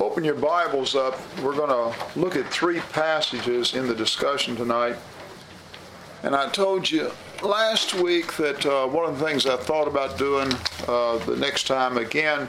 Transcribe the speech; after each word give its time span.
open 0.00 0.22
your 0.22 0.34
Bibles 0.34 0.94
up, 0.94 1.18
we're 1.42 1.56
going 1.56 1.70
to 1.70 2.18
look 2.18 2.36
at 2.36 2.46
three 2.48 2.80
passages 2.92 3.74
in 3.74 3.88
the 3.88 3.94
discussion 3.94 4.54
tonight. 4.54 4.96
And 6.22 6.36
I 6.36 6.48
told 6.50 6.90
you 6.90 7.10
last 7.42 7.94
week 7.94 8.36
that 8.36 8.64
uh, 8.64 8.86
one 8.86 9.08
of 9.08 9.18
the 9.18 9.24
things 9.24 9.46
I 9.46 9.56
thought 9.56 9.88
about 9.88 10.16
doing 10.16 10.52
uh, 10.86 11.18
the 11.18 11.36
next 11.36 11.66
time 11.66 11.96
again, 11.98 12.48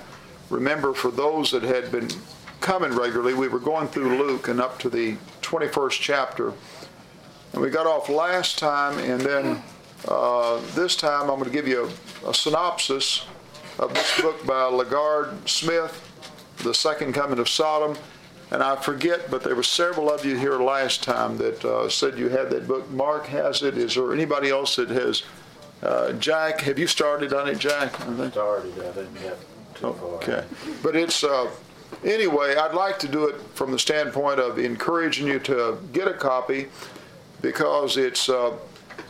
remember 0.50 0.94
for 0.94 1.10
those 1.10 1.52
that 1.52 1.64
had 1.64 1.92
been 1.92 2.10
coming 2.62 2.92
regularly, 2.92 3.34
we 3.34 3.48
were 3.48 3.60
going 3.60 3.88
through 3.88 4.18
Luke 4.18 4.48
and 4.48 4.62
up 4.62 4.78
to 4.80 4.90
the 4.90 5.16
21st 5.42 6.00
chapter. 6.00 6.54
And 7.54 7.62
we 7.62 7.70
got 7.70 7.88
off 7.88 8.10
last 8.10 8.60
time, 8.60 9.00
and 9.00 9.22
then 9.22 9.64
uh, 10.08 10.62
this 10.76 10.96
time 10.96 11.22
I'm 11.22 11.40
going 11.40 11.46
to 11.46 11.50
give 11.50 11.68
you 11.68 11.90
a, 12.26 12.30
a 12.30 12.34
synopsis 12.34 13.26
of 13.80 13.94
this 13.94 14.22
book 14.22 14.46
by 14.46 14.70
LaGard 14.70 15.48
Smith 15.48 16.09
the 16.64 16.74
second 16.74 17.14
coming 17.14 17.40
of 17.40 17.50
Sodom. 17.50 17.98
And 18.52 18.64
I 18.64 18.76
forget, 18.76 19.30
but 19.30 19.44
there 19.44 19.56
were 19.56 19.64
several 19.64 20.10
of 20.10 20.26
you 20.26 20.36
here 20.36 20.58
last 20.60 21.04
time 21.04 21.38
that 21.38 21.64
uh, 21.64 21.88
said 21.88 22.18
you 22.18 22.30
had 22.30 22.50
that 22.50 22.68
book. 22.68 22.90
Mark 22.90 23.28
has 23.28 23.62
it. 23.62 23.78
Is 23.78 23.94
there 23.96 24.12
anybody 24.12 24.50
else 24.50 24.76
that 24.78 24.90
has? 24.90 25.24
Uh, 25.84 26.14
Jack, 26.14 26.62
have 26.62 26.80
you 26.80 26.88
started 26.88 27.32
on 27.32 27.48
it, 27.48 27.60
Jack? 27.60 28.00
I 28.02 28.14
think. 28.16 28.34
Started. 28.34 28.74
I 28.80 28.92
didn't 28.92 29.14
get 29.22 29.38
too 29.76 29.94
far. 29.94 30.10
Okay, 30.16 30.44
but 30.82 30.96
it's 30.96 31.24
uh, 31.24 31.50
anyway. 32.04 32.56
I'd 32.56 32.74
like 32.74 32.98
to 33.00 33.08
do 33.08 33.28
it 33.28 33.40
from 33.54 33.72
the 33.72 33.80
standpoint 33.80 34.40
of 34.40 34.58
encouraging 34.58 35.28
you 35.28 35.40
to 35.42 35.78
get 35.94 36.08
a 36.08 36.14
copy 36.14 36.70
because 37.42 37.98
it's 37.98 38.30
uh, 38.30 38.58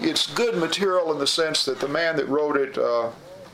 it's 0.01 0.27
good 0.27 0.57
material 0.57 1.13
in 1.13 1.17
the 1.17 1.27
sense 1.27 1.63
that 1.63 1.79
the 1.79 1.87
man 1.87 2.17
that 2.17 2.27
wrote 2.27 2.57
it 2.57 2.77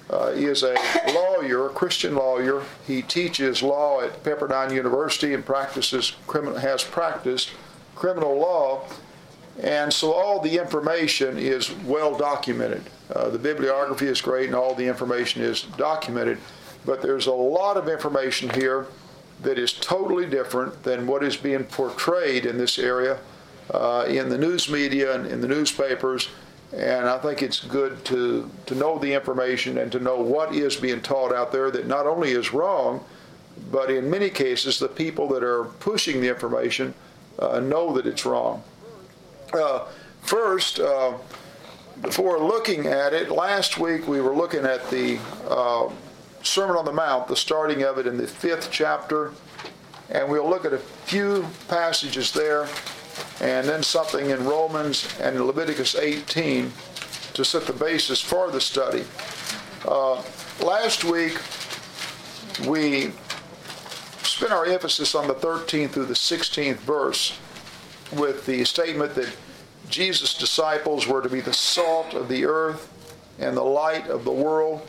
uh, 0.10 0.26
uh, 0.26 0.32
is 0.36 0.64
a 0.64 0.76
lawyer, 1.14 1.68
a 1.68 1.70
Christian 1.70 2.16
lawyer. 2.16 2.64
He 2.88 3.02
teaches 3.02 3.62
law 3.62 4.02
at 4.02 4.24
Pepperdine 4.24 4.74
University 4.74 5.34
and 5.34 5.46
practices 5.46 6.16
criminal, 6.28 6.60
has 6.60 6.84
practiced 6.84 7.52
criminal 7.96 8.38
law. 8.38 8.88
And 9.62 9.92
so 9.92 10.12
all 10.12 10.42
the 10.42 10.58
information 10.58 11.38
is 11.38 11.72
well 11.72 12.18
documented. 12.18 12.84
Uh, 13.14 13.30
the 13.30 13.40
bibliography 13.40 14.08
is 14.08 14.22
great 14.22 14.48
and 14.48 14.56
all 14.56 14.76
the 14.76 14.86
information 14.86 15.42
is 15.42 15.64
documented. 15.78 16.38
But 16.86 17.02
there's 17.02 17.28
a 17.28 17.34
lot 17.34 17.78
of 17.78 17.88
information 17.88 18.50
here 18.50 18.88
that 19.42 19.58
is 19.58 19.74
totally 19.74 20.26
different 20.26 20.84
than 20.84 21.08
what 21.08 21.24
is 21.24 21.38
being 21.38 21.64
portrayed 21.64 22.46
in 22.46 22.58
this 22.58 22.78
area 22.78 23.20
uh, 23.72 24.06
in 24.08 24.30
the 24.30 24.38
news 24.38 24.70
media 24.70 25.16
and 25.16 25.26
in 25.26 25.42
the 25.42 25.48
newspapers 25.48 26.30
and 26.76 27.08
I 27.08 27.18
think 27.20 27.42
it's 27.42 27.64
good 27.64 28.04
to, 28.06 28.50
to 28.66 28.76
know 28.76 29.00
the 29.00 29.14
information 29.14 29.78
and 29.78 29.92
to 29.94 30.00
know 30.00 30.20
what 30.20 30.54
is 30.54 30.76
being 30.76 31.02
taught 31.02 31.34
out 31.34 31.52
there 31.52 31.72
that 31.72 31.88
not 31.88 32.06
only 32.06 32.32
is 32.32 32.52
wrong, 32.52 33.04
but 33.72 33.90
in 33.90 34.10
many 34.10 34.30
cases, 34.30 34.78
the 34.78 34.90
people 34.90 35.30
that 35.30 35.44
are 35.44 35.66
pushing 35.80 36.20
the 36.20 36.28
information 36.28 36.94
uh, 37.40 37.62
know 37.62 37.94
that 37.94 38.06
it's 38.06 38.26
wrong. 38.26 38.62
Uh, 39.54 39.86
first, 40.22 40.82
uh, 40.82 41.14
before 42.02 42.40
looking 42.40 42.88
at 42.88 43.14
it, 43.14 43.32
last 43.32 43.78
week 43.78 44.06
we 44.06 44.20
were 44.20 44.36
looking 44.36 44.66
at 44.66 44.90
the 44.90 45.18
uh, 45.48 45.90
Sermon 46.44 46.76
on 46.76 46.84
the 46.84 46.92
Mount, 46.92 47.30
the 47.30 47.38
starting 47.38 47.84
of 47.84 47.98
it 47.98 48.06
in 48.06 48.18
the 48.18 48.28
fifth 48.28 48.70
chapter, 48.70 49.32
and 50.10 50.30
we'll 50.30 50.50
look 50.50 50.66
at 50.66 50.74
a 50.74 50.78
few 50.78 51.46
passages 51.70 52.34
there 52.34 52.68
and 53.42 53.68
then 53.68 53.84
something 53.84 54.30
in 54.30 54.46
Romans 54.46 55.08
and 55.20 55.40
Leviticus 55.46 55.96
18 55.96 56.72
to 57.34 57.46
set 57.46 57.66
the 57.66 57.74
basis 57.74 58.22
for 58.22 58.50
the 58.50 58.62
study. 58.62 59.04
Uh, 59.88 60.22
last 60.64 61.04
week, 61.04 61.40
we 62.68 63.12
spent 64.24 64.52
our 64.52 64.66
emphasis 64.66 65.16
on 65.16 65.28
the 65.28 65.36
13th 65.36 65.92
through 65.92 66.06
the 66.06 66.14
16th 66.14 66.78
verse 66.78 67.38
with 68.14 68.46
the 68.46 68.64
statement 68.64 69.16
that 69.16 69.36
Jesus' 69.90 70.34
disciples 70.34 71.08
were 71.08 71.22
to 71.22 71.30
be 71.30 71.42
the 71.42 71.54
salt 71.54 72.14
of 72.14 72.28
the 72.28 72.46
earth 72.46 72.92
and 73.40 73.56
the 73.56 73.64
light 73.64 74.08
of 74.08 74.24
the 74.24 74.32
world, 74.32 74.88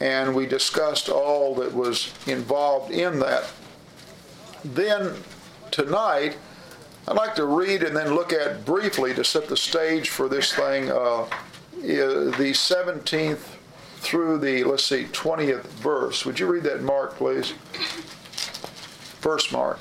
and 0.00 0.34
we 0.34 0.46
discussed 0.46 1.08
all 1.08 1.54
that 1.54 1.72
was 1.72 2.12
involved 2.26 2.90
in 2.90 3.18
that. 3.20 3.50
Then, 4.64 5.14
tonight, 5.70 6.36
I'd 7.08 7.16
like 7.16 7.36
to 7.36 7.44
read 7.44 7.84
and 7.84 7.96
then 7.96 8.14
look 8.14 8.32
at 8.32 8.64
briefly 8.64 9.14
to 9.14 9.22
set 9.22 9.46
the 9.48 9.56
stage 9.56 10.08
for 10.08 10.28
this 10.28 10.52
thing 10.52 10.90
uh, 10.90 11.26
the 11.80 12.52
17th 12.52 13.56
through 13.98 14.38
the, 14.38 14.64
let's 14.64 14.84
see, 14.84 15.04
20th 15.04 15.62
verse. 15.62 16.26
Would 16.26 16.40
you 16.40 16.46
read 16.46 16.64
that, 16.64 16.82
Mark, 16.82 17.14
please? 17.16 17.52
First, 19.20 19.52
Mark. 19.52 19.78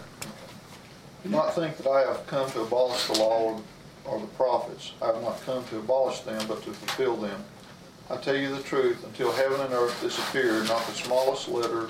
Do 1.23 1.29
not 1.29 1.55
think 1.55 1.77
that 1.77 1.89
I 1.89 2.01
have 2.01 2.27
come 2.27 2.49
to 2.51 2.61
abolish 2.61 3.07
the 3.07 3.13
law 3.13 3.59
or 4.05 4.19
the 4.19 4.27
prophets. 4.27 4.93
I 5.01 5.07
have 5.07 5.21
not 5.23 5.43
come 5.45 5.63
to 5.65 5.79
abolish 5.79 6.19
them, 6.21 6.45
but 6.47 6.63
to 6.63 6.71
fulfill 6.71 7.15
them. 7.15 7.43
I 8.09 8.17
tell 8.17 8.35
you 8.35 8.55
the 8.55 8.61
truth, 8.61 9.03
until 9.03 9.31
heaven 9.31 9.59
and 9.61 9.73
earth 9.73 9.99
disappear, 9.99 10.63
not 10.65 10.85
the 10.85 10.93
smallest 10.93 11.47
letter 11.47 11.89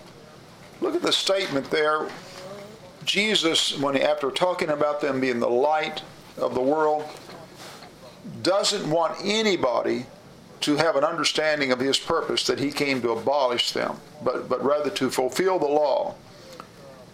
Look 0.81 0.95
at 0.95 1.03
the 1.03 1.11
statement 1.11 1.69
there. 1.69 2.09
Jesus, 3.05 3.77
when 3.79 3.95
he, 3.95 4.01
after 4.01 4.31
talking 4.31 4.69
about 4.69 4.99
them 4.99 5.21
being 5.21 5.39
the 5.39 5.49
light 5.49 6.01
of 6.37 6.55
the 6.55 6.61
world, 6.61 7.05
doesn't 8.41 8.89
want 8.89 9.17
anybody 9.23 10.05
to 10.61 10.75
have 10.75 10.95
an 10.95 11.03
understanding 11.03 11.71
of 11.71 11.79
his 11.79 11.97
purpose 11.97 12.45
that 12.47 12.59
he 12.59 12.71
came 12.71 13.01
to 13.01 13.11
abolish 13.11 13.71
them, 13.71 13.95
but, 14.23 14.49
but 14.49 14.63
rather 14.63 14.89
to 14.91 15.09
fulfill 15.09 15.57
the 15.57 15.67
law. 15.67 16.15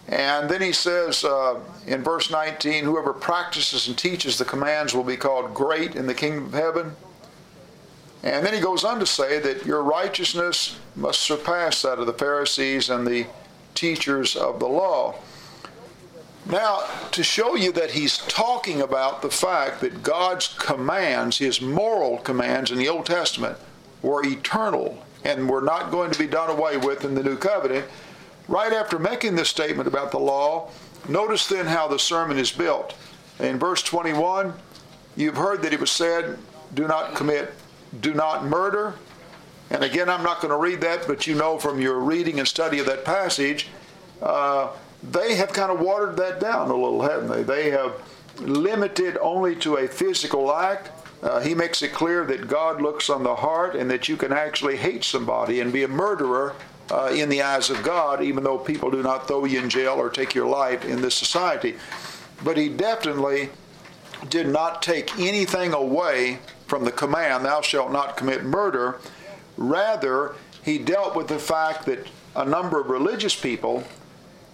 And 0.08 0.50
then 0.50 0.62
he 0.62 0.72
says 0.72 1.24
uh, 1.26 1.60
in 1.86 2.04
verse 2.04 2.32
19, 2.32 2.86
whoever 2.86 3.14
practices 3.14 3.88
and 3.88 3.98
teaches 3.98 4.38
the 4.38 4.46
commands 4.46 4.94
will 4.94 5.04
be 5.04 5.18
called 5.18 5.54
great 5.54 5.96
in 5.96 6.08
the 6.08 6.14
kingdom 6.14 6.46
of 6.46 6.54
heaven. 6.54 6.96
And 8.24 8.46
then 8.46 8.54
he 8.54 8.60
goes 8.60 8.84
on 8.84 9.00
to 9.00 9.06
say 9.06 9.40
that 9.40 9.66
your 9.66 9.84
righteousness 9.84 10.78
must 10.96 11.22
surpass 11.22 11.82
that 11.82 12.00
of 12.00 12.06
the 12.06 12.14
Pharisees 12.14 12.90
and 12.90 13.06
the 13.06 13.26
teachers 13.78 14.36
of 14.36 14.60
the 14.60 14.68
law. 14.68 15.16
Now, 16.46 16.88
to 17.12 17.24
show 17.24 17.56
you 17.56 17.72
that 17.74 17.92
he's 17.92 18.18
talking 18.18 18.82
about 18.82 19.22
the 19.22 19.30
fact 19.30 19.82
that 19.82 20.02
God's 20.02 20.48
commands, 20.58 21.38
his 21.38 21.62
moral 21.62 22.20
commands 22.20 22.72
in 22.72 22.78
the 22.78 22.88
Old 22.88 23.06
Testament, 23.06 23.58
were 24.02 24.26
eternal 24.26 25.04
and 25.26 25.50
were 25.50 25.62
not 25.62 25.92
going 25.92 26.12
to 26.12 26.20
be 26.20 26.28
done 26.28 26.50
away 26.50 26.78
with 26.78 27.04
in 27.04 27.16
the 27.16 27.24
New 27.24 27.36
Covenant, 27.36 27.86
right 28.48 28.72
after 28.72 28.98
making 28.98 29.36
this 29.36 29.50
statement 29.50 29.88
about 29.88 30.12
the 30.12 30.20
law, 30.20 30.70
notice 31.10 31.48
then 31.48 31.66
how 31.66 31.88
the 31.88 32.00
sermon 32.00 32.38
is 32.38 32.52
built. 32.52 32.96
In 33.40 33.60
verse 33.60 33.84
21, 33.84 34.54
you've 35.18 35.36
heard 35.36 35.62
that 35.64 35.74
it 35.74 35.80
was 35.82 35.92
said, 35.92 36.38
Do 36.74 36.88
not 36.88 37.14
commit, 37.14 37.54
do 38.00 38.14
not 38.14 38.46
murder, 38.46 38.94
and 39.70 39.84
again, 39.84 40.10
I'm 40.10 40.24
not 40.24 40.42
going 40.42 40.52
to 40.52 40.58
read 40.58 40.82
that, 40.82 41.08
but 41.08 41.28
you 41.28 41.36
know 41.36 41.58
from 41.58 41.82
your 41.82 42.00
reading 42.00 42.40
and 42.40 42.48
study 42.48 42.80
of 42.80 42.86
that 42.86 43.04
passage, 43.04 43.68
uh, 44.22 44.70
they 45.04 45.36
have 45.36 45.54
kind 45.54 45.72
of 45.72 45.80
watered 45.80 46.18
that 46.18 46.40
down 46.40 46.70
a 46.70 46.76
little, 46.76 47.02
haven't 47.02 47.30
they? 47.30 47.44
They 47.44 47.70
have 47.72 48.02
limited 48.40 49.18
only 49.22 49.56
to 49.58 49.78
a 49.78 49.88
physical 49.88 50.54
act. 50.54 50.92
Uh, 51.22 51.40
he 51.42 51.54
makes 51.54 51.82
it 51.82 51.92
clear 51.92 52.26
that 52.26 52.48
God 52.48 52.82
looks 52.82 53.10
on 53.10 53.24
the 53.24 53.36
heart 53.36 53.76
and 53.76 53.90
that 53.90 54.08
you 54.08 54.16
can 54.16 54.32
actually 54.32 54.78
hate 54.78 55.04
somebody 55.04 55.60
and 55.60 55.74
be 55.74 55.84
a 55.84 55.88
murderer 55.88 56.56
uh, 56.90 57.12
in 57.14 57.28
the 57.28 57.42
eyes 57.42 57.70
of 57.70 57.84
God, 57.84 58.24
even 58.24 58.44
though 58.44 58.58
people 58.58 58.90
do 58.90 59.04
not 59.04 59.28
throw 59.28 59.44
you 59.46 59.60
in 59.60 59.70
jail 59.70 59.96
or 59.96 60.10
take 60.10 60.34
your 60.34 60.48
life 60.48 60.86
in 60.86 61.02
this 61.02 61.16
society. 61.16 61.76
But 62.44 62.56
he 62.58 62.70
definitely 62.70 63.50
did 64.30 64.48
not 64.48 64.82
take 64.82 65.18
anything 65.20 65.74
away 65.74 66.40
from 66.68 66.84
the 66.84 66.92
command, 66.92 67.46
Thou 67.46 67.62
shalt 67.62 67.92
not 67.92 68.18
commit 68.18 68.44
murder 68.44 69.00
Rather, 69.58 70.36
he 70.64 70.78
dealt 70.78 71.16
with 71.16 71.28
the 71.28 71.40
fact 71.40 71.86
that 71.86 72.08
a 72.36 72.46
number 72.46 72.80
of 72.80 72.90
religious 72.90 73.36
people 73.36 73.84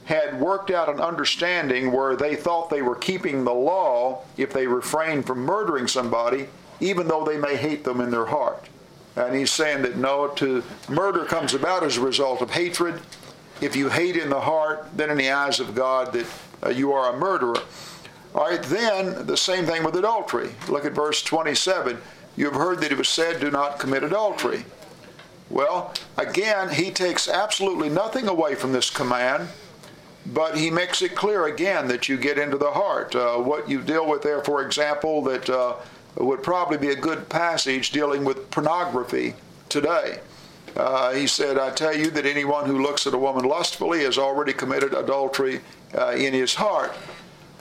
had 0.05 0.39
worked 0.39 0.69
out 0.69 0.89
an 0.89 0.99
understanding 0.99 1.91
where 1.91 2.15
they 2.15 2.35
thought 2.35 2.69
they 2.69 2.81
were 2.81 2.95
keeping 2.95 3.43
the 3.43 3.53
law 3.53 4.21
if 4.37 4.51
they 4.51 4.67
refrained 4.67 5.25
from 5.25 5.39
murdering 5.39 5.87
somebody, 5.87 6.47
even 6.79 7.07
though 7.07 7.23
they 7.23 7.37
may 7.37 7.55
hate 7.55 7.83
them 7.83 8.01
in 8.01 8.11
their 8.11 8.25
heart. 8.25 8.67
And 9.15 9.35
he's 9.35 9.51
saying 9.51 9.83
that 9.83 9.97
no, 9.97 10.27
to 10.27 10.63
murder 10.89 11.25
comes 11.25 11.53
about 11.53 11.83
as 11.83 11.97
a 11.97 12.01
result 12.01 12.41
of 12.41 12.51
hatred. 12.51 12.99
if 13.61 13.75
you 13.75 13.87
hate 13.89 14.17
in 14.17 14.29
the 14.29 14.41
heart, 14.41 14.87
then 14.95 15.09
in 15.09 15.17
the 15.17 15.29
eyes 15.29 15.59
of 15.59 15.75
God 15.75 16.11
that 16.13 16.25
uh, 16.65 16.69
you 16.69 16.91
are 16.91 17.13
a 17.13 17.17
murderer. 17.17 17.55
All 18.35 18.49
right, 18.49 18.63
then 18.63 19.25
the 19.27 19.37
same 19.37 19.65
thing 19.65 19.83
with 19.83 19.95
adultery. 19.95 20.49
Look 20.67 20.85
at 20.85 20.93
verse 20.93 21.21
27. 21.21 21.97
You 22.35 22.45
have 22.45 22.55
heard 22.55 22.81
that 22.81 22.91
it 22.91 22.97
was 22.97 23.07
said, 23.07 23.39
Do 23.39 23.51
not 23.51 23.79
commit 23.79 24.03
adultery. 24.03 24.65
Well, 25.53 25.93
again, 26.17 26.69
he 26.69 26.89
takes 26.89 27.27
absolutely 27.27 27.87
nothing 27.87 28.27
away 28.27 28.55
from 28.55 28.73
this 28.73 28.89
command, 28.89 29.49
but 30.25 30.57
he 30.57 30.71
makes 30.71 31.03
it 31.03 31.13
clear 31.13 31.45
again 31.45 31.87
that 31.89 32.09
you 32.09 32.17
get 32.17 32.39
into 32.39 32.57
the 32.57 32.71
heart. 32.71 33.15
Uh, 33.15 33.37
what 33.37 33.69
you 33.69 33.83
deal 33.83 34.09
with 34.09 34.23
there, 34.23 34.43
for 34.43 34.65
example, 34.65 35.21
that 35.25 35.47
uh, 35.47 35.75
would 36.17 36.41
probably 36.41 36.79
be 36.79 36.89
a 36.89 36.95
good 36.95 37.29
passage 37.29 37.91
dealing 37.91 38.25
with 38.25 38.49
pornography 38.49 39.35
today. 39.69 40.21
Uh, 40.75 41.13
he 41.13 41.27
said, 41.27 41.59
I 41.59 41.69
tell 41.69 41.95
you 41.95 42.09
that 42.09 42.25
anyone 42.25 42.65
who 42.65 42.81
looks 42.81 43.05
at 43.05 43.13
a 43.13 43.17
woman 43.19 43.45
lustfully 43.45 44.03
has 44.05 44.17
already 44.17 44.53
committed 44.53 44.95
adultery 44.95 45.61
uh, 45.95 46.13
in 46.13 46.33
his 46.33 46.55
heart. 46.55 46.95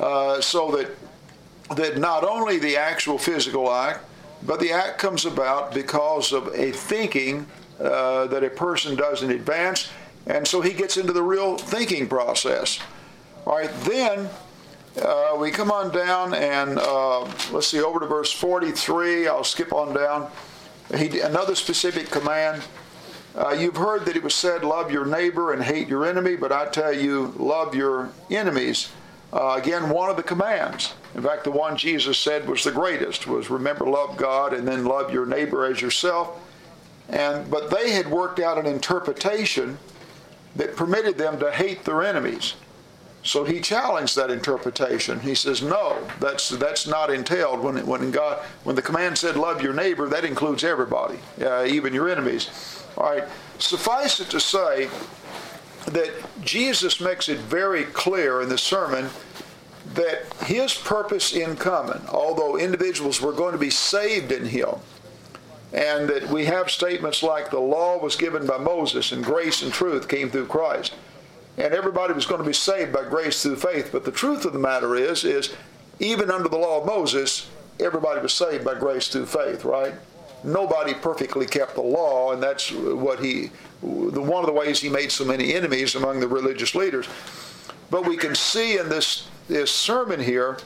Uh, 0.01 0.41
so 0.41 0.71
that, 0.71 1.77
that 1.77 1.99
not 1.99 2.25
only 2.25 2.59
the 2.59 2.75
actual 2.75 3.19
physical 3.19 3.71
act, 3.71 4.03
but 4.45 4.61
the 4.61 4.73
act 4.73 4.97
comes 4.97 5.27
about 5.27 5.75
because 5.75 6.33
of 6.33 6.47
a 6.55 6.73
thinking 6.73 7.47
uh, 7.81 8.27
that 8.27 8.45
a 8.45 8.51
person 8.51 8.95
does 8.95 9.23
in 9.23 9.31
advance, 9.31 9.91
and 10.27 10.47
so 10.47 10.61
he 10.61 10.73
gets 10.73 10.97
into 10.97 11.13
the 11.13 11.23
real 11.23 11.57
thinking 11.57 12.09
process. 12.09 12.79
All 13.47 13.57
right, 13.57 13.73
then 13.85 14.29
uh, 15.01 15.37
we 15.39 15.51
come 15.51 15.71
on 15.71 15.91
down 15.91 16.35
and 16.35 16.79
uh, 16.79 17.21
let's 17.51 17.67
see, 17.69 17.81
over 17.81 17.99
to 17.99 18.07
verse 18.07 18.31
43. 18.31 19.27
I'll 19.27 19.43
skip 19.43 19.73
on 19.73 19.95
down. 19.95 20.31
He, 20.97 21.21
another 21.21 21.55
specific 21.55 22.11
command. 22.11 22.63
Uh, 23.35 23.57
you've 23.59 23.77
heard 23.77 24.05
that 24.05 24.15
it 24.15 24.23
was 24.23 24.35
said, 24.35 24.63
Love 24.63 24.93
your 24.93 25.07
neighbor 25.07 25.55
and 25.55 25.63
hate 25.63 25.89
your 25.89 26.05
enemy, 26.05 26.37
but 26.37 26.53
I 26.53 26.67
tell 26.67 26.93
you, 26.93 27.35
love 27.39 27.75
your 27.75 28.11
enemies. 28.31 28.91
Uh, 29.33 29.59
again, 29.59 29.89
one 29.89 30.11
of 30.11 30.19
the 30.19 30.23
commands. 30.23 30.93
In 31.15 31.23
fact, 31.23 31.45
the 31.45 31.51
one 31.51 31.77
Jesus 31.77 32.19
said 32.19 32.47
was 32.47 32.63
the 32.63 32.71
greatest 32.71 33.27
was 33.27 33.49
remember, 33.49 33.87
love 33.87 34.19
God, 34.19 34.53
and 34.53 34.69
then 34.69 34.85
love 34.85 35.11
your 35.11 35.25
neighbor 35.25 35.65
as 35.65 35.81
yourself. 35.81 36.39
And 37.13 37.51
but 37.51 37.71
they 37.71 37.93
had 37.93 38.11
worked 38.11 38.41
out 38.41 38.59
an 38.59 38.67
interpretation 38.67 39.79
that 40.57 40.77
permitted 40.77 41.19
them 41.19 41.39
to 41.41 41.53
hate 41.53 41.85
their 41.85 42.03
enemies. 42.03 42.55
So 43.25 43.45
he 43.45 43.61
challenged 43.61 44.17
that 44.17 44.31
interpretation. 44.31 45.21
He 45.21 45.35
says, 45.35 45.63
"No, 45.63 45.99
that's 46.19 46.49
that's 46.49 46.87
not 46.87 47.11
entailed. 47.11 47.61
When 47.61 47.87
when 47.87 48.11
God 48.11 48.39
when 48.65 48.75
the 48.75 48.83
command 48.83 49.19
said 49.19 49.37
love 49.37 49.63
your 49.63 49.73
neighbor, 49.73 50.09
that 50.09 50.25
includes 50.25 50.65
everybody, 50.65 51.19
uh, 51.41 51.65
even 51.65 51.95
your 51.95 52.09
enemies." 52.09 52.49
All 52.97 53.11
right. 53.11 53.25
Suffice 53.59 54.19
it 54.19 54.29
to 54.31 54.41
say 54.41 54.91
that 55.87 56.11
Jesus 56.43 57.01
makes 57.01 57.29
it 57.29 57.39
very 57.39 57.85
clear 57.85 58.41
in 58.43 58.49
the 58.49 58.59
sermon 58.59 59.11
that 59.95 60.33
his 60.45 60.75
purpose 60.75 61.33
in 61.33 61.57
coming, 61.57 62.01
although 62.09 62.57
individuals 62.57 63.21
were 63.21 63.33
going 63.33 63.53
to 63.53 63.59
be 63.59 63.71
saved 63.71 64.33
in 64.33 64.47
him, 64.47 64.77
and 65.73 66.09
that 66.09 66.29
we 66.29 66.45
have 66.45 66.71
statements 66.71 67.23
like 67.23 67.51
the 67.51 67.59
law 67.59 67.99
was 67.99 68.15
given 68.17 68.47
by 68.47 68.59
Moses 68.59 69.11
and 69.11 69.25
grace 69.25 69.63
and 69.63 69.73
truth 69.73 70.07
came 70.07 70.31
through 70.31 70.47
Christ. 70.47 70.95
And 71.57 71.73
everybody 71.73 72.13
was 72.13 72.27
going 72.27 72.41
to 72.41 72.47
be 72.47 72.53
saved 72.53 72.93
by 72.93 73.05
grace 73.05 73.43
through 73.43 73.57
faith. 73.57 73.91
But 73.91 74.05
the 74.05 74.13
truth 74.13 74.45
of 74.45 74.53
the 74.53 74.59
matter 74.59 74.95
is, 74.95 75.25
is 75.25 75.55
even 75.99 76.31
under 76.31 76.49
the 76.49 76.59
law 76.59 76.81
of 76.81 76.87
Moses, 76.87 77.49
everybody 77.81 78.21
was 78.21 78.35
saved 78.35 78.65
by 78.65 78.75
grace 78.75 79.09
through 79.09 79.27
faith, 79.27 79.65
right? 79.65 79.95
Nobody 80.45 80.93
perfectly 80.93 81.47
kept 81.47 81.75
the 81.75 81.83
law, 81.83 82.33
and 82.33 82.43
that's 82.43 82.71
what 82.73 83.23
he, 83.23 83.51
the 83.83 84.21
one 84.21 84.41
of 84.41 84.47
the 84.47 84.53
ways 84.53 84.81
he 84.81 84.89
made 84.89 85.13
so 85.13 85.25
many 85.25 85.55
enemies 85.55 85.95
among 85.95 86.21
the 86.21 86.29
religious 86.29 86.75
leaders. 86.75 87.07
But 87.91 88.07
we 88.07 88.17
can 88.17 88.35
see 88.35 88.79
in 88.79 88.89
this, 88.89 89.29
this 89.49 89.71
sermon 89.71 90.21
here, 90.21 90.59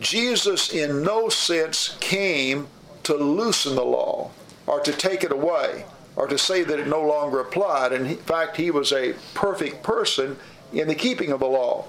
Jesus 0.00 0.72
in 0.72 1.02
no 1.02 1.28
sense 1.28 1.96
came 2.00 2.66
to 3.04 3.14
loosen 3.14 3.76
the 3.76 3.84
law 3.84 4.30
or 4.66 4.80
to 4.80 4.92
take 4.92 5.24
it 5.24 5.32
away 5.32 5.84
or 6.16 6.26
to 6.26 6.38
say 6.38 6.62
that 6.62 6.78
it 6.78 6.86
no 6.86 7.02
longer 7.02 7.40
applied. 7.40 7.92
And 7.92 8.06
in 8.06 8.16
fact, 8.16 8.56
he 8.56 8.70
was 8.70 8.92
a 8.92 9.14
perfect 9.34 9.82
person 9.82 10.36
in 10.72 10.88
the 10.88 10.94
keeping 10.94 11.32
of 11.32 11.40
the 11.40 11.46
law. 11.46 11.86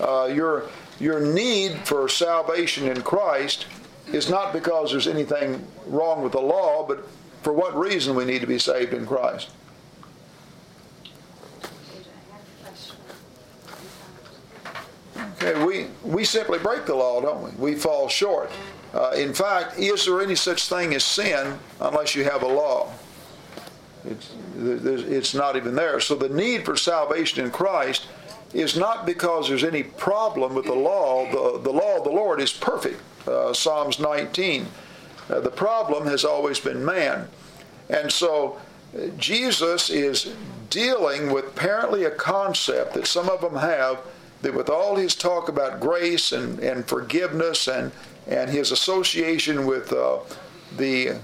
Uh, 0.00 0.26
your, 0.32 0.68
your 0.98 1.20
need 1.20 1.72
for 1.84 2.08
salvation 2.08 2.88
in 2.88 3.02
Christ 3.02 3.66
is 4.12 4.30
not 4.30 4.52
because 4.52 4.92
there's 4.92 5.08
anything 5.08 5.66
wrong 5.86 6.22
with 6.22 6.32
the 6.32 6.40
law, 6.40 6.86
but 6.86 7.06
for 7.42 7.52
what 7.52 7.76
reason 7.78 8.14
we 8.14 8.24
need 8.24 8.40
to 8.40 8.46
be 8.46 8.58
saved 8.58 8.92
in 8.92 9.06
Christ. 9.06 9.50
Okay, 15.42 15.64
we, 15.64 15.86
we 16.02 16.24
simply 16.24 16.58
break 16.58 16.86
the 16.86 16.94
law, 16.94 17.20
don't 17.20 17.42
we? 17.42 17.72
We 17.72 17.78
fall 17.78 18.08
short. 18.08 18.50
Uh, 18.96 19.10
in 19.10 19.34
fact, 19.34 19.78
is 19.78 20.06
there 20.06 20.22
any 20.22 20.34
such 20.34 20.70
thing 20.70 20.94
as 20.94 21.04
sin 21.04 21.58
unless 21.82 22.14
you 22.14 22.24
have 22.24 22.42
a 22.42 22.46
law? 22.46 22.90
It's, 24.06 24.34
it's 24.56 25.34
not 25.34 25.54
even 25.54 25.74
there. 25.74 26.00
So 26.00 26.14
the 26.14 26.30
need 26.30 26.64
for 26.64 26.78
salvation 26.78 27.44
in 27.44 27.50
Christ 27.50 28.06
is 28.54 28.74
not 28.74 29.04
because 29.04 29.48
there's 29.48 29.64
any 29.64 29.82
problem 29.82 30.54
with 30.54 30.64
the 30.64 30.74
law. 30.74 31.30
The, 31.30 31.60
the 31.60 31.70
law 31.70 31.98
of 31.98 32.04
the 32.04 32.10
Lord 32.10 32.40
is 32.40 32.50
perfect. 32.54 33.02
Uh, 33.28 33.52
Psalms 33.52 33.98
19. 33.98 34.66
Uh, 35.28 35.40
the 35.40 35.50
problem 35.50 36.06
has 36.06 36.24
always 36.24 36.58
been 36.58 36.82
man. 36.82 37.28
And 37.90 38.10
so 38.10 38.58
uh, 38.96 39.08
Jesus 39.18 39.90
is 39.90 40.32
dealing 40.70 41.30
with 41.30 41.48
apparently 41.48 42.04
a 42.04 42.10
concept 42.10 42.94
that 42.94 43.06
some 43.06 43.28
of 43.28 43.42
them 43.42 43.56
have 43.56 44.00
that 44.40 44.54
with 44.54 44.70
all 44.70 44.96
his 44.96 45.14
talk 45.14 45.50
about 45.50 45.80
grace 45.80 46.32
and, 46.32 46.60
and 46.60 46.86
forgiveness 46.88 47.68
and, 47.68 47.92
and 48.26 48.50
his 48.50 48.72
association 48.72 49.66
with 49.66 49.92
uh, 49.92 50.18
the 50.76 51.18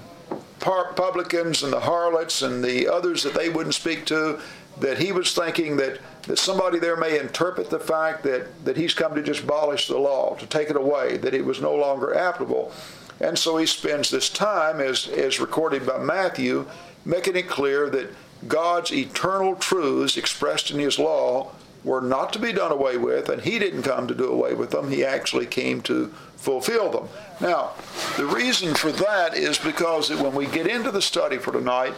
publicans 0.59 1.63
and 1.63 1.73
the 1.73 1.79
harlots 1.79 2.41
and 2.41 2.63
the 2.63 2.87
others 2.87 3.23
that 3.23 3.33
they 3.33 3.49
wouldn't 3.49 3.75
speak 3.75 4.05
to, 4.05 4.39
that 4.79 4.97
he 4.97 5.11
was 5.11 5.33
thinking 5.33 5.77
that, 5.77 5.99
that 6.23 6.39
somebody 6.39 6.79
there 6.79 6.95
may 6.95 7.19
interpret 7.19 7.69
the 7.69 7.79
fact 7.79 8.23
that, 8.23 8.65
that 8.65 8.77
he's 8.77 8.93
come 8.93 9.13
to 9.13 9.21
just 9.21 9.43
abolish 9.43 9.87
the 9.87 9.97
law, 9.97 10.35
to 10.35 10.45
take 10.45 10.69
it 10.69 10.77
away, 10.77 11.17
that 11.17 11.33
it 11.33 11.45
was 11.45 11.61
no 11.61 11.75
longer 11.75 12.15
applicable. 12.15 12.71
And 13.19 13.37
so 13.37 13.57
he 13.57 13.65
spends 13.65 14.09
this 14.09 14.29
time, 14.29 14.79
as, 14.79 15.07
as 15.07 15.39
recorded 15.39 15.85
by 15.85 15.97
Matthew, 15.97 16.65
making 17.05 17.35
it 17.35 17.47
clear 17.49 17.89
that 17.89 18.09
God's 18.47 18.91
eternal 18.91 19.55
truths 19.55 20.17
expressed 20.17 20.71
in 20.71 20.79
his 20.79 20.97
law 20.97 21.51
were 21.83 22.01
not 22.01 22.31
to 22.33 22.39
be 22.39 22.53
done 22.53 22.71
away 22.71 22.97
with, 22.97 23.29
and 23.29 23.41
he 23.41 23.59
didn't 23.59 23.83
come 23.83 24.07
to 24.07 24.15
do 24.15 24.31
away 24.31 24.53
with 24.53 24.71
them. 24.71 24.89
He 24.89 25.03
actually 25.03 25.45
came 25.45 25.81
to 25.81 26.07
fulfill 26.37 26.89
them. 26.89 27.07
Now, 27.41 27.71
the 28.17 28.25
reason 28.25 28.73
for 28.75 28.91
that 28.91 29.35
is 29.35 29.57
because 29.57 30.09
that 30.09 30.19
when 30.19 30.33
we 30.33 30.45
get 30.45 30.67
into 30.67 30.91
the 30.91 31.01
study 31.01 31.37
for 31.37 31.51
tonight, 31.51 31.93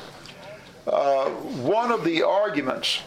uh, 0.88 1.30
one 1.30 1.92
of 1.92 2.04
the 2.04 2.24
arguments 2.24 3.01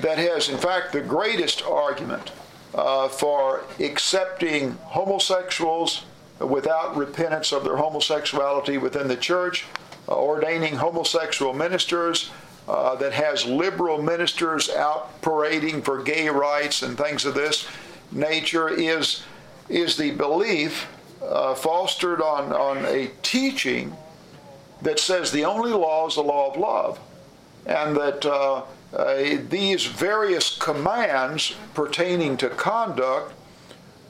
that 0.00 0.18
has, 0.18 0.48
in 0.48 0.58
fact, 0.58 0.92
the 0.92 1.00
greatest 1.00 1.62
argument 1.64 2.32
uh, 2.74 3.08
for 3.08 3.64
accepting 3.80 4.72
homosexuals 4.84 6.04
without 6.40 6.96
repentance 6.96 7.52
of 7.52 7.64
their 7.64 7.76
homosexuality 7.76 8.76
within 8.76 9.08
the 9.08 9.16
church, 9.16 9.64
uh, 10.08 10.14
ordaining 10.14 10.76
homosexual 10.76 11.54
ministers, 11.54 12.30
uh, 12.68 12.96
that 12.96 13.12
has 13.12 13.46
liberal 13.46 14.02
ministers 14.02 14.68
out 14.70 15.20
parading 15.22 15.82
for 15.82 16.02
gay 16.02 16.28
rights 16.28 16.82
and 16.82 16.98
things 16.98 17.24
of 17.24 17.34
this 17.34 17.68
nature 18.12 18.68
is, 18.68 19.22
is 19.68 19.96
the 19.96 20.10
belief 20.12 20.86
uh, 21.22 21.54
fostered 21.54 22.20
on, 22.20 22.52
on 22.52 22.84
a 22.86 23.10
teaching 23.22 23.96
that 24.82 24.98
says 24.98 25.32
the 25.32 25.44
only 25.44 25.70
law 25.70 26.06
is 26.06 26.14
the 26.14 26.22
law 26.22 26.50
of 26.50 26.56
love, 26.56 27.00
and 27.66 27.96
that 27.96 28.24
uh, 28.24 28.62
uh 28.94 29.36
these 29.48 29.86
various 29.86 30.56
commands 30.58 31.54
pertaining 31.74 32.36
to 32.36 32.48
conduct 32.50 33.32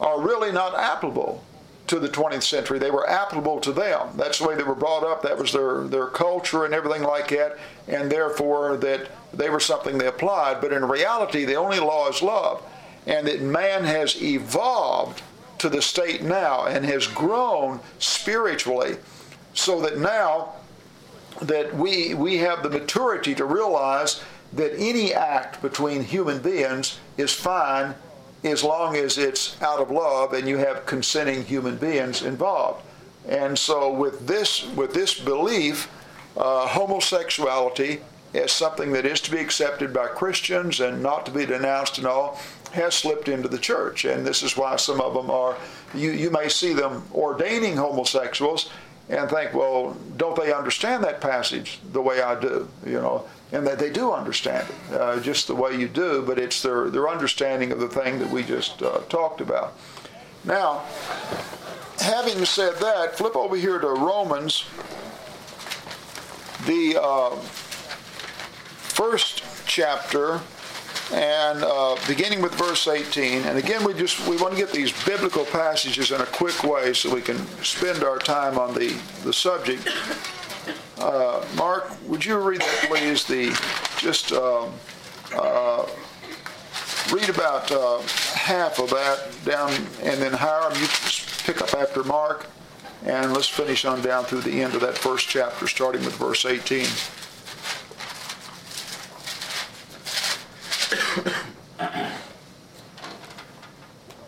are 0.00 0.20
really 0.20 0.52
not 0.52 0.74
applicable 0.74 1.42
to 1.86 1.98
the 1.98 2.08
20th 2.08 2.42
century. 2.42 2.78
They 2.78 2.90
were 2.90 3.08
applicable 3.08 3.60
to 3.60 3.72
them. 3.72 4.08
That's 4.16 4.38
the 4.38 4.48
way 4.48 4.56
they 4.56 4.62
were 4.62 4.74
brought 4.74 5.04
up. 5.04 5.22
That 5.22 5.38
was 5.38 5.52
their, 5.52 5.84
their 5.84 6.06
culture 6.06 6.64
and 6.64 6.74
everything 6.74 7.02
like 7.02 7.28
that. 7.28 7.58
And 7.88 8.10
therefore, 8.10 8.76
that 8.78 9.08
they 9.32 9.50
were 9.50 9.60
something 9.60 9.98
they 9.98 10.06
applied. 10.06 10.60
But 10.60 10.72
in 10.72 10.84
reality, 10.86 11.44
the 11.44 11.54
only 11.54 11.78
law 11.78 12.08
is 12.08 12.22
love. 12.22 12.62
And 13.06 13.26
that 13.26 13.40
man 13.40 13.84
has 13.84 14.20
evolved 14.20 15.22
to 15.58 15.68
the 15.68 15.80
state 15.80 16.22
now 16.22 16.66
and 16.66 16.84
has 16.84 17.06
grown 17.06 17.80
spiritually 17.98 18.96
so 19.54 19.80
that 19.80 19.98
now 19.98 20.52
that 21.40 21.74
we, 21.74 22.14
we 22.14 22.38
have 22.38 22.62
the 22.62 22.70
maturity 22.70 23.34
to 23.34 23.44
realize 23.44 24.22
that 24.52 24.72
any 24.78 25.12
act 25.12 25.60
between 25.62 26.02
human 26.02 26.40
beings 26.40 26.98
is 27.16 27.32
fine 27.32 27.94
as 28.46 28.64
long 28.64 28.96
as 28.96 29.18
it's 29.18 29.60
out 29.62 29.80
of 29.80 29.90
love 29.90 30.32
and 30.32 30.48
you 30.48 30.58
have 30.58 30.86
consenting 30.86 31.44
human 31.44 31.76
beings 31.76 32.22
involved. 32.22 32.82
And 33.28 33.58
so 33.58 33.92
with 33.92 34.26
this 34.26 34.66
with 34.74 34.94
this 34.94 35.18
belief, 35.18 35.88
uh, 36.36 36.66
homosexuality 36.68 38.00
as 38.34 38.52
something 38.52 38.92
that 38.92 39.06
is 39.06 39.20
to 39.22 39.30
be 39.30 39.38
accepted 39.38 39.92
by 39.92 40.06
Christians 40.06 40.80
and 40.80 41.02
not 41.02 41.24
to 41.26 41.32
be 41.32 41.46
denounced 41.46 41.98
and 41.98 42.06
all 42.06 42.38
has 42.72 42.94
slipped 42.94 43.28
into 43.28 43.48
the 43.48 43.58
church. 43.58 44.04
And 44.04 44.26
this 44.26 44.42
is 44.42 44.56
why 44.56 44.76
some 44.76 45.00
of 45.00 45.14
them 45.14 45.30
are, 45.30 45.56
you, 45.94 46.10
you 46.10 46.30
may 46.30 46.48
see 46.48 46.72
them 46.72 47.04
ordaining 47.14 47.76
homosexuals 47.76 48.70
and 49.08 49.30
think, 49.30 49.54
well, 49.54 49.96
don't 50.16 50.36
they 50.36 50.52
understand 50.52 51.04
that 51.04 51.20
passage 51.20 51.78
the 51.92 52.02
way 52.02 52.20
I 52.20 52.38
do? 52.38 52.68
You 52.84 53.00
know, 53.00 53.24
and 53.56 53.66
that 53.66 53.78
they 53.78 53.88
do 53.88 54.12
understand 54.12 54.68
it, 54.68 55.00
uh, 55.00 55.18
just 55.18 55.46
the 55.46 55.54
way 55.54 55.74
you 55.74 55.88
do, 55.88 56.22
but 56.26 56.38
it's 56.38 56.60
their, 56.60 56.90
their 56.90 57.08
understanding 57.08 57.72
of 57.72 57.80
the 57.80 57.88
thing 57.88 58.18
that 58.18 58.28
we 58.28 58.42
just 58.42 58.82
uh, 58.82 58.98
talked 59.08 59.40
about. 59.40 59.72
Now, 60.44 60.82
having 61.98 62.44
said 62.44 62.74
that, 62.80 63.16
flip 63.16 63.34
over 63.34 63.56
here 63.56 63.78
to 63.78 63.88
Romans, 63.88 64.66
the 66.66 66.98
uh, 67.00 67.30
first 68.90 69.42
chapter, 69.66 70.42
and 71.14 71.64
uh, 71.64 71.96
beginning 72.06 72.42
with 72.42 72.54
verse 72.56 72.86
18. 72.86 73.44
And 73.44 73.56
again, 73.56 73.84
we 73.84 73.94
just 73.94 74.28
we 74.28 74.36
want 74.36 74.52
to 74.52 74.60
get 74.60 74.70
these 74.70 74.92
biblical 75.06 75.46
passages 75.46 76.10
in 76.10 76.20
a 76.20 76.26
quick 76.26 76.62
way 76.62 76.92
so 76.92 77.14
we 77.14 77.22
can 77.22 77.38
spend 77.62 78.04
our 78.04 78.18
time 78.18 78.58
on 78.58 78.74
the 78.74 78.88
the 79.24 79.32
subject. 79.32 79.88
Uh, 80.98 81.44
Mark, 81.56 81.90
would 82.08 82.24
you 82.24 82.38
read 82.38 82.60
that, 82.60 82.84
please? 82.88 83.24
The 83.24 83.50
just 83.98 84.32
uh, 84.32 84.68
uh 85.34 85.86
read 87.12 87.28
about 87.28 87.70
uh, 87.70 88.00
half 88.34 88.78
of 88.78 88.90
that 88.90 89.30
down, 89.44 89.72
and 90.02 90.20
then 90.20 90.32
Hiram, 90.32 90.72
you 90.80 90.86
pick 91.44 91.60
up 91.62 91.74
after 91.74 92.02
Mark, 92.04 92.46
and 93.04 93.32
let's 93.32 93.48
finish 93.48 93.84
on 93.84 94.02
down 94.02 94.24
through 94.24 94.40
the 94.40 94.62
end 94.62 94.74
of 94.74 94.80
that 94.80 94.98
first 94.98 95.28
chapter, 95.28 95.68
starting 95.68 96.04
with 96.04 96.16
verse 96.16 96.44
18. 96.44 96.86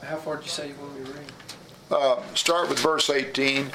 How 0.02 0.16
far 0.16 0.36
did 0.36 0.44
you 0.44 0.50
say 0.50 0.68
you 0.68 0.74
want 0.80 0.98
me 0.98 1.04
to 1.04 1.12
read? 1.12 1.32
Uh, 1.90 2.22
start 2.34 2.68
with 2.68 2.78
verse 2.78 3.10
18, 3.10 3.70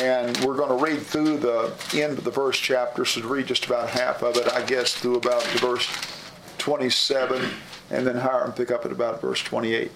and 0.00 0.36
we're 0.38 0.56
going 0.56 0.76
to 0.76 0.84
read 0.84 1.00
through 1.00 1.38
the 1.38 1.72
end 1.94 2.18
of 2.18 2.24
the 2.24 2.32
first 2.32 2.62
chapter, 2.62 3.04
so 3.04 3.20
read 3.22 3.46
just 3.46 3.66
about 3.66 3.88
half 3.90 4.22
of 4.22 4.36
it, 4.36 4.52
I 4.52 4.62
guess, 4.62 4.94
through 4.94 5.16
about 5.16 5.42
to 5.42 5.58
verse 5.58 5.88
27, 6.58 7.50
and 7.90 8.06
then 8.06 8.16
Hiram 8.16 8.52
pick 8.52 8.70
up 8.70 8.84
at 8.84 8.92
about 8.92 9.20
verse 9.20 9.42
28. 9.42 9.90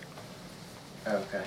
Okay. 1.07 1.42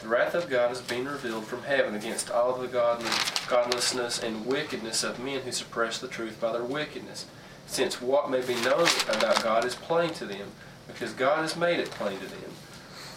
The 0.00 0.08
wrath 0.08 0.34
of 0.34 0.48
God 0.48 0.70
is 0.70 0.80
being 0.80 1.06
revealed 1.06 1.44
from 1.44 1.62
heaven 1.62 1.94
against 1.94 2.30
all 2.30 2.56
the 2.56 2.68
godlessness 2.68 4.22
and 4.22 4.46
wickedness 4.46 5.02
of 5.02 5.18
men 5.18 5.40
who 5.40 5.52
suppress 5.52 5.98
the 5.98 6.08
truth 6.08 6.40
by 6.40 6.52
their 6.52 6.64
wickedness, 6.64 7.26
since 7.66 8.00
what 8.00 8.30
may 8.30 8.40
be 8.40 8.54
known 8.62 8.86
about 9.08 9.42
God 9.42 9.64
is 9.64 9.74
plain 9.74 10.10
to 10.14 10.24
them, 10.24 10.52
because 10.86 11.12
God 11.12 11.40
has 11.40 11.56
made 11.56 11.80
it 11.80 11.90
plain 11.90 12.18
to 12.20 12.26
them. 12.26 12.50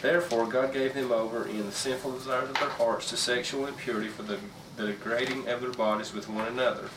Therefore 0.00 0.46
God 0.46 0.72
gave 0.72 0.94
them 0.94 1.10
over 1.10 1.46
in 1.46 1.66
the 1.66 1.72
sinful 1.72 2.12
desires 2.12 2.48
of 2.50 2.60
their 2.60 2.68
hearts 2.68 3.10
to 3.10 3.16
sexual 3.16 3.66
impurity 3.66 4.08
for 4.08 4.22
the, 4.22 4.38
the 4.76 4.88
degrading 4.88 5.48
of 5.48 5.60
their 5.60 5.72
bodies 5.72 6.12
with 6.14 6.28
one 6.28 6.46
another. 6.46 6.88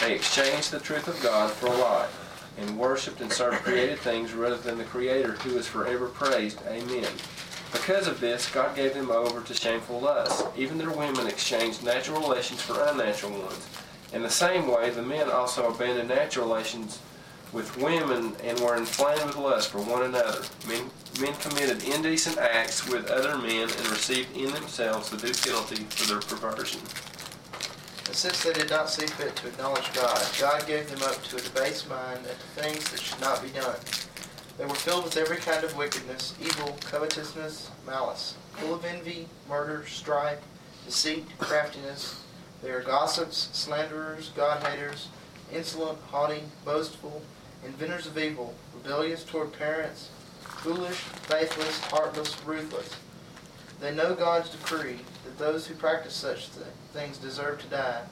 They 0.00 0.14
exchanged 0.14 0.70
the 0.70 0.78
truth 0.78 1.08
of 1.08 1.20
God 1.20 1.50
for 1.50 1.66
a 1.66 1.76
lie, 1.76 2.06
and 2.58 2.78
worshipped 2.78 3.20
and 3.20 3.32
served 3.32 3.64
created 3.64 3.98
things 3.98 4.32
rather 4.32 4.56
than 4.56 4.78
the 4.78 4.84
Creator 4.84 5.32
who 5.32 5.56
is 5.58 5.66
forever 5.66 6.06
praised. 6.06 6.60
Amen. 6.68 7.08
Because 7.72 8.06
of 8.06 8.20
this, 8.20 8.50
God 8.50 8.74
gave 8.76 8.94
them 8.94 9.10
over 9.10 9.42
to 9.42 9.54
shameful 9.54 10.00
lusts. 10.00 10.44
Even 10.56 10.78
their 10.78 10.90
women 10.90 11.26
exchanged 11.26 11.84
natural 11.84 12.20
relations 12.20 12.62
for 12.62 12.82
unnatural 12.84 13.32
ones. 13.32 13.68
In 14.12 14.22
the 14.22 14.30
same 14.30 14.68
way, 14.68 14.90
the 14.90 15.02
men 15.02 15.28
also 15.28 15.68
abandoned 15.68 16.08
natural 16.08 16.46
relations 16.46 17.00
with 17.52 17.76
women 17.78 18.34
and 18.42 18.58
were 18.60 18.76
inflamed 18.76 19.24
with 19.24 19.36
lust 19.36 19.70
for 19.70 19.78
one 19.78 20.02
another. 20.02 20.42
Men, 20.66 20.90
men 21.20 21.34
committed 21.40 21.82
indecent 21.84 22.38
acts 22.38 22.88
with 22.88 23.10
other 23.10 23.36
men 23.38 23.62
and 23.62 23.90
received 23.90 24.36
in 24.36 24.52
themselves 24.52 25.10
the 25.10 25.16
due 25.16 25.32
penalty 25.32 25.84
for 25.84 26.08
their 26.08 26.20
perversion. 26.20 26.80
And 28.06 28.14
since 28.14 28.42
they 28.42 28.52
did 28.52 28.70
not 28.70 28.90
see 28.90 29.06
fit 29.06 29.36
to 29.36 29.48
acknowledge 29.48 29.92
God, 29.94 30.26
God 30.40 30.66
gave 30.66 30.90
them 30.90 31.02
up 31.02 31.22
to 31.24 31.36
a 31.36 31.40
debased 31.40 31.88
mind 31.88 32.24
to 32.24 32.60
things 32.60 32.90
that 32.90 33.00
should 33.00 33.20
not 33.20 33.42
be 33.42 33.50
done 33.50 33.76
they 34.58 34.66
were 34.66 34.74
filled 34.74 35.04
with 35.04 35.16
every 35.16 35.36
kind 35.36 35.64
of 35.64 35.76
wickedness, 35.76 36.34
evil, 36.40 36.76
covetousness, 36.80 37.70
malice, 37.86 38.34
full 38.54 38.74
of 38.74 38.84
envy, 38.84 39.28
murder, 39.48 39.86
strife, 39.86 40.40
deceit, 40.84 41.24
craftiness. 41.38 42.20
They 42.60 42.70
are 42.70 42.82
gossips, 42.82 43.50
slanderers, 43.52 44.30
God-haters, 44.34 45.08
insolent, 45.52 46.00
haughty, 46.10 46.42
boastful, 46.64 47.22
inventors 47.64 48.06
of 48.06 48.18
evil, 48.18 48.54
rebellious 48.74 49.24
toward 49.24 49.52
parents, 49.52 50.10
foolish, 50.40 50.96
faithless, 50.96 51.80
heartless, 51.84 52.36
ruthless. 52.44 52.94
They 53.80 53.94
know 53.94 54.14
God's 54.14 54.50
decree 54.50 54.98
that 55.24 55.38
those 55.38 55.66
who 55.66 55.74
practice 55.74 56.14
such 56.14 56.52
th- 56.52 56.66
things 56.92 57.18
deserve 57.18 57.60
to 57.60 57.66
die, 57.68 58.02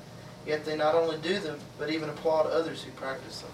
yet 0.46 0.64
they 0.64 0.76
not 0.76 0.94
only 0.94 1.16
do 1.18 1.38
them, 1.38 1.58
but 1.78 1.90
even 1.90 2.08
applaud 2.08 2.46
others 2.46 2.82
who 2.82 2.92
practice 2.92 3.40
them. 3.40 3.50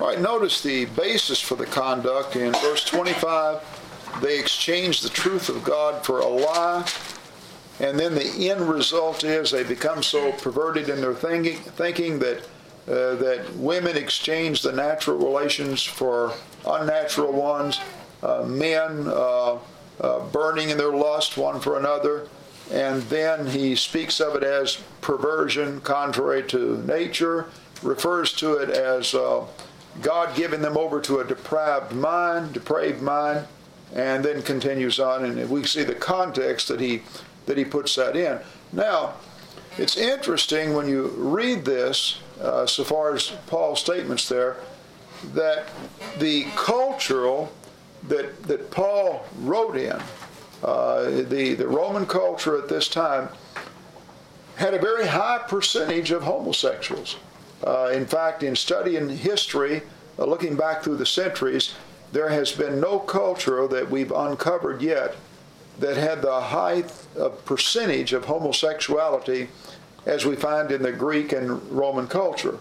All 0.00 0.08
right, 0.08 0.20
notice 0.20 0.60
the 0.62 0.86
basis 0.86 1.40
for 1.40 1.54
the 1.54 1.66
conduct 1.66 2.36
in 2.36 2.52
verse 2.54 2.84
25. 2.84 3.62
They 4.20 4.38
exchange 4.38 5.00
the 5.00 5.08
truth 5.08 5.48
of 5.48 5.62
God 5.62 6.04
for 6.04 6.20
a 6.20 6.26
lie, 6.26 6.84
and 7.78 7.98
then 7.98 8.14
the 8.14 8.50
end 8.50 8.62
result 8.68 9.22
is 9.22 9.50
they 9.50 9.62
become 9.62 10.02
so 10.02 10.32
perverted 10.32 10.88
in 10.88 11.00
their 11.00 11.14
thinking, 11.14 11.56
thinking 11.56 12.18
that 12.20 12.42
uh, 12.88 13.14
that 13.16 13.44
women 13.56 13.96
exchange 13.96 14.62
the 14.62 14.72
natural 14.72 15.18
relations 15.18 15.82
for 15.82 16.32
unnatural 16.66 17.32
ones, 17.32 17.80
uh, 18.22 18.42
men 18.44 19.06
uh, 19.08 19.58
uh 20.00 20.20
burning 20.30 20.70
in 20.70 20.78
their 20.78 20.94
lust 20.94 21.36
one 21.36 21.60
for 21.60 21.78
another, 21.78 22.28
and 22.72 23.02
then 23.04 23.46
he 23.46 23.74
speaks 23.74 24.20
of 24.20 24.34
it 24.36 24.42
as 24.42 24.78
perversion 25.00 25.80
contrary 25.80 26.42
to 26.42 26.82
nature, 26.86 27.46
refers 27.82 28.32
to 28.32 28.54
it 28.54 28.70
as 28.70 29.14
God 30.00 30.36
giving 30.36 30.60
them 30.60 30.76
over 30.76 31.00
to 31.00 31.20
a 31.20 31.24
depraved 31.24 31.92
mind, 31.92 32.52
depraved 32.52 33.02
mind, 33.02 33.46
and 33.94 34.24
then 34.24 34.42
continues 34.42 35.00
on, 35.00 35.24
and 35.24 35.50
we 35.50 35.64
see 35.64 35.82
the 35.82 35.94
context 35.94 36.68
that 36.68 36.80
he 36.80 37.02
that 37.46 37.56
he 37.56 37.64
puts 37.64 37.94
that 37.94 38.14
in. 38.14 38.38
Now, 38.72 39.14
it's 39.78 39.96
interesting 39.96 40.74
when 40.74 40.86
you 40.88 41.06
read 41.16 41.64
this, 41.64 42.18
uh, 42.40 42.66
so 42.66 42.84
far 42.84 43.14
as 43.14 43.32
Paul's 43.46 43.80
statements 43.80 44.28
there, 44.28 44.56
that 45.34 45.68
the 46.18 46.44
cultural 46.56 47.52
that 48.08 48.42
that 48.44 48.70
Paul 48.70 49.24
wrote 49.40 49.76
in, 49.76 50.00
uh, 50.62 51.04
the 51.04 51.54
the 51.54 51.66
Roman 51.66 52.06
culture 52.06 52.56
at 52.56 52.68
this 52.68 52.88
time, 52.88 53.28
had 54.56 54.74
a 54.74 54.78
very 54.78 55.06
high 55.06 55.38
percentage 55.48 56.10
of 56.10 56.22
homosexuals. 56.22 57.16
Uh, 57.66 57.90
in 57.92 58.06
fact, 58.06 58.42
in 58.42 58.54
studying 58.54 59.08
history, 59.08 59.82
uh, 60.18 60.24
looking 60.24 60.56
back 60.56 60.82
through 60.82 60.96
the 60.96 61.06
centuries, 61.06 61.74
there 62.12 62.28
has 62.28 62.52
been 62.52 62.80
no 62.80 62.98
culture 63.00 63.66
that 63.66 63.90
we've 63.90 64.12
uncovered 64.12 64.80
yet 64.80 65.16
that 65.78 65.96
had 65.96 66.22
the 66.22 66.40
high 66.40 66.82
percentage 67.44 68.12
of 68.12 68.24
homosexuality 68.24 69.48
as 70.06 70.24
we 70.24 70.36
find 70.36 70.70
in 70.70 70.82
the 70.82 70.92
Greek 70.92 71.32
and 71.32 71.62
Roman 71.70 72.06
culture. 72.06 72.58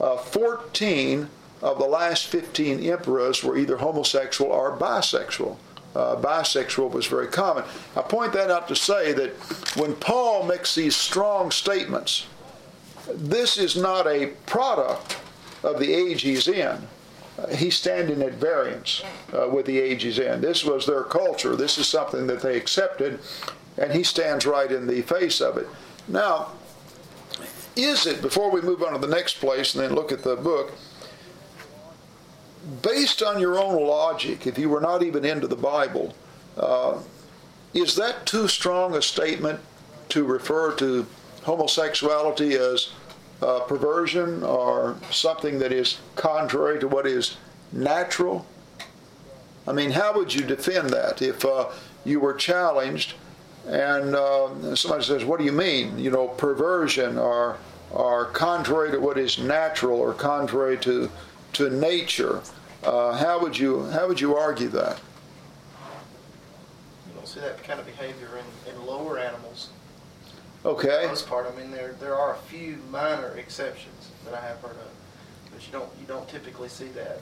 Uh, 0.00 0.16
14 0.16 1.28
of 1.62 1.78
the 1.78 1.86
last 1.86 2.26
15 2.26 2.80
emperors 2.80 3.42
were 3.42 3.56
either 3.56 3.78
homosexual 3.78 4.50
or 4.50 4.76
bisexual. 4.76 5.56
Uh, 5.94 6.16
bisexual 6.16 6.90
was 6.90 7.06
very 7.06 7.26
common. 7.26 7.64
I 7.96 8.02
point 8.02 8.34
that 8.34 8.50
out 8.50 8.68
to 8.68 8.76
say 8.76 9.12
that 9.14 9.30
when 9.76 9.94
Paul 9.96 10.44
makes 10.44 10.74
these 10.74 10.94
strong 10.94 11.50
statements, 11.50 12.26
this 13.14 13.56
is 13.56 13.76
not 13.76 14.06
a 14.06 14.26
product 14.44 15.16
of 15.62 15.78
the 15.78 15.94
age 15.94 16.22
he's 16.22 16.48
in. 16.48 16.86
Uh, 17.38 17.48
he's 17.54 17.76
standing 17.76 18.22
at 18.22 18.34
variance 18.34 19.02
uh, 19.32 19.48
with 19.48 19.66
the 19.66 19.78
age 19.78 20.02
he's 20.02 20.18
in. 20.18 20.40
This 20.40 20.64
was 20.64 20.86
their 20.86 21.02
culture. 21.02 21.56
This 21.56 21.78
is 21.78 21.86
something 21.86 22.26
that 22.26 22.42
they 22.42 22.56
accepted, 22.56 23.20
and 23.78 23.92
he 23.92 24.02
stands 24.02 24.44
right 24.44 24.70
in 24.70 24.86
the 24.86 25.02
face 25.02 25.40
of 25.40 25.56
it. 25.56 25.66
Now, 26.08 26.52
is 27.76 28.06
it, 28.06 28.22
before 28.22 28.50
we 28.50 28.60
move 28.60 28.82
on 28.82 28.92
to 28.94 28.98
the 28.98 29.14
next 29.14 29.34
place 29.34 29.74
and 29.74 29.84
then 29.84 29.94
look 29.94 30.10
at 30.10 30.22
the 30.22 30.36
book, 30.36 30.72
based 32.82 33.22
on 33.22 33.40
your 33.40 33.58
own 33.58 33.80
logic, 33.86 34.46
if 34.46 34.58
you 34.58 34.68
were 34.68 34.80
not 34.80 35.02
even 35.02 35.24
into 35.24 35.46
the 35.46 35.56
Bible, 35.56 36.14
uh, 36.56 36.98
is 37.74 37.94
that 37.96 38.26
too 38.26 38.48
strong 38.48 38.94
a 38.94 39.02
statement 39.02 39.60
to 40.08 40.24
refer 40.24 40.72
to 40.76 41.06
homosexuality 41.42 42.54
as 42.54 42.90
uh, 43.42 43.60
perversion 43.60 44.42
or 44.42 44.96
something 45.10 45.58
that 45.58 45.72
is 45.72 45.98
contrary 46.14 46.80
to 46.80 46.88
what 46.88 47.06
is 47.06 47.36
natural? 47.72 48.46
I 49.68 49.72
mean, 49.72 49.90
how 49.90 50.14
would 50.14 50.32
you 50.32 50.42
defend 50.42 50.90
that 50.90 51.20
if 51.20 51.44
uh, 51.44 51.70
you 52.04 52.20
were 52.20 52.34
challenged 52.34 53.14
and 53.66 54.14
uh, 54.14 54.74
somebody 54.76 55.04
says, 55.04 55.24
"What 55.24 55.38
do 55.38 55.44
you 55.44 55.52
mean? 55.52 55.98
You 55.98 56.10
know, 56.10 56.28
perversion 56.28 57.18
or 57.18 57.58
or 57.90 58.26
contrary 58.26 58.90
to 58.92 58.98
what 58.98 59.18
is 59.18 59.38
natural 59.38 59.98
or 59.98 60.12
contrary 60.14 60.78
to 60.78 61.10
to 61.54 61.70
nature?" 61.70 62.42
Uh, 62.84 63.16
how 63.16 63.40
would 63.40 63.58
you 63.58 63.84
how 63.86 64.06
would 64.06 64.20
you 64.20 64.36
argue 64.36 64.68
that? 64.68 65.00
You 67.08 67.14
don't 67.14 67.26
see 67.26 67.40
that 67.40 67.62
kind 67.64 67.80
of 67.80 67.86
behavior 67.86 68.38
in, 68.38 68.72
in 68.72 68.86
lower 68.86 69.18
animals. 69.18 69.70
Okay. 70.64 70.88
For 70.88 71.02
the 71.02 71.08
most 71.08 71.28
part, 71.28 71.46
I 71.46 71.60
mean, 71.60 71.70
there, 71.70 71.94
there 72.00 72.16
are 72.16 72.34
a 72.34 72.38
few 72.38 72.78
minor 72.90 73.36
exceptions 73.36 74.10
that 74.24 74.34
I 74.34 74.40
have 74.40 74.60
heard 74.60 74.72
of, 74.72 74.90
but 75.52 75.64
you 75.64 75.72
don't, 75.72 75.88
you 76.00 76.06
don't 76.08 76.28
typically 76.28 76.68
see 76.68 76.88
that. 76.88 77.20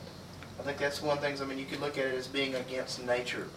I 0.59 0.63
think 0.63 0.79
that's 0.79 1.03
one 1.03 1.19
of 1.19 1.23
the 1.23 1.29
things, 1.29 1.43
I 1.43 1.45
mean, 1.45 1.59
you 1.59 1.67
could 1.67 1.81
look 1.81 1.99
at 1.99 2.07
it 2.07 2.15
as 2.15 2.27
being 2.27 2.55
against 2.55 3.05
nature 3.05 3.49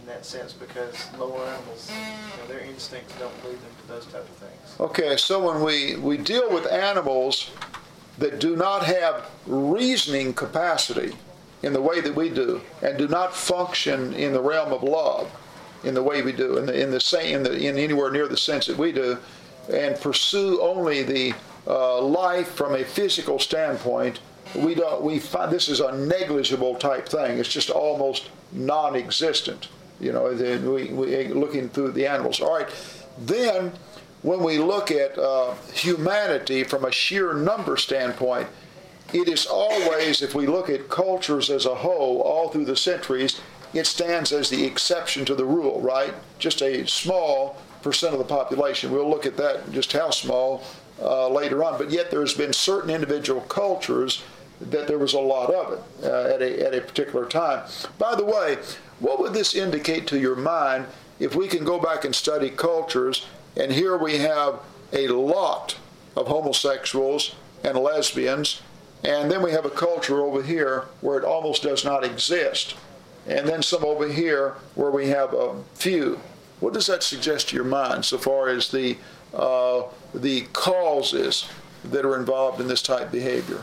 in 0.00 0.06
that 0.06 0.24
sense, 0.24 0.52
because 0.52 0.94
lower 1.18 1.44
animals, 1.44 1.90
you 1.90 2.42
know, 2.42 2.48
their 2.48 2.60
instincts 2.60 3.14
don't 3.18 3.34
lead 3.44 3.54
them 3.54 3.70
to 3.82 3.88
those 3.88 4.06
type 4.06 4.22
of 4.22 4.36
things. 4.36 4.80
Okay, 4.80 5.16
so 5.16 5.46
when 5.46 5.62
we, 5.62 5.96
we 5.96 6.16
deal 6.16 6.50
with 6.52 6.66
animals 6.66 7.50
that 8.18 8.38
do 8.38 8.56
not 8.56 8.84
have 8.84 9.28
reasoning 9.46 10.32
capacity 10.32 11.14
in 11.62 11.72
the 11.72 11.80
way 11.80 12.00
that 12.00 12.14
we 12.14 12.30
do, 12.30 12.60
and 12.82 12.96
do 12.96 13.08
not 13.08 13.34
function 13.34 14.14
in 14.14 14.32
the 14.32 14.40
realm 14.40 14.72
of 14.72 14.82
love 14.82 15.30
in 15.84 15.94
the 15.94 16.02
way 16.02 16.22
we 16.22 16.32
do, 16.32 16.58
in 16.58 16.66
the 16.66 16.78
in 16.78 16.90
the 16.90 17.00
same 17.00 17.36
in, 17.36 17.42
the, 17.42 17.56
in 17.56 17.78
anywhere 17.78 18.10
near 18.10 18.28
the 18.28 18.36
sense 18.36 18.66
that 18.66 18.76
we 18.76 18.92
do, 18.92 19.18
and 19.72 19.98
pursue 20.00 20.60
only 20.60 21.02
the 21.02 21.34
uh, 21.66 22.00
life 22.00 22.48
from 22.48 22.74
a 22.74 22.84
physical 22.84 23.38
standpoint, 23.38 24.20
we 24.54 24.74
don't 24.74 25.02
we 25.02 25.18
find 25.18 25.50
this 25.50 25.68
is 25.68 25.80
a 25.80 25.92
negligible 25.96 26.74
type 26.74 27.08
thing. 27.08 27.38
It's 27.38 27.48
just 27.48 27.70
almost 27.70 28.30
non-existent. 28.52 29.68
You 30.00 30.12
know, 30.12 30.24
we, 30.72 30.86
we 30.86 31.28
looking 31.28 31.68
through 31.68 31.92
the 31.92 32.06
animals. 32.06 32.40
All 32.40 32.56
right, 32.56 32.68
then 33.18 33.72
when 34.22 34.42
we 34.42 34.58
look 34.58 34.90
at 34.90 35.18
uh, 35.18 35.54
humanity 35.72 36.64
from 36.64 36.84
a 36.84 36.92
sheer 36.92 37.34
number 37.34 37.76
standpoint, 37.76 38.48
it 39.12 39.28
is 39.28 39.46
always, 39.46 40.22
if 40.22 40.34
we 40.34 40.46
look 40.46 40.70
at 40.70 40.88
cultures 40.88 41.50
as 41.50 41.66
a 41.66 41.74
whole, 41.74 42.20
all 42.20 42.48
through 42.48 42.66
the 42.66 42.76
centuries, 42.76 43.40
it 43.72 43.86
stands 43.86 44.32
as 44.32 44.50
the 44.50 44.64
exception 44.64 45.24
to 45.24 45.34
the 45.34 45.44
rule, 45.44 45.80
right? 45.80 46.14
Just 46.38 46.62
a 46.62 46.86
small 46.86 47.56
percent 47.82 48.12
of 48.12 48.18
the 48.18 48.24
population. 48.24 48.90
We'll 48.90 49.08
look 49.08 49.26
at 49.26 49.36
that, 49.36 49.70
just 49.72 49.92
how 49.92 50.10
small, 50.10 50.64
uh, 51.00 51.28
later 51.28 51.64
on. 51.64 51.78
But 51.78 51.90
yet 51.90 52.10
there's 52.10 52.34
been 52.34 52.52
certain 52.52 52.90
individual 52.90 53.40
cultures 53.42 54.22
that 54.60 54.86
there 54.86 54.98
was 54.98 55.14
a 55.14 55.20
lot 55.20 55.50
of 55.54 55.72
it 55.72 56.04
uh, 56.04 56.34
at, 56.34 56.42
a, 56.42 56.66
at 56.66 56.74
a 56.74 56.80
particular 56.80 57.26
time. 57.26 57.66
By 57.98 58.14
the 58.14 58.24
way, 58.24 58.58
what 59.00 59.18
would 59.18 59.32
this 59.32 59.54
indicate 59.54 60.06
to 60.06 60.18
your 60.18 60.36
mind 60.36 60.86
if 61.18 61.34
we 61.34 61.48
can 61.48 61.64
go 61.64 61.78
back 61.78 62.04
and 62.04 62.14
study 62.14 62.50
cultures 62.50 63.26
and 63.56 63.72
here 63.72 63.96
we 63.96 64.18
have 64.18 64.60
a 64.92 65.08
lot 65.08 65.76
of 66.16 66.28
homosexuals 66.28 67.34
and 67.64 67.76
lesbians, 67.78 68.62
and 69.04 69.30
then 69.30 69.42
we 69.42 69.52
have 69.52 69.64
a 69.64 69.70
culture 69.70 70.20
over 70.20 70.42
here 70.42 70.86
where 71.00 71.18
it 71.18 71.24
almost 71.24 71.62
does 71.62 71.84
not 71.84 72.04
exist, 72.04 72.74
and 73.26 73.48
then 73.48 73.62
some 73.62 73.84
over 73.84 74.08
here 74.08 74.54
where 74.74 74.90
we 74.90 75.08
have 75.08 75.32
a 75.34 75.62
few. 75.74 76.20
What 76.60 76.74
does 76.74 76.86
that 76.86 77.02
suggest 77.02 77.48
to 77.48 77.56
your 77.56 77.64
mind 77.64 78.04
so 78.04 78.18
far 78.18 78.48
as 78.48 78.70
the 78.70 78.96
uh, 79.34 79.84
the 80.14 80.42
causes 80.52 81.48
that 81.84 82.04
are 82.04 82.16
involved 82.16 82.60
in 82.60 82.66
this 82.66 82.82
type 82.82 83.06
of 83.06 83.12
behavior? 83.12 83.62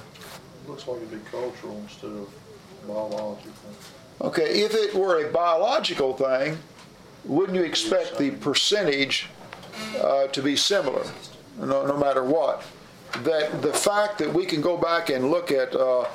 Looks 0.67 0.88
like 0.88 0.97
it'd 0.97 1.12
be 1.12 1.30
cultural 1.30 1.78
instead 1.78 2.12
of 2.12 2.30
biological. 2.88 3.52
Okay, 4.19 4.62
if 4.62 4.73
it 4.73 4.95
were 4.95 5.23
a 5.23 5.32
biological 5.32 6.13
thing, 6.13 6.58
wouldn't 7.25 7.56
you 7.56 7.63
expect 7.63 8.17
the 8.17 8.32
percentage 8.32 9.27
uh, 10.01 10.27
to 10.27 10.41
be 10.41 10.56
similar, 10.56 11.06
no, 11.60 11.86
no 11.86 11.95
matter 11.97 12.23
what? 12.23 12.63
That 13.23 13.62
the 13.62 13.73
fact 13.73 14.17
that 14.19 14.34
we 14.34 14.45
can 14.45 14.62
go 14.62 14.75
back 14.75 15.10
and 15.10 15.30
look 15.30 15.51
at 15.51 15.75
uh, 15.75 16.06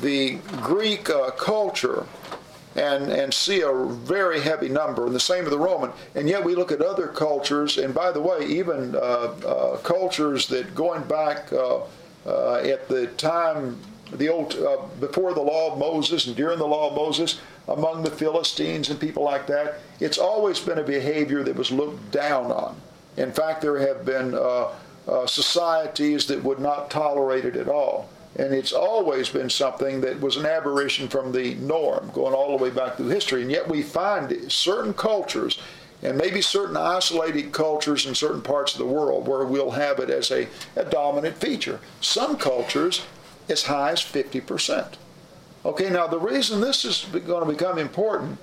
the 0.00 0.38
Greek 0.62 1.10
uh, 1.10 1.30
culture 1.32 2.06
and, 2.76 3.10
and 3.10 3.34
see 3.34 3.60
a 3.60 3.72
very 3.72 4.40
heavy 4.40 4.68
number, 4.68 5.04
and 5.04 5.14
the 5.14 5.20
same 5.20 5.44
with 5.44 5.52
the 5.52 5.58
Roman, 5.58 5.90
and 6.14 6.28
yet 6.28 6.42
we 6.42 6.54
look 6.54 6.72
at 6.72 6.80
other 6.80 7.08
cultures, 7.08 7.76
and 7.76 7.92
by 7.92 8.10
the 8.10 8.20
way, 8.20 8.46
even 8.46 8.94
uh, 8.94 8.98
uh, 8.98 9.76
cultures 9.78 10.46
that 10.48 10.74
going 10.74 11.02
back 11.04 11.52
uh, 11.52 11.80
at 12.54 12.88
the 12.88 13.08
time, 13.18 13.78
the 14.12 14.28
old, 14.28 14.54
uh, 14.54 14.78
before 14.98 15.34
the 15.34 15.40
law 15.40 15.72
of 15.72 15.78
Moses 15.78 16.26
and 16.26 16.36
during 16.36 16.58
the 16.58 16.66
law 16.66 16.88
of 16.88 16.96
Moses, 16.96 17.40
among 17.70 18.02
the 18.02 18.10
Philistines 18.10 18.90
and 18.90 19.00
people 19.00 19.22
like 19.22 19.46
that, 19.46 19.78
it's 20.00 20.18
always 20.18 20.58
been 20.60 20.78
a 20.78 20.82
behavior 20.84 21.42
that 21.44 21.54
was 21.54 21.70
looked 21.70 22.10
down 22.10 22.50
on. 22.50 22.76
In 23.16 23.32
fact, 23.32 23.62
there 23.62 23.78
have 23.78 24.04
been 24.04 24.34
uh, 24.34 24.68
uh, 25.08 25.26
societies 25.26 26.26
that 26.26 26.42
would 26.42 26.58
not 26.58 26.90
tolerate 26.90 27.44
it 27.44 27.56
at 27.56 27.68
all. 27.68 28.08
And 28.36 28.54
it's 28.54 28.72
always 28.72 29.28
been 29.28 29.50
something 29.50 30.00
that 30.02 30.20
was 30.20 30.36
an 30.36 30.46
aberration 30.46 31.08
from 31.08 31.32
the 31.32 31.54
norm, 31.56 32.10
going 32.14 32.34
all 32.34 32.56
the 32.56 32.62
way 32.62 32.70
back 32.70 32.96
through 32.96 33.08
history. 33.08 33.42
And 33.42 33.50
yet 33.50 33.68
we 33.68 33.82
find 33.82 34.50
certain 34.50 34.94
cultures, 34.94 35.60
and 36.02 36.16
maybe 36.16 36.40
certain 36.40 36.76
isolated 36.76 37.52
cultures 37.52 38.06
in 38.06 38.14
certain 38.14 38.40
parts 38.42 38.72
of 38.72 38.78
the 38.78 38.86
world, 38.86 39.26
where 39.26 39.44
we'll 39.44 39.72
have 39.72 39.98
it 39.98 40.10
as 40.10 40.30
a, 40.30 40.48
a 40.76 40.84
dominant 40.84 41.36
feature. 41.36 41.80
Some 42.00 42.36
cultures, 42.36 43.04
as 43.48 43.64
high 43.64 43.92
as 43.92 44.00
50%. 44.00 44.94
Okay, 45.64 45.90
now 45.90 46.06
the 46.06 46.18
reason 46.18 46.60
this 46.60 46.86
is 46.86 47.04
going 47.26 47.46
to 47.46 47.52
become 47.52 47.76
important, 47.76 48.38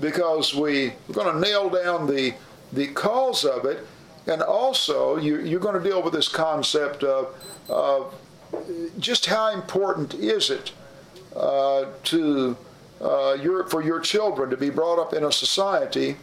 because 0.00 0.54
we, 0.54 0.92
we're 1.08 1.14
going 1.14 1.34
to 1.34 1.40
nail 1.40 1.68
down 1.68 2.06
the, 2.06 2.34
the 2.72 2.86
cause 2.88 3.44
of 3.44 3.64
it, 3.64 3.84
and 4.28 4.42
also 4.42 5.16
you, 5.16 5.40
you're 5.40 5.60
going 5.60 5.80
to 5.80 5.88
deal 5.88 6.00
with 6.02 6.12
this 6.12 6.28
concept 6.28 7.02
of, 7.02 7.34
of 7.68 8.14
just 8.98 9.26
how 9.26 9.52
important 9.52 10.14
is 10.14 10.50
it 10.50 10.70
uh, 11.34 11.86
to 12.04 12.56
uh, 13.00 13.36
your, 13.40 13.66
for 13.66 13.82
your 13.82 13.98
children 13.98 14.48
to 14.48 14.56
be 14.56 14.70
brought 14.70 15.00
up 15.00 15.12
in 15.12 15.24
a 15.24 15.32
society 15.32 16.16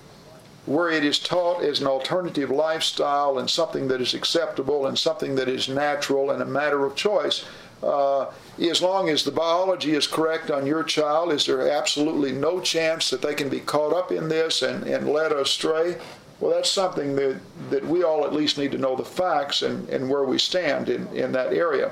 where 0.66 0.90
it 0.90 1.04
is 1.04 1.20
taught 1.20 1.64
as 1.64 1.82
an 1.82 1.88
alternative 1.88 2.50
lifestyle 2.50 3.40
and 3.40 3.50
something 3.50 3.90
that 3.90 4.00
is 4.00 4.14
acceptable 4.14 4.86
and 4.86 4.98
something 4.98 5.36
that 5.36 5.50
is 5.50 5.68
natural 5.68 6.32
and 6.32 6.42
a 6.42 6.46
matter 6.46 6.86
of 6.86 6.96
choice. 6.96 7.44
Uh, 7.82 8.26
as 8.60 8.82
long 8.82 9.10
as 9.10 9.24
the 9.24 9.32
biology 9.32 9.94
is 9.96 10.06
correct 10.06 10.52
on 10.52 10.66
your 10.66 10.84
child, 10.84 11.32
is 11.32 11.46
there 11.46 11.72
absolutely 11.72 12.32
no 12.32 12.60
chance 12.60 13.10
that 13.10 13.22
they 13.22 13.34
can 13.34 13.50
be 13.50 13.62
caught 13.62 13.94
up 13.94 14.12
in 14.12 14.28
this 14.28 14.62
and, 14.62 14.84
and 14.84 15.08
led 15.10 15.32
astray? 15.32 15.98
Well, 16.40 16.52
that's 16.52 16.70
something 16.70 17.16
that, 17.16 17.40
that 17.70 17.86
we 17.86 18.04
all 18.04 18.26
at 18.26 18.34
least 18.34 18.58
need 18.58 18.72
to 18.72 18.78
know 18.78 18.96
the 18.96 19.06
facts 19.06 19.62
and, 19.62 19.88
and 19.90 20.10
where 20.10 20.24
we 20.24 20.38
stand 20.38 20.90
in, 20.90 21.08
in 21.08 21.32
that 21.34 21.54
area. 21.54 21.92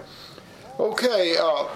Okay, 0.80 1.36
uh, 1.40 1.68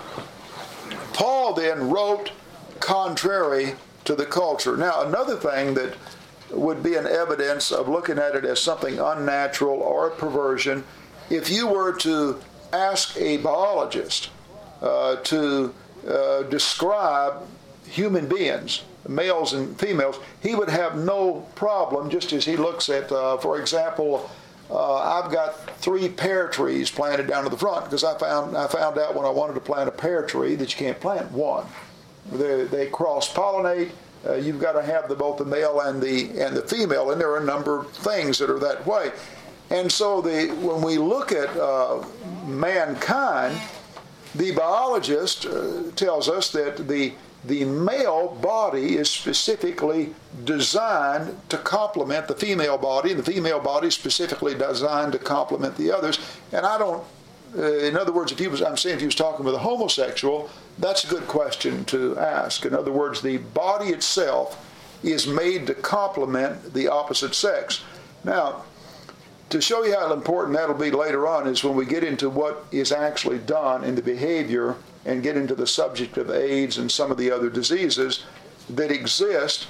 Paul 1.13 1.54
then 1.54 1.89
wrote 1.89 2.32
contrary 2.80 3.76
to 4.06 4.15
the 4.15 4.26
culture. 4.26 4.78
Now, 4.78 5.04
another 5.04 5.38
thing 5.38 5.74
that 5.76 5.95
would 6.50 6.84
be 6.84 6.95
an 6.95 7.08
evidence 7.08 7.71
of 7.71 7.88
looking 7.88 8.17
at 8.17 8.36
it 8.36 8.45
as 8.45 8.62
something 8.62 9.00
unnatural 9.00 9.80
or 9.80 10.08
a 10.08 10.12
perversion, 10.12 10.84
if 11.30 11.50
you 11.50 11.67
were 11.67 11.93
to 11.97 12.41
ask 12.73 13.17
a 13.17 13.38
biologist 13.38 14.29
uh, 14.81 15.17
to 15.17 15.73
uh, 16.07 16.43
describe 16.43 17.45
human 17.86 18.27
beings, 18.27 18.84
males 19.07 19.53
and 19.53 19.77
females, 19.79 20.19
he 20.41 20.55
would 20.55 20.69
have 20.69 20.97
no 20.97 21.45
problem 21.55 22.10
just 22.10 22.34
as 22.34 22.45
he 22.45 22.55
looks 22.55 22.89
at, 22.89 23.12
uh, 23.12 23.38
for 23.38 23.60
example, 23.60 24.29
uh, 24.71 25.21
I've 25.21 25.31
got 25.31 25.77
three 25.79 26.07
pear 26.07 26.47
trees 26.47 26.89
planted 26.89 27.27
down 27.27 27.43
to 27.43 27.49
the 27.49 27.57
front 27.57 27.86
because 27.86 28.05
I 28.05 28.17
found 28.17 28.55
I 28.55 28.67
found 28.67 28.97
out 28.97 29.15
when 29.15 29.25
I 29.25 29.29
wanted 29.29 29.53
to 29.55 29.60
plant 29.60 29.89
a 29.89 29.91
pear 29.91 30.25
tree 30.25 30.55
that 30.55 30.71
you 30.71 30.77
can't 30.77 30.99
plant 30.99 31.29
one. 31.31 31.65
They, 32.31 32.63
they 32.63 32.88
cross 32.88 33.31
pollinate. 33.31 33.91
Uh, 34.25 34.36
you've 34.36 34.62
got 34.62 34.73
to 34.73 34.81
have 34.81 35.10
the, 35.10 35.15
both 35.15 35.38
the 35.38 35.45
male 35.45 35.81
and 35.81 36.01
the 36.01 36.29
and 36.39 36.55
the 36.55 36.62
female, 36.62 37.12
and 37.12 37.19
there 37.19 37.31
are 37.31 37.39
a 37.39 37.45
number 37.45 37.79
of 37.79 37.91
things 37.91 38.38
that 38.38 38.49
are 38.49 38.60
that 38.60 38.86
way. 38.86 39.12
And 39.71 39.91
so 39.91 40.21
the 40.21 40.47
when 40.62 40.81
we 40.81 40.97
look 40.97 41.31
at 41.31 41.49
uh, 41.57 42.03
mankind, 42.45 43.60
the 44.36 44.51
biologist 44.51 45.45
uh, 45.45 45.84
tells 45.95 46.29
us 46.29 46.51
that 46.51 46.88
the 46.88 47.13
the 47.45 47.65
male 47.65 48.38
body 48.39 48.97
is 48.97 49.10
specifically 49.10 50.13
designed 50.43 51.36
to 51.49 51.57
complement 51.57 52.27
the 52.27 52.36
female 52.36 52.77
body, 52.77 53.12
and 53.12 53.19
the 53.19 53.31
female 53.31 53.60
body 53.60 53.88
is 53.88 53.95
specifically 53.95 54.53
designed 54.53 55.13
to 55.13 55.17
complement 55.17 55.75
the 55.75 55.91
others. 55.91 56.19
And 56.51 56.65
I 56.65 56.77
don't 56.77 57.03
uh, 57.57 57.79
in 57.79 57.97
other 57.97 58.12
words, 58.13 58.31
if 58.31 58.39
he 58.39 58.47
was, 58.47 58.62
I'm 58.62 58.77
saying 58.77 58.95
if 58.95 58.99
he 59.01 59.05
was 59.05 59.15
talking 59.15 59.45
with 59.45 59.55
a 59.55 59.60
homosexual, 59.60 60.49
that's 60.79 61.03
a 61.03 61.07
good 61.07 61.27
question 61.27 61.84
to 61.86 62.17
ask. 62.17 62.65
In 62.65 62.73
other 62.73 62.91
words, 62.91 63.21
the 63.21 63.38
body 63.38 63.89
itself 63.89 64.67
is 65.03 65.27
made 65.27 65.67
to 65.67 65.73
complement 65.73 66.73
the 66.73 66.88
opposite 66.88 67.36
sex. 67.36 67.81
Now, 68.23 68.63
to 69.52 69.62
show 69.62 69.84
you 69.84 69.94
how 69.94 70.14
important 70.14 70.58
that'll 70.58 70.76
be 70.76 70.92
later 70.92 71.28
on 71.28 71.46
is 71.48 71.64
when 71.64 71.76
we 71.76 71.86
get 71.86 72.04
into 72.04 72.30
what 72.30 72.66
is 72.72 72.92
actually 72.92 73.38
done 73.40 73.84
in 73.84 73.96
the 73.96 74.02
behavior 74.02 74.76
and 75.06 75.22
get 75.22 75.36
into 75.36 75.56
the 75.56 75.68
subject 75.68 76.18
of 76.18 76.32
AIDS 76.32 76.78
and 76.78 76.90
some 76.90 77.12
of 77.12 77.18
the 77.18 77.30
other 77.30 77.50
diseases 77.50 78.24
that 78.70 78.92
exist 78.92 79.68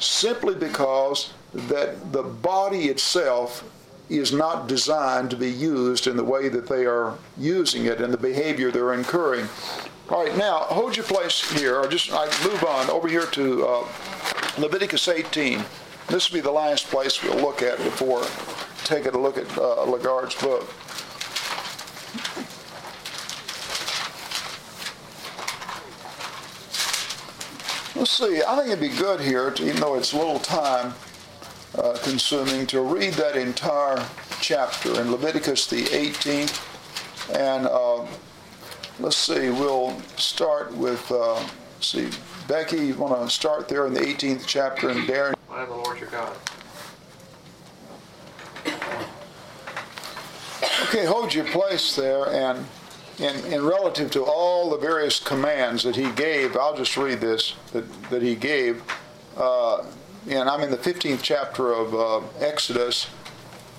simply 0.00 0.54
because 0.54 1.32
that 1.52 2.12
the 2.12 2.22
body 2.22 2.86
itself 2.86 3.64
is 4.08 4.32
not 4.32 4.66
designed 4.66 5.30
to 5.30 5.36
be 5.36 5.50
used 5.50 6.08
in 6.08 6.16
the 6.16 6.24
way 6.24 6.48
that 6.48 6.68
they 6.68 6.84
are 6.84 7.16
using 7.38 7.84
it 7.84 8.00
and 8.00 8.12
the 8.12 8.18
behavior 8.18 8.72
they're 8.72 8.94
incurring. 8.94 9.46
All 10.08 10.24
right, 10.24 10.36
now 10.36 10.58
hold 10.60 10.96
your 10.96 11.06
place 11.06 11.48
here, 11.52 11.76
or 11.76 11.86
just 11.86 12.12
I 12.12 12.26
move 12.44 12.64
on 12.64 12.90
over 12.90 13.06
here 13.06 13.26
to 13.26 13.66
uh, 13.66 13.88
Leviticus 14.58 15.06
18. 15.06 15.64
This 16.08 16.28
will 16.28 16.38
be 16.38 16.40
the 16.40 16.50
last 16.50 16.88
place 16.88 17.22
we'll 17.22 17.36
look 17.36 17.62
at 17.62 17.78
before 17.78 18.24
taking 18.84 19.14
a 19.14 19.18
look 19.18 19.38
at 19.38 19.46
uh, 19.56 19.84
LaGard's 19.86 20.34
book. 20.36 20.72
Let's 27.96 28.12
see, 28.12 28.42
I 28.42 28.56
think 28.56 28.68
it'd 28.68 28.80
be 28.80 28.96
good 28.96 29.20
here, 29.20 29.50
to, 29.50 29.68
even 29.68 29.80
though 29.80 29.94
it's 29.94 30.12
a 30.12 30.16
little 30.16 30.38
time 30.38 30.94
uh, 31.76 31.98
consuming, 32.02 32.66
to 32.68 32.80
read 32.80 33.14
that 33.14 33.36
entire 33.36 34.04
chapter 34.40 35.00
in 35.00 35.10
Leviticus, 35.10 35.66
the 35.66 35.82
18th. 35.84 36.66
And 37.36 37.66
uh, 37.66 38.06
let's 38.98 39.16
see, 39.16 39.50
we'll 39.50 40.00
start 40.16 40.74
with, 40.76 41.10
uh, 41.12 41.46
see, 41.80 42.08
Becky, 42.48 42.86
you 42.86 42.94
want 42.94 43.20
to 43.20 43.28
start 43.28 43.68
there 43.68 43.86
in 43.86 43.92
the 43.92 44.00
18th 44.00 44.44
chapter, 44.46 44.88
and 44.88 45.00
Darren. 45.00 45.34
I 45.50 45.62
am 45.62 45.68
the 45.68 45.74
Lord 45.74 46.00
your 46.00 46.08
God. 46.10 46.34
Okay, 50.82 51.04
hold 51.04 51.32
your 51.32 51.44
place 51.44 51.94
there, 51.94 52.28
and 52.28 52.66
in, 53.18 53.52
in 53.52 53.64
relative 53.64 54.10
to 54.12 54.24
all 54.24 54.70
the 54.70 54.78
various 54.78 55.20
commands 55.20 55.82
that 55.84 55.94
he 55.94 56.10
gave, 56.12 56.56
I'll 56.56 56.76
just 56.76 56.96
read 56.96 57.20
this 57.20 57.54
that, 57.72 57.84
that 58.10 58.22
he 58.22 58.34
gave. 58.34 58.82
Uh, 59.36 59.84
and 60.28 60.48
I'm 60.48 60.62
in 60.62 60.70
the 60.70 60.76
15th 60.76 61.20
chapter 61.22 61.72
of 61.72 61.94
uh, 61.94 62.26
Exodus. 62.40 63.08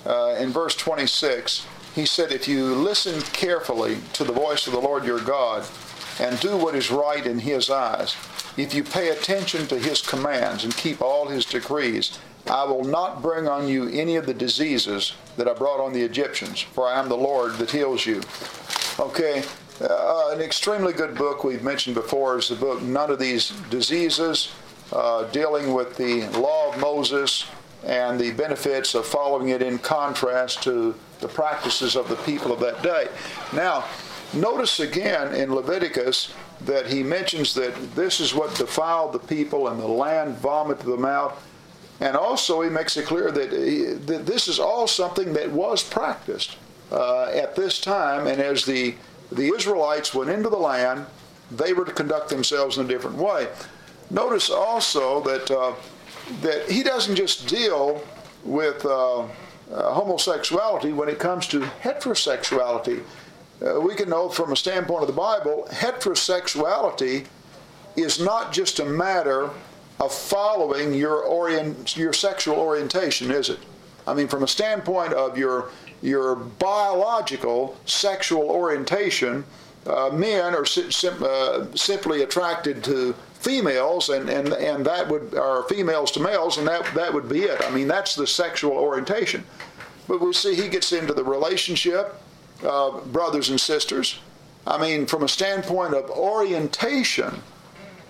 Uh, 0.06 0.36
in 0.40 0.50
verse 0.50 0.74
26, 0.74 1.66
he 1.94 2.06
said, 2.06 2.32
If 2.32 2.48
you 2.48 2.74
listen 2.74 3.20
carefully 3.32 3.98
to 4.14 4.24
the 4.24 4.32
voice 4.32 4.66
of 4.66 4.72
the 4.72 4.80
Lord 4.80 5.04
your 5.04 5.20
God 5.20 5.66
and 6.20 6.38
do 6.40 6.56
what 6.56 6.74
is 6.74 6.90
right 6.90 7.26
in 7.26 7.40
his 7.40 7.70
eyes, 7.70 8.16
if 8.56 8.74
you 8.74 8.84
pay 8.84 9.08
attention 9.08 9.66
to 9.68 9.78
his 9.78 10.02
commands 10.02 10.64
and 10.64 10.76
keep 10.76 11.00
all 11.00 11.28
his 11.28 11.44
decrees, 11.44 12.18
I 12.46 12.64
will 12.64 12.84
not 12.84 13.22
bring 13.22 13.48
on 13.48 13.68
you 13.68 13.88
any 13.88 14.16
of 14.16 14.26
the 14.26 14.34
diseases 14.34 15.14
that 15.36 15.48
I 15.48 15.54
brought 15.54 15.80
on 15.80 15.92
the 15.92 16.02
Egyptians, 16.02 16.60
for 16.60 16.88
I 16.88 16.98
am 16.98 17.08
the 17.08 17.16
Lord 17.16 17.54
that 17.54 17.70
heals 17.70 18.04
you. 18.04 18.20
Okay, 18.98 19.42
uh, 19.80 20.30
an 20.32 20.40
extremely 20.40 20.92
good 20.92 21.14
book 21.14 21.44
we've 21.44 21.62
mentioned 21.62 21.94
before 21.94 22.38
is 22.38 22.48
the 22.48 22.56
book 22.56 22.82
None 22.82 23.10
of 23.10 23.18
These 23.18 23.50
Diseases, 23.70 24.52
uh, 24.92 25.24
dealing 25.30 25.72
with 25.72 25.96
the 25.96 26.26
law 26.38 26.72
of 26.72 26.80
Moses 26.80 27.46
and 27.84 28.20
the 28.20 28.32
benefits 28.32 28.94
of 28.94 29.06
following 29.06 29.48
it 29.48 29.62
in 29.62 29.78
contrast 29.78 30.62
to 30.64 30.94
the 31.20 31.28
practices 31.28 31.96
of 31.96 32.08
the 32.08 32.16
people 32.16 32.52
of 32.52 32.60
that 32.60 32.82
day. 32.82 33.08
Now, 33.52 33.84
notice 34.34 34.80
again 34.80 35.34
in 35.34 35.54
Leviticus 35.54 36.32
that 36.62 36.86
he 36.86 37.02
mentions 37.02 37.54
that 37.54 37.94
this 37.94 38.20
is 38.20 38.34
what 38.34 38.54
defiled 38.54 39.12
the 39.12 39.18
people 39.18 39.68
and 39.68 39.80
the 39.80 39.88
land 39.88 40.36
vomited 40.36 40.86
them 40.86 41.04
out. 41.04 41.40
And 42.00 42.16
also, 42.16 42.62
he 42.62 42.70
makes 42.70 42.96
it 42.96 43.06
clear 43.06 43.30
that, 43.30 43.52
he, 43.52 43.84
that 44.06 44.26
this 44.26 44.48
is 44.48 44.58
all 44.58 44.86
something 44.86 45.32
that 45.34 45.50
was 45.50 45.82
practiced 45.82 46.56
uh, 46.90 47.26
at 47.26 47.54
this 47.54 47.80
time. 47.80 48.26
And 48.26 48.40
as 48.40 48.64
the, 48.64 48.94
the 49.30 49.54
Israelites 49.54 50.14
went 50.14 50.30
into 50.30 50.48
the 50.48 50.56
land, 50.56 51.06
they 51.50 51.72
were 51.72 51.84
to 51.84 51.92
conduct 51.92 52.28
themselves 52.28 52.78
in 52.78 52.86
a 52.86 52.88
different 52.88 53.16
way. 53.16 53.48
Notice 54.10 54.50
also 54.50 55.20
that, 55.22 55.50
uh, 55.50 55.74
that 56.40 56.70
he 56.70 56.82
doesn't 56.82 57.16
just 57.16 57.48
deal 57.48 58.02
with 58.44 58.84
uh, 58.84 59.22
uh 59.22 59.26
homosexuality 59.94 60.92
when 60.92 61.08
it 61.08 61.18
comes 61.18 61.46
to 61.46 61.60
heterosexuality. 61.60 63.02
Uh, 63.64 63.80
we 63.80 63.94
can 63.94 64.08
know 64.08 64.28
from 64.28 64.52
a 64.52 64.56
standpoint 64.56 65.02
of 65.02 65.06
the 65.06 65.12
Bible, 65.12 65.66
heterosexuality 65.70 67.26
is 67.96 68.18
not 68.18 68.52
just 68.52 68.80
a 68.80 68.84
matter 68.84 69.50
of 70.00 70.12
following 70.12 70.94
your 70.94 71.22
orient, 71.22 71.96
your 71.96 72.12
sexual 72.12 72.56
orientation, 72.56 73.30
is 73.30 73.50
it? 73.50 73.58
I 74.06 74.14
mean, 74.14 74.26
from 74.26 74.42
a 74.42 74.48
standpoint 74.48 75.12
of 75.12 75.38
your 75.38 75.70
your 76.00 76.34
biological 76.34 77.76
sexual 77.86 78.42
orientation, 78.42 79.44
uh, 79.86 80.10
men 80.12 80.52
are 80.52 80.66
sim- 80.66 81.22
uh, 81.22 81.66
simply 81.76 82.22
attracted 82.22 82.82
to 82.82 83.14
females, 83.34 84.08
and, 84.08 84.28
and, 84.28 84.52
and 84.54 84.84
that 84.84 85.08
would 85.08 85.36
are 85.36 85.62
females 85.64 86.10
to 86.12 86.20
males, 86.20 86.58
and 86.58 86.66
that 86.66 86.84
that 86.94 87.12
would 87.14 87.28
be 87.28 87.42
it. 87.42 87.60
I 87.62 87.70
mean, 87.70 87.86
that's 87.86 88.16
the 88.16 88.26
sexual 88.26 88.72
orientation. 88.72 89.44
But 90.08 90.20
we 90.20 90.32
see 90.32 90.56
he 90.56 90.68
gets 90.68 90.90
into 90.90 91.14
the 91.14 91.22
relationship, 91.22 92.20
uh, 92.64 93.00
brothers 93.06 93.50
and 93.50 93.60
sisters. 93.60 94.18
I 94.66 94.80
mean, 94.80 95.06
from 95.06 95.22
a 95.24 95.28
standpoint 95.28 95.94
of 95.94 96.10
orientation, 96.10 97.42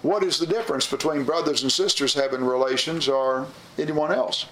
what 0.02 0.22
is 0.22 0.38
the 0.38 0.46
difference 0.46 0.86
between 0.86 1.24
brothers 1.24 1.62
and 1.62 1.72
sisters 1.72 2.12
having 2.12 2.44
relations 2.44 3.08
or 3.08 3.46
anyone 3.78 4.12
else? 4.12 4.46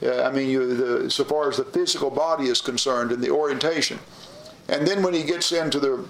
Yeah, 0.00 0.26
I 0.26 0.32
mean, 0.32 0.48
you, 0.48 0.74
the, 0.74 1.10
so 1.10 1.24
far 1.24 1.48
as 1.48 1.56
the 1.56 1.64
physical 1.64 2.10
body 2.10 2.46
is 2.46 2.60
concerned 2.60 3.12
and 3.12 3.22
the 3.22 3.30
orientation. 3.30 3.98
And 4.68 4.86
then 4.86 5.02
when 5.02 5.14
he 5.14 5.24
gets 5.24 5.52
into 5.52 5.80
the 5.80 6.06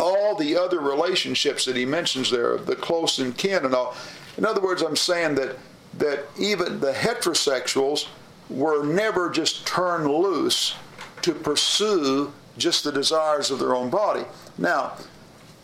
all 0.00 0.34
the 0.34 0.56
other 0.56 0.80
relationships 0.80 1.64
that 1.64 1.76
he 1.76 1.84
mentions 1.84 2.30
there, 2.30 2.56
the 2.56 2.74
close 2.74 3.18
and 3.20 3.36
kin 3.36 3.64
and 3.64 3.74
all. 3.74 3.94
In 4.36 4.44
other 4.44 4.60
words, 4.60 4.82
I'm 4.82 4.96
saying 4.96 5.36
that 5.36 5.56
that 5.98 6.26
even 6.38 6.80
the 6.80 6.92
heterosexuals 6.92 8.06
were 8.48 8.84
never 8.84 9.30
just 9.30 9.66
turned 9.66 10.08
loose 10.08 10.74
to 11.22 11.32
pursue 11.32 12.32
just 12.58 12.84
the 12.84 12.92
desires 12.92 13.50
of 13.50 13.58
their 13.58 13.74
own 13.74 13.90
body. 13.90 14.24
Now, 14.56 14.94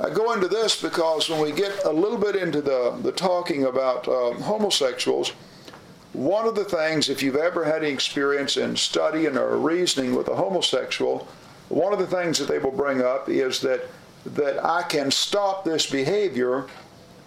I 0.00 0.10
go 0.10 0.32
into 0.32 0.48
this 0.48 0.80
because 0.80 1.28
when 1.28 1.40
we 1.40 1.52
get 1.52 1.84
a 1.84 1.92
little 1.92 2.18
bit 2.18 2.36
into 2.36 2.60
the, 2.60 2.96
the 3.02 3.12
talking 3.12 3.64
about 3.64 4.08
uh, 4.08 4.32
homosexuals, 4.32 5.30
one 6.12 6.46
of 6.46 6.54
the 6.54 6.64
things, 6.64 7.08
if 7.08 7.22
you've 7.22 7.36
ever 7.36 7.64
had 7.64 7.82
any 7.82 7.92
experience 7.92 8.56
in 8.56 8.76
studying 8.76 9.36
or 9.36 9.56
reasoning 9.56 10.14
with 10.14 10.28
a 10.28 10.34
homosexual, 10.34 11.28
one 11.68 11.92
of 11.92 11.98
the 11.98 12.06
things 12.06 12.38
that 12.38 12.48
they 12.48 12.58
will 12.58 12.70
bring 12.70 13.02
up 13.02 13.28
is 13.28 13.60
that 13.60 13.88
that 14.26 14.64
I 14.64 14.82
can 14.82 15.10
stop 15.10 15.64
this 15.64 15.90
behavior, 15.90 16.66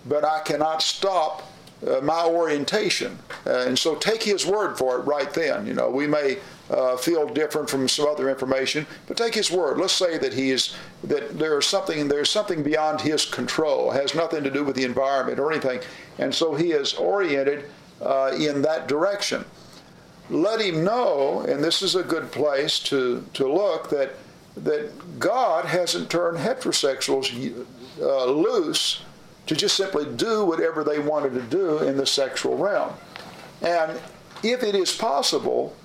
but 0.08 0.25
I 0.25 0.39
cannot 0.39 0.82
stop 0.82 1.43
uh, 1.86 2.01
my 2.01 2.25
orientation. 2.25 3.19
Uh, 3.45 3.65
and 3.67 3.77
so 3.77 3.95
take 3.95 4.23
his 4.23 4.45
word 4.45 4.77
for 4.77 4.97
it 4.97 5.01
right 5.03 5.32
then. 5.32 5.67
You 5.67 5.73
know, 5.73 5.89
we 5.89 6.08
may 6.08 6.38
uh, 6.69 6.97
feel 6.97 7.27
different 7.27 7.69
from 7.69 7.88
some 7.88 8.08
other 8.08 8.30
information, 8.30 8.86
but 9.08 9.17
take 9.17 9.34
his 9.34 9.49
word. 9.49 9.77
Let's 9.77 9.93
say 9.93 10.17
that 10.17 10.34
he 10.34 10.51
is 10.51 10.75
that 11.03 11.38
there's 11.38 11.65
something 11.65 12.08
there's 12.08 12.30
something 12.30 12.63
beyond 12.63 13.01
his 13.01 13.25
control, 13.25 13.91
has 13.91 14.13
nothing 14.13 14.43
to 14.43 14.51
do 14.51 14.63
with 14.63 14.75
the 14.75 14.84
environment 14.84 15.39
or 15.39 15.51
anything, 15.51 15.80
and 16.17 16.34
so 16.34 16.56
he 16.56 16.71
is 16.71 16.93
oriented 16.93 17.65
uh, 18.01 18.32
in 18.38 18.62
that 18.63 18.88
direction. 18.88 19.45
Let 20.30 20.60
him 20.60 20.84
know, 20.84 21.45
and 21.47 21.63
this 21.63 21.82
is 21.82 21.95
a 21.95 22.03
good 22.03 22.32
place 22.32 22.80
to 22.80 23.25
to 23.34 23.51
look 23.51 23.89
that 23.89 24.15
that 24.56 25.19
God 25.19 25.65
hasn't 25.65 26.10
turned 26.10 26.38
heterosexuals 26.38 27.65
uh, 28.01 28.25
loose 28.25 29.01
to 29.45 29.56
just 29.56 29.77
simply 29.77 30.06
do 30.15 30.43
whatever 30.43 30.84
they 30.84 30.99
wanted 30.99 31.34
to 31.34 31.41
do 31.41 31.80
in 31.80 31.95
the 31.95 32.06
sexual 32.06 32.58
realm. 32.58 32.93
And 33.62 33.99
if 34.43 34.63
it 34.63 34.75
is 34.75 34.95
possible 34.95 35.75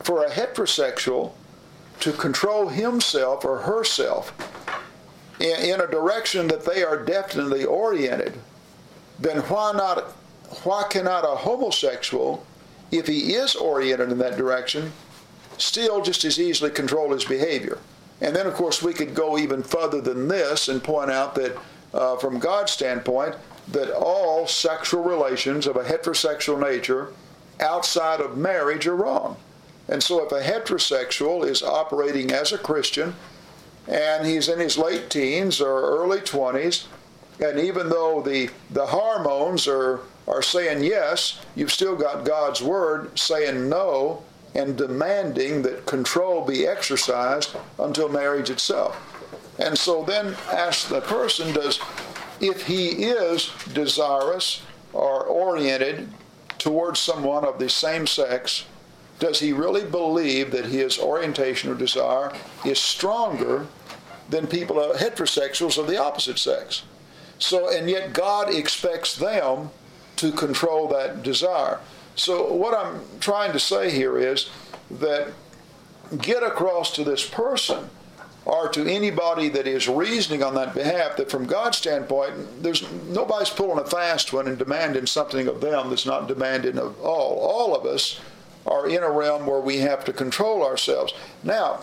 for 0.00 0.24
a 0.24 0.30
heterosexual 0.30 1.32
to 2.00 2.12
control 2.12 2.68
himself 2.68 3.44
or 3.44 3.58
herself 3.58 4.32
in, 5.40 5.56
in 5.60 5.80
a 5.80 5.86
direction 5.86 6.48
that 6.48 6.64
they 6.64 6.82
are 6.82 7.02
definitely 7.04 7.64
oriented, 7.64 8.34
then 9.18 9.38
why 9.42 9.72
not 9.72 10.14
why 10.64 10.84
cannot 10.88 11.24
a 11.24 11.36
homosexual, 11.36 12.46
if 12.90 13.06
he 13.06 13.34
is 13.34 13.54
oriented 13.54 14.10
in 14.10 14.18
that 14.18 14.38
direction, 14.38 14.92
still 15.58 16.02
just 16.02 16.24
as 16.24 16.40
easily 16.40 16.70
control 16.70 17.12
his 17.12 17.24
behavior? 17.24 17.78
And 18.20 18.34
then, 18.34 18.46
of 18.46 18.54
course, 18.54 18.82
we 18.82 18.94
could 18.94 19.14
go 19.14 19.38
even 19.38 19.62
further 19.62 20.00
than 20.00 20.26
this 20.26 20.68
and 20.68 20.82
point 20.82 21.10
out 21.10 21.34
that, 21.34 21.56
uh, 21.92 22.16
from 22.16 22.38
God's 22.38 22.72
standpoint, 22.72 23.36
that 23.68 23.94
all 23.94 24.46
sexual 24.46 25.02
relations 25.04 25.66
of 25.66 25.76
a 25.76 25.84
heterosexual 25.84 26.58
nature 26.58 27.12
outside 27.60 28.20
of 28.20 28.38
marriage 28.38 28.86
are 28.86 28.96
wrong. 28.96 29.36
And 29.88 30.02
so, 30.02 30.24
if 30.24 30.32
a 30.32 30.40
heterosexual 30.40 31.46
is 31.46 31.62
operating 31.62 32.30
as 32.30 32.52
a 32.52 32.58
Christian 32.58 33.14
and 33.86 34.26
he's 34.26 34.48
in 34.48 34.58
his 34.58 34.76
late 34.76 35.08
teens 35.08 35.60
or 35.60 35.80
early 35.80 36.20
20s, 36.20 36.86
and 37.40 37.58
even 37.58 37.88
though 37.88 38.20
the, 38.20 38.50
the 38.70 38.86
hormones 38.86 39.66
are, 39.66 40.00
are 40.26 40.42
saying 40.42 40.84
yes, 40.84 41.40
you've 41.54 41.72
still 41.72 41.96
got 41.96 42.24
God's 42.24 42.60
word 42.60 43.18
saying 43.18 43.68
no 43.68 44.22
and 44.54 44.76
demanding 44.76 45.62
that 45.62 45.86
control 45.86 46.44
be 46.44 46.66
exercised 46.66 47.56
until 47.78 48.08
marriage 48.08 48.50
itself. 48.50 48.96
And 49.58 49.76
so 49.78 50.04
then 50.04 50.36
ask 50.50 50.88
the 50.88 51.00
person, 51.00 51.52
does 51.52 51.80
if 52.40 52.66
he 52.66 53.04
is 53.04 53.50
desirous 53.72 54.62
or 54.92 55.24
oriented 55.24 56.08
towards 56.58 57.00
someone 57.00 57.44
of 57.44 57.58
the 57.58 57.68
same 57.68 58.06
sex, 58.06 58.64
does 59.18 59.40
he 59.40 59.52
really 59.52 59.84
believe 59.84 60.52
that 60.52 60.66
his 60.66 60.98
orientation 60.98 61.70
or 61.70 61.74
desire 61.74 62.32
is 62.64 62.78
stronger 62.78 63.66
than 64.28 64.46
people 64.46 64.78
are 64.78 64.94
heterosexuals 64.94 65.78
of 65.78 65.86
the 65.86 66.00
opposite 66.00 66.38
sex? 66.38 66.84
So, 67.38 67.74
and 67.74 67.88
yet 67.88 68.12
God 68.12 68.52
expects 68.52 69.16
them 69.16 69.70
to 70.16 70.32
control 70.32 70.88
that 70.88 71.22
desire. 71.22 71.78
So, 72.16 72.52
what 72.52 72.74
I'm 72.74 73.00
trying 73.20 73.52
to 73.52 73.60
say 73.60 73.90
here 73.90 74.18
is 74.18 74.50
that 74.90 75.28
get 76.20 76.42
across 76.42 76.92
to 76.94 77.04
this 77.04 77.28
person 77.28 77.90
or 78.44 78.68
to 78.70 78.86
anybody 78.86 79.48
that 79.50 79.66
is 79.66 79.88
reasoning 79.88 80.42
on 80.42 80.54
that 80.54 80.74
behalf 80.74 81.16
that 81.16 81.30
from 81.30 81.46
God's 81.46 81.76
standpoint, 81.76 82.62
there's 82.62 82.90
nobody's 83.04 83.50
pulling 83.50 83.78
a 83.78 83.86
fast 83.86 84.32
one 84.32 84.48
and 84.48 84.56
demanding 84.56 85.06
something 85.06 85.46
of 85.46 85.60
them 85.60 85.90
that's 85.90 86.06
not 86.06 86.28
demanding 86.28 86.78
of 86.78 86.98
all. 87.00 87.38
All 87.38 87.76
of 87.76 87.84
us 87.84 88.18
are 88.68 88.88
in 88.88 89.02
a 89.02 89.10
realm 89.10 89.46
where 89.46 89.60
we 89.60 89.78
have 89.78 90.04
to 90.04 90.12
control 90.12 90.64
ourselves. 90.64 91.12
Now, 91.42 91.80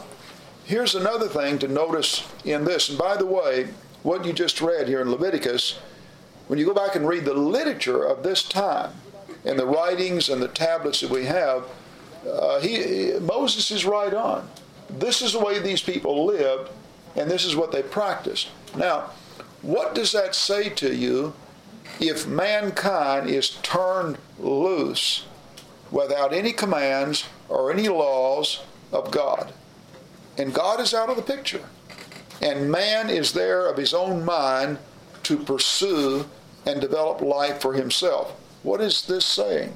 here's 0.65 0.95
another 0.95 1.27
thing 1.27 1.59
to 1.59 1.67
notice 1.67 2.27
in 2.43 2.63
this. 2.65 2.89
And 2.89 2.97
by 2.97 3.17
the 3.17 3.25
way, 3.25 3.69
what 4.03 4.25
you 4.25 4.33
just 4.33 4.61
read 4.61 4.87
here 4.87 5.01
in 5.01 5.09
Leviticus, 5.09 5.79
when 6.47 6.59
you 6.59 6.65
go 6.65 6.73
back 6.73 6.95
and 6.95 7.07
read 7.07 7.25
the 7.25 7.33
literature 7.33 8.03
of 8.03 8.23
this 8.23 8.43
time 8.43 8.91
and 9.43 9.57
the 9.57 9.65
writings 9.65 10.29
and 10.29 10.41
the 10.41 10.47
tablets 10.47 11.01
that 11.01 11.09
we 11.09 11.25
have, 11.25 11.65
uh, 12.27 12.59
he, 12.59 13.13
Moses 13.19 13.71
is 13.71 13.85
right 13.85 14.13
on. 14.13 14.47
This 14.89 15.21
is 15.21 15.33
the 15.33 15.39
way 15.39 15.59
these 15.59 15.81
people 15.81 16.25
lived, 16.25 16.69
and 17.15 17.29
this 17.29 17.45
is 17.45 17.55
what 17.55 17.71
they 17.71 17.81
practiced. 17.81 18.49
Now, 18.75 19.11
what 19.61 19.95
does 19.95 20.11
that 20.11 20.35
say 20.35 20.69
to 20.69 20.93
you 20.93 21.33
if 21.99 22.27
mankind 22.27 23.29
is 23.29 23.57
turned 23.63 24.17
loose 24.37 25.25
without 25.95 26.33
any 26.33 26.51
commands 26.51 27.25
or 27.49 27.71
any 27.71 27.87
laws 27.87 28.61
of 28.91 29.09
God? 29.11 29.53
And 30.37 30.53
God 30.53 30.79
is 30.79 30.93
out 30.93 31.09
of 31.09 31.15
the 31.15 31.21
picture. 31.21 31.63
And 32.41 32.69
man 32.69 33.09
is 33.09 33.33
there 33.33 33.67
of 33.69 33.77
his 33.77 33.93
own 33.93 34.25
mind 34.25 34.77
to 35.23 35.37
pursue 35.37 36.25
and 36.65 36.81
develop 36.81 37.21
life 37.21 37.61
for 37.61 37.73
himself. 37.73 38.31
What 38.61 38.81
is 38.81 39.05
this 39.05 39.25
saying? 39.25 39.73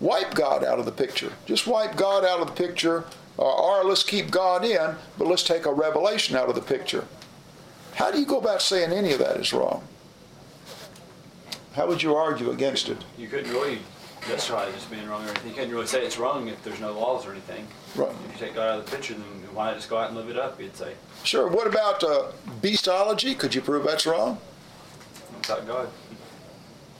wipe 0.00 0.34
God 0.34 0.64
out 0.64 0.78
of 0.78 0.84
the 0.84 0.92
picture. 0.92 1.32
Just 1.46 1.66
wipe 1.66 1.96
God 1.96 2.24
out 2.24 2.40
of 2.40 2.48
the 2.48 2.52
picture, 2.52 3.04
or, 3.36 3.52
or 3.52 3.84
let's 3.84 4.02
keep 4.02 4.30
God 4.30 4.64
in, 4.64 4.94
but 5.18 5.26
let's 5.26 5.42
take 5.42 5.66
a 5.66 5.72
revelation 5.72 6.36
out 6.36 6.48
of 6.48 6.54
the 6.54 6.60
picture. 6.60 7.06
How 7.94 8.10
do 8.10 8.18
you 8.18 8.26
go 8.26 8.38
about 8.38 8.62
saying 8.62 8.92
any 8.92 9.12
of 9.12 9.18
that 9.20 9.38
is 9.38 9.52
wrong? 9.52 9.82
How 11.74 11.86
would 11.88 12.02
you 12.02 12.14
argue 12.14 12.50
against 12.50 12.88
it? 12.88 12.98
You 13.18 13.28
couldn't 13.28 13.50
really 13.50 13.80
justify 14.28 14.66
it 14.66 14.74
as 14.76 14.84
being 14.84 15.08
wrong 15.08 15.24
or 15.24 15.30
anything. 15.30 15.48
You 15.48 15.54
couldn't 15.54 15.72
really 15.72 15.86
say 15.86 16.04
it's 16.04 16.18
wrong 16.18 16.48
if 16.48 16.62
there's 16.62 16.80
no 16.80 16.92
laws 16.92 17.26
or 17.26 17.32
anything. 17.32 17.66
Right. 17.96 18.10
If 18.10 18.32
you 18.40 18.46
take 18.46 18.54
God 18.54 18.68
out 18.68 18.78
of 18.78 18.86
the 18.86 18.96
picture, 18.96 19.14
then 19.14 19.22
why 19.52 19.66
not 19.66 19.76
just 19.76 19.90
go 19.90 19.98
out 19.98 20.08
and 20.08 20.16
live 20.16 20.28
it 20.28 20.38
up, 20.38 20.60
you'd 20.60 20.76
say. 20.76 20.94
Sure. 21.24 21.48
What 21.48 21.66
about 21.66 22.02
uh, 22.04 22.30
beastology? 22.60 23.36
Could 23.36 23.54
you 23.54 23.60
prove 23.60 23.84
that's 23.84 24.06
wrong? 24.06 24.38
Without 25.36 25.66
God. 25.66 25.88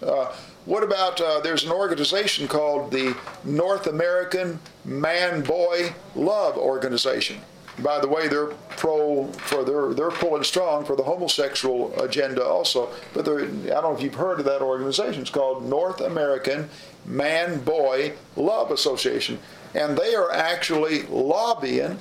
Uh, 0.02 0.34
what 0.64 0.82
about 0.82 1.20
uh, 1.20 1.40
there's 1.40 1.64
an 1.64 1.70
organization 1.70 2.48
called 2.48 2.90
the 2.90 3.16
North 3.44 3.86
American 3.86 4.58
Man 4.84 5.42
Boy 5.42 5.94
Love 6.14 6.56
Organization. 6.56 7.40
By 7.82 7.98
the 7.98 8.08
way, 8.08 8.28
they're 8.28 8.52
pro 8.76 9.26
for 9.32 9.64
they're 9.64 9.94
they're 9.94 10.10
pulling 10.10 10.44
strong 10.44 10.84
for 10.84 10.94
the 10.94 11.02
homosexual 11.02 11.92
agenda 12.00 12.44
also. 12.44 12.88
But 13.12 13.28
I 13.28 13.46
don't 13.46 13.66
know 13.66 13.94
if 13.94 14.00
you've 14.00 14.14
heard 14.14 14.38
of 14.38 14.44
that 14.44 14.62
organization. 14.62 15.22
It's 15.22 15.30
called 15.30 15.64
North 15.64 16.00
American 16.00 16.70
Man 17.04 17.60
Boy 17.60 18.12
Love 18.36 18.70
Association, 18.70 19.40
and 19.74 19.98
they 19.98 20.14
are 20.14 20.30
actually 20.30 21.02
lobbying 21.02 21.98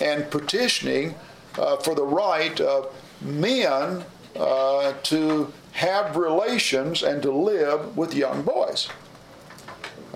and 0.00 0.30
petitioning 0.30 1.14
uh, 1.58 1.76
for 1.76 1.94
the 1.94 2.04
right 2.04 2.58
of 2.60 2.94
men 3.20 4.04
uh, 4.36 4.94
to 5.02 5.52
have 5.72 6.16
relations 6.16 7.02
and 7.02 7.22
to 7.22 7.30
live 7.30 7.96
with 7.96 8.14
young 8.14 8.42
boys. 8.42 8.88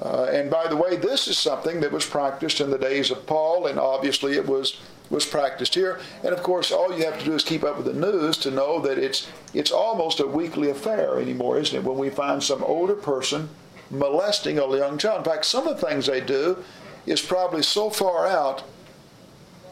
Uh, 0.03 0.25
and 0.25 0.51
by 0.51 0.67
the 0.67 0.77
way, 0.77 0.97
this 0.97 1.29
is 1.29 1.39
something 1.39 1.81
that 1.81 1.93
was 1.93 2.05
practiced 2.05 2.61
in 2.61 2.71
the 2.71 2.79
days 2.79 3.11
of 3.11 3.27
Paul, 3.27 3.67
and 3.67 3.79
obviously 3.79 4.35
it 4.35 4.47
was 4.47 4.81
was 5.15 5.25
practiced 5.25 5.75
here. 5.75 6.01
And 6.23 6.35
of 6.35 6.43
course, 6.43 6.73
all 6.73 6.97
you 6.97 7.05
have 7.05 7.19
to 7.19 7.25
do 7.25 7.35
is 7.35 7.45
keep 7.45 7.63
up 7.63 7.77
with 7.77 7.87
the 7.87 7.95
news 7.95 8.37
to 8.39 8.51
know 8.51 8.81
that 8.81 8.99
it's 8.99 9.29
it's 9.55 9.71
almost 9.71 10.21
a 10.21 10.27
weekly 10.27 10.69
affair 10.69 11.21
anymore, 11.21 11.59
isn't 11.59 11.77
it? 11.77 11.85
When 11.85 11.97
we 11.97 12.11
find 12.11 12.43
some 12.43 12.63
older 12.65 12.95
person 12.95 13.49
molesting 13.91 14.59
a 14.59 14.77
young 14.77 14.99
child. 14.99 15.19
In 15.19 15.33
fact, 15.33 15.45
some 15.45 15.69
of 15.69 15.81
the 15.81 15.87
things 15.87 16.07
they 16.07 16.21
do 16.21 16.65
is 17.07 17.21
probably 17.23 17.63
so 17.63 17.91
far 17.91 18.27
out 18.27 18.65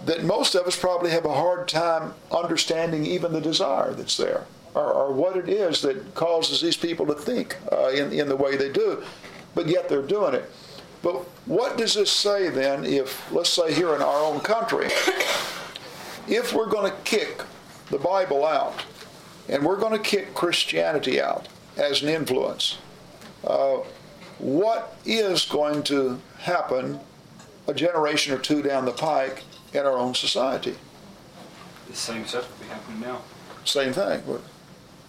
that 0.05 0.24
most 0.24 0.55
of 0.55 0.66
us 0.66 0.78
probably 0.78 1.11
have 1.11 1.24
a 1.24 1.35
hard 1.35 1.68
time 1.68 2.14
understanding 2.31 3.07
even 3.07 3.33
the 3.33 3.40
desire 3.40 3.92
that's 3.92 4.16
there 4.16 4.46
or, 4.74 4.92
or 4.92 5.12
what 5.12 5.37
it 5.37 5.48
is 5.48 5.83
that 5.83 6.14
causes 6.14 6.61
these 6.61 6.76
people 6.76 7.07
to 7.07 7.14
think 7.14 7.57
uh, 7.70 7.88
in, 7.88 8.12
in 8.12 8.28
the 8.28 8.37
way 8.37 8.57
they 8.57 8.70
do, 8.70 9.02
but 9.55 9.68
yet 9.68 9.88
they're 9.88 10.02
doing 10.02 10.35
it. 10.35 10.50
But 11.02 11.16
what 11.46 11.76
does 11.76 11.94
this 11.94 12.10
say 12.10 12.48
then 12.48 12.84
if, 12.84 13.30
let's 13.32 13.50
say 13.50 13.74
here 13.74 13.94
in 13.94 14.02
our 14.02 14.24
own 14.24 14.40
country, 14.40 14.86
if 16.28 16.52
we're 16.54 16.68
going 16.68 16.90
to 16.90 16.96
kick 16.98 17.42
the 17.90 17.98
Bible 17.98 18.46
out 18.46 18.84
and 19.48 19.64
we're 19.64 19.78
going 19.78 19.92
to 19.92 19.98
kick 19.98 20.34
Christianity 20.34 21.20
out 21.20 21.48
as 21.76 22.02
an 22.02 22.08
influence, 22.08 22.78
uh, 23.44 23.78
what 24.38 24.96
is 25.04 25.44
going 25.44 25.82
to 25.84 26.20
happen 26.38 27.00
a 27.66 27.74
generation 27.74 28.32
or 28.32 28.38
two 28.38 28.62
down 28.62 28.84
the 28.84 28.92
pike 28.92 29.42
in 29.72 29.80
our 29.80 29.98
own 29.98 30.14
society? 30.14 30.76
The 31.88 31.96
same 31.96 32.26
stuff 32.26 32.48
would 32.48 32.66
be 32.66 32.72
happening 32.72 33.00
now. 33.00 33.22
Same 33.64 33.92
thing. 33.92 34.22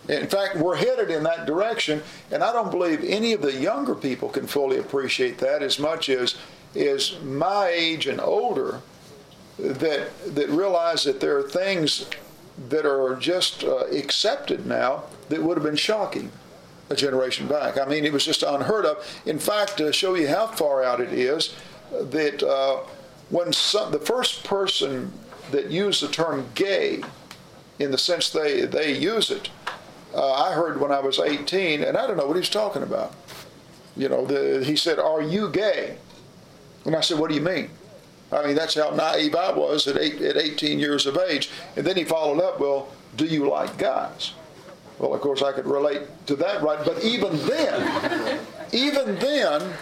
In 0.09 0.27
fact, 0.27 0.57
we're 0.57 0.75
headed 0.75 1.09
in 1.09 1.23
that 1.23 1.45
direction, 1.45 2.03
and 2.31 2.43
I 2.43 2.51
don't 2.51 2.71
believe 2.71 3.03
any 3.03 3.31
of 3.33 3.41
the 3.41 3.53
younger 3.53 3.95
people 3.95 4.29
can 4.29 4.47
fully 4.47 4.77
appreciate 4.77 5.37
that 5.37 5.63
as 5.63 5.79
much 5.79 6.09
as 6.09 6.35
is 6.75 7.19
my 7.23 7.69
age 7.69 8.07
and 8.07 8.19
older 8.19 8.81
that 9.57 10.09
that 10.35 10.49
realize 10.49 11.03
that 11.03 11.19
there 11.19 11.37
are 11.37 11.43
things 11.43 12.09
that 12.69 12.85
are 12.85 13.15
just 13.15 13.63
uh, 13.63 13.85
accepted 13.87 14.65
now 14.65 15.03
that 15.29 15.41
would 15.41 15.57
have 15.57 15.63
been 15.63 15.75
shocking 15.75 16.31
a 16.89 16.95
generation 16.95 17.47
back. 17.47 17.79
I 17.79 17.85
mean, 17.85 18.05
it 18.05 18.11
was 18.11 18.25
just 18.25 18.43
unheard 18.43 18.85
of. 18.85 19.21
In 19.25 19.39
fact, 19.39 19.77
to 19.77 19.93
show 19.93 20.15
you 20.15 20.27
how 20.27 20.47
far 20.47 20.83
out 20.83 20.99
it 20.99 21.13
is, 21.13 21.55
that 21.91 22.43
uh, 22.43 22.77
when 23.29 23.53
some, 23.53 23.91
the 23.91 23.99
first 23.99 24.43
person 24.43 25.13
that 25.51 25.71
used 25.71 26.03
the 26.03 26.07
term 26.07 26.47
gay, 26.55 27.01
in 27.79 27.91
the 27.91 27.97
sense 27.97 28.29
they 28.29 28.65
they 28.65 28.91
use 28.97 29.31
it, 29.31 29.49
uh, 30.13 30.33
I 30.33 30.53
heard 30.53 30.79
when 30.79 30.91
I 30.91 30.99
was 30.99 31.19
18, 31.19 31.83
and 31.83 31.97
I 31.97 32.05
don't 32.05 32.17
know 32.17 32.27
what 32.27 32.35
he's 32.35 32.49
talking 32.49 32.83
about. 32.83 33.13
You 33.95 34.09
know, 34.09 34.25
the, 34.25 34.63
he 34.63 34.75
said, 34.75 34.99
Are 34.99 35.21
you 35.21 35.49
gay? 35.49 35.97
And 36.85 36.95
I 36.95 37.01
said, 37.01 37.19
What 37.19 37.29
do 37.29 37.35
you 37.35 37.41
mean? 37.41 37.69
I 38.31 38.45
mean, 38.45 38.55
that's 38.55 38.75
how 38.75 38.89
naive 38.91 39.35
I 39.35 39.51
was 39.51 39.87
at, 39.87 39.97
eight, 39.97 40.21
at 40.21 40.37
18 40.37 40.79
years 40.79 41.05
of 41.05 41.17
age. 41.17 41.49
And 41.75 41.85
then 41.85 41.95
he 41.95 42.03
followed 42.03 42.41
up, 42.41 42.59
Well, 42.59 42.89
do 43.15 43.25
you 43.25 43.49
like 43.49 43.77
guys? 43.77 44.33
Well, 44.99 45.13
of 45.13 45.21
course, 45.21 45.41
I 45.41 45.51
could 45.51 45.65
relate 45.65 46.01
to 46.27 46.35
that, 46.37 46.61
right? 46.61 46.83
But 46.85 47.03
even 47.03 47.35
then, 47.47 48.39
even 48.71 49.15
then, 49.15 49.73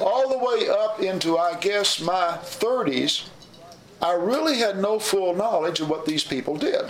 all 0.00 0.28
the 0.28 0.38
way 0.38 0.68
up 0.68 1.00
into, 1.00 1.38
I 1.38 1.58
guess, 1.58 2.00
my 2.00 2.38
30s, 2.42 3.28
I 4.00 4.12
really 4.12 4.58
had 4.58 4.78
no 4.78 4.98
full 4.98 5.34
knowledge 5.34 5.80
of 5.80 5.88
what 5.88 6.04
these 6.04 6.24
people 6.24 6.56
did 6.56 6.84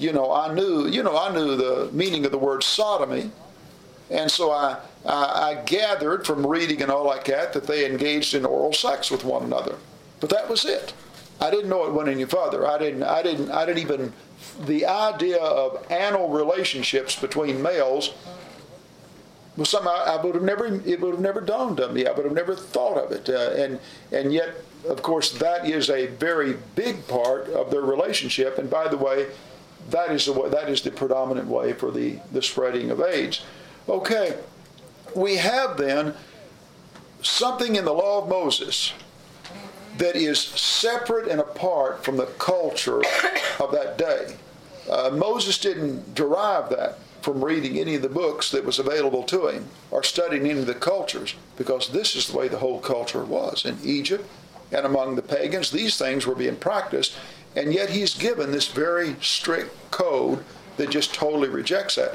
you 0.00 0.12
know, 0.12 0.32
I 0.32 0.52
knew, 0.52 0.88
you 0.88 1.02
know, 1.02 1.16
I 1.16 1.32
knew 1.32 1.56
the 1.56 1.90
meaning 1.92 2.24
of 2.24 2.32
the 2.32 2.38
word 2.38 2.62
sodomy. 2.62 3.30
And 4.10 4.30
so 4.30 4.50
I, 4.50 4.78
I, 5.04 5.50
I, 5.50 5.62
gathered 5.66 6.26
from 6.26 6.44
reading 6.44 6.82
and 6.82 6.90
all 6.90 7.04
like 7.04 7.26
that 7.26 7.52
that 7.52 7.66
they 7.66 7.86
engaged 7.86 8.34
in 8.34 8.44
oral 8.44 8.72
sex 8.72 9.10
with 9.10 9.24
one 9.24 9.44
another. 9.44 9.76
But 10.18 10.30
that 10.30 10.48
was 10.48 10.64
it. 10.64 10.92
I 11.40 11.50
didn't 11.50 11.68
know 11.68 11.86
it 11.86 11.92
went 11.92 12.08
any 12.08 12.24
further. 12.24 12.66
I 12.66 12.78
didn't, 12.78 13.04
I 13.04 13.22
didn't, 13.22 13.50
I 13.50 13.64
didn't 13.64 13.82
even, 13.82 14.12
the 14.66 14.86
idea 14.86 15.38
of 15.38 15.86
anal 15.90 16.28
relationships 16.28 17.14
between 17.14 17.62
males 17.62 18.12
was 19.56 19.68
something 19.68 19.92
I, 19.92 20.16
I 20.18 20.22
would 20.24 20.34
have 20.34 20.44
never, 20.44 20.66
it 20.66 21.00
would 21.00 21.12
have 21.12 21.20
never 21.20 21.40
dawned 21.40 21.80
on 21.80 21.94
me. 21.94 22.06
I 22.06 22.12
would 22.12 22.24
have 22.24 22.34
never 22.34 22.54
thought 22.54 22.96
of 22.96 23.12
it. 23.12 23.28
Uh, 23.28 23.52
and, 23.52 23.78
and 24.10 24.32
yet, 24.32 24.56
of 24.88 25.02
course, 25.02 25.32
that 25.38 25.68
is 25.68 25.88
a 25.88 26.06
very 26.06 26.56
big 26.74 27.06
part 27.06 27.48
of 27.50 27.70
their 27.70 27.82
relationship. 27.82 28.58
And 28.58 28.68
by 28.68 28.88
the 28.88 28.96
way, 28.96 29.26
that 29.90 30.10
is 30.10 30.26
the 30.26 30.32
way, 30.32 30.48
that 30.48 30.68
is 30.68 30.82
the 30.82 30.90
predominant 30.90 31.48
way 31.48 31.72
for 31.72 31.90
the, 31.90 32.18
the 32.32 32.42
spreading 32.42 32.90
of 32.90 33.00
AIDS. 33.00 33.42
Okay, 33.88 34.36
we 35.14 35.36
have 35.36 35.76
then 35.76 36.14
something 37.22 37.76
in 37.76 37.84
the 37.84 37.92
law 37.92 38.22
of 38.22 38.28
Moses 38.28 38.92
that 39.98 40.16
is 40.16 40.38
separate 40.38 41.28
and 41.28 41.40
apart 41.40 42.04
from 42.04 42.16
the 42.16 42.26
culture 42.26 43.02
of 43.60 43.72
that 43.72 43.96
day. 43.98 44.36
Uh, 44.88 45.10
Moses 45.12 45.58
didn't 45.58 46.14
derive 46.14 46.70
that 46.70 46.98
from 47.22 47.44
reading 47.44 47.78
any 47.78 47.94
of 47.94 48.02
the 48.02 48.08
books 48.08 48.50
that 48.50 48.64
was 48.64 48.78
available 48.78 49.22
to 49.24 49.48
him 49.48 49.68
or 49.90 50.02
studying 50.02 50.48
any 50.48 50.60
of 50.60 50.66
the 50.66 50.74
cultures 50.74 51.34
because 51.56 51.90
this 51.90 52.16
is 52.16 52.28
the 52.28 52.36
way 52.36 52.48
the 52.48 52.58
whole 52.58 52.80
culture 52.80 53.24
was 53.24 53.64
in 53.64 53.76
Egypt 53.84 54.26
and 54.72 54.86
among 54.86 55.16
the 55.16 55.22
pagans. 55.22 55.70
These 55.70 55.98
things 55.98 56.26
were 56.26 56.34
being 56.34 56.56
practiced, 56.56 57.14
and 57.56 57.72
yet 57.72 57.90
he's 57.90 58.14
given 58.14 58.52
this 58.52 58.68
very 58.68 59.16
strict 59.20 59.90
code 59.90 60.44
that 60.76 60.90
just 60.90 61.14
totally 61.14 61.48
rejects 61.48 61.96
that. 61.96 62.14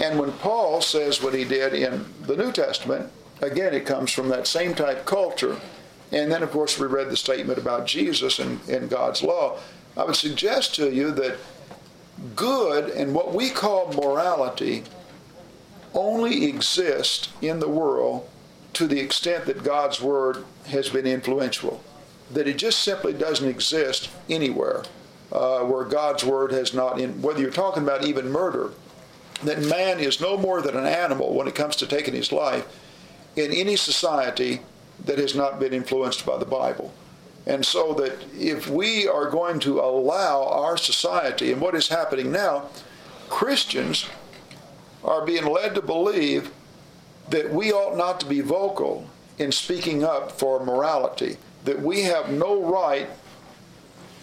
And 0.00 0.18
when 0.18 0.32
Paul 0.32 0.80
says 0.80 1.22
what 1.22 1.34
he 1.34 1.44
did 1.44 1.74
in 1.74 2.04
the 2.22 2.36
New 2.36 2.52
Testament, 2.52 3.10
again, 3.40 3.74
it 3.74 3.86
comes 3.86 4.12
from 4.12 4.28
that 4.28 4.46
same 4.46 4.74
type 4.74 5.04
culture. 5.04 5.60
And 6.12 6.30
then, 6.30 6.42
of 6.42 6.50
course, 6.50 6.78
we 6.78 6.86
read 6.86 7.10
the 7.10 7.16
statement 7.16 7.58
about 7.58 7.86
Jesus 7.86 8.38
and, 8.38 8.60
and 8.68 8.88
God's 8.88 9.22
law. 9.22 9.58
I 9.96 10.04
would 10.04 10.16
suggest 10.16 10.74
to 10.76 10.92
you 10.92 11.10
that 11.12 11.38
good 12.36 12.90
and 12.90 13.14
what 13.14 13.34
we 13.34 13.50
call 13.50 13.92
morality 13.92 14.84
only 15.94 16.44
exist 16.44 17.30
in 17.42 17.58
the 17.58 17.68
world 17.68 18.28
to 18.74 18.86
the 18.86 19.00
extent 19.00 19.46
that 19.46 19.64
God's 19.64 20.00
Word 20.00 20.44
has 20.66 20.88
been 20.88 21.06
influential. 21.06 21.82
That 22.32 22.46
it 22.48 22.58
just 22.58 22.80
simply 22.80 23.12
doesn't 23.12 23.48
exist 23.48 24.10
anywhere 24.28 24.84
uh, 25.32 25.60
where 25.60 25.84
God's 25.84 26.24
Word 26.24 26.52
has 26.52 26.74
not, 26.74 27.00
in, 27.00 27.22
whether 27.22 27.40
you're 27.40 27.50
talking 27.50 27.82
about 27.82 28.04
even 28.04 28.30
murder, 28.30 28.70
that 29.44 29.62
man 29.62 30.00
is 30.00 30.20
no 30.20 30.36
more 30.36 30.60
than 30.60 30.76
an 30.76 30.86
animal 30.86 31.34
when 31.34 31.46
it 31.46 31.54
comes 31.54 31.76
to 31.76 31.86
taking 31.86 32.14
his 32.14 32.32
life 32.32 32.66
in 33.36 33.52
any 33.52 33.76
society 33.76 34.60
that 35.04 35.18
has 35.18 35.34
not 35.34 35.60
been 35.60 35.72
influenced 35.72 36.26
by 36.26 36.36
the 36.36 36.44
Bible. 36.44 36.92
And 37.46 37.64
so 37.64 37.94
that 37.94 38.16
if 38.36 38.68
we 38.68 39.06
are 39.06 39.30
going 39.30 39.60
to 39.60 39.80
allow 39.80 40.44
our 40.44 40.76
society, 40.76 41.52
and 41.52 41.60
what 41.60 41.74
is 41.74 41.88
happening 41.88 42.32
now, 42.32 42.66
Christians 43.28 44.06
are 45.04 45.24
being 45.24 45.46
led 45.46 45.74
to 45.74 45.82
believe 45.82 46.50
that 47.30 47.50
we 47.50 47.72
ought 47.72 47.96
not 47.96 48.20
to 48.20 48.26
be 48.26 48.40
vocal 48.40 49.08
in 49.38 49.52
speaking 49.52 50.02
up 50.02 50.32
for 50.32 50.64
morality, 50.64 51.36
that 51.64 51.80
we 51.80 52.02
have 52.02 52.30
no 52.30 52.62
right. 52.64 53.08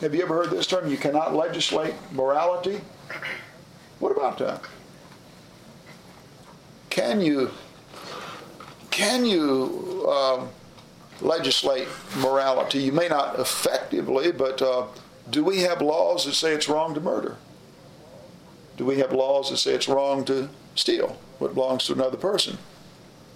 Have 0.02 0.14
you 0.14 0.24
ever 0.24 0.36
heard 0.36 0.52
this 0.52 0.68
term? 0.68 0.90
You 0.90 0.98
cannot 0.98 1.34
legislate 1.36 1.96
morality? 2.12 2.82
What 4.00 4.12
about 4.12 4.38
that? 4.40 4.62
Can 6.90 7.22
you 7.22 7.52
can 8.92 9.26
you 9.26 10.06
um, 10.10 10.50
legislate 11.20 11.88
morality? 12.18 12.80
You 12.80 12.94
may 12.94 13.10
not 13.10 13.40
effectively, 13.40 14.32
but 14.32 14.62
uh, 14.62 14.86
do 15.30 15.44
we 15.44 15.60
have 15.62 15.82
laws 15.82 16.26
that 16.26 16.34
say 16.34 16.54
it's 16.54 16.70
wrong 16.70 16.94
to 16.94 17.02
murder? 17.02 17.36
Do 18.78 18.86
we 18.86 19.00
have 19.00 19.12
laws 19.12 19.50
that 19.50 19.58
say 19.58 19.74
it's 19.74 19.88
wrong 19.90 20.24
to 20.26 20.50
steal 20.76 21.18
what 21.40 21.54
belongs 21.54 21.86
to 21.88 21.94
another 21.94 22.18
person? 22.18 22.58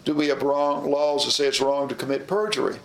Do 0.05 0.13
we 0.13 0.27
have 0.27 0.41
wrong 0.41 0.89
laws 0.89 1.25
that 1.25 1.31
say 1.31 1.47
it's 1.47 1.61
wrong 1.61 1.87
to 1.89 1.95
commit 1.95 2.27
perjury? 2.27 2.79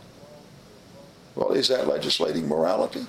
Well, 1.34 1.52
is 1.52 1.68
that 1.68 1.88
legislating 1.88 2.48
morality? 2.48 3.06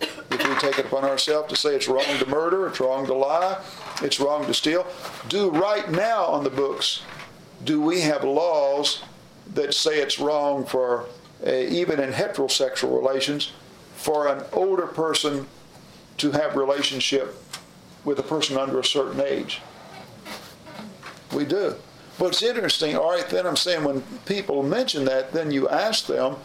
If 0.00 0.48
we 0.48 0.54
take 0.56 0.78
it 0.78 0.86
upon 0.86 1.04
ourselves 1.04 1.48
to 1.50 1.56
say 1.56 1.74
it's 1.74 1.88
wrong 1.88 2.04
to 2.18 2.26
murder, 2.26 2.66
it's 2.68 2.80
wrong 2.80 3.06
to 3.06 3.14
lie, 3.14 3.60
it's 4.02 4.20
wrong 4.20 4.46
to 4.46 4.54
steal, 4.54 4.86
do 5.28 5.50
right 5.50 5.90
now 5.90 6.24
on 6.24 6.44
the 6.44 6.50
books 6.50 7.02
do 7.64 7.80
we 7.80 8.00
have 8.00 8.24
laws 8.24 9.02
that 9.54 9.74
say 9.74 10.00
it's 10.00 10.18
wrong 10.18 10.64
for, 10.64 11.06
uh, 11.46 11.50
even 11.50 12.00
in 12.00 12.10
heterosexual 12.12 12.96
relations, 12.96 13.52
for 13.96 14.28
an 14.28 14.44
older 14.52 14.86
person 14.86 15.46
to 16.16 16.30
have 16.30 16.56
relationship 16.56 17.36
with 18.04 18.18
a 18.18 18.22
person 18.22 18.56
under 18.56 18.78
a 18.78 18.84
certain 18.84 19.20
age? 19.20 19.60
We 21.34 21.44
do. 21.44 21.74
But 22.18 22.28
it's 22.28 22.42
interesting, 22.42 22.96
all 22.96 23.10
right, 23.10 23.28
then 23.28 23.46
I'm 23.46 23.56
saying 23.56 23.84
when 23.84 24.02
people 24.26 24.62
mention 24.62 25.04
that, 25.06 25.32
then 25.32 25.50
you 25.50 25.68
ask 25.68 26.06
them, 26.06 26.36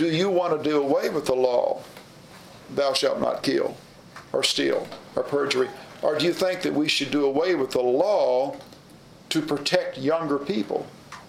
do 0.00 0.10
you 0.10 0.30
want 0.30 0.56
to 0.56 0.70
do 0.70 0.80
away 0.80 1.10
with 1.10 1.26
the 1.26 1.34
law, 1.34 1.82
thou 2.74 2.94
shalt 2.94 3.20
not 3.20 3.42
kill, 3.42 3.76
or 4.32 4.42
steal, 4.42 4.88
or 5.14 5.22
perjury? 5.22 5.68
Or 6.00 6.16
do 6.18 6.24
you 6.24 6.32
think 6.32 6.62
that 6.62 6.72
we 6.72 6.88
should 6.88 7.10
do 7.10 7.26
away 7.26 7.54
with 7.54 7.72
the 7.72 7.82
law 7.82 8.56
to 9.28 9.42
protect 9.42 9.98
younger 9.98 10.38
people, 10.38 10.86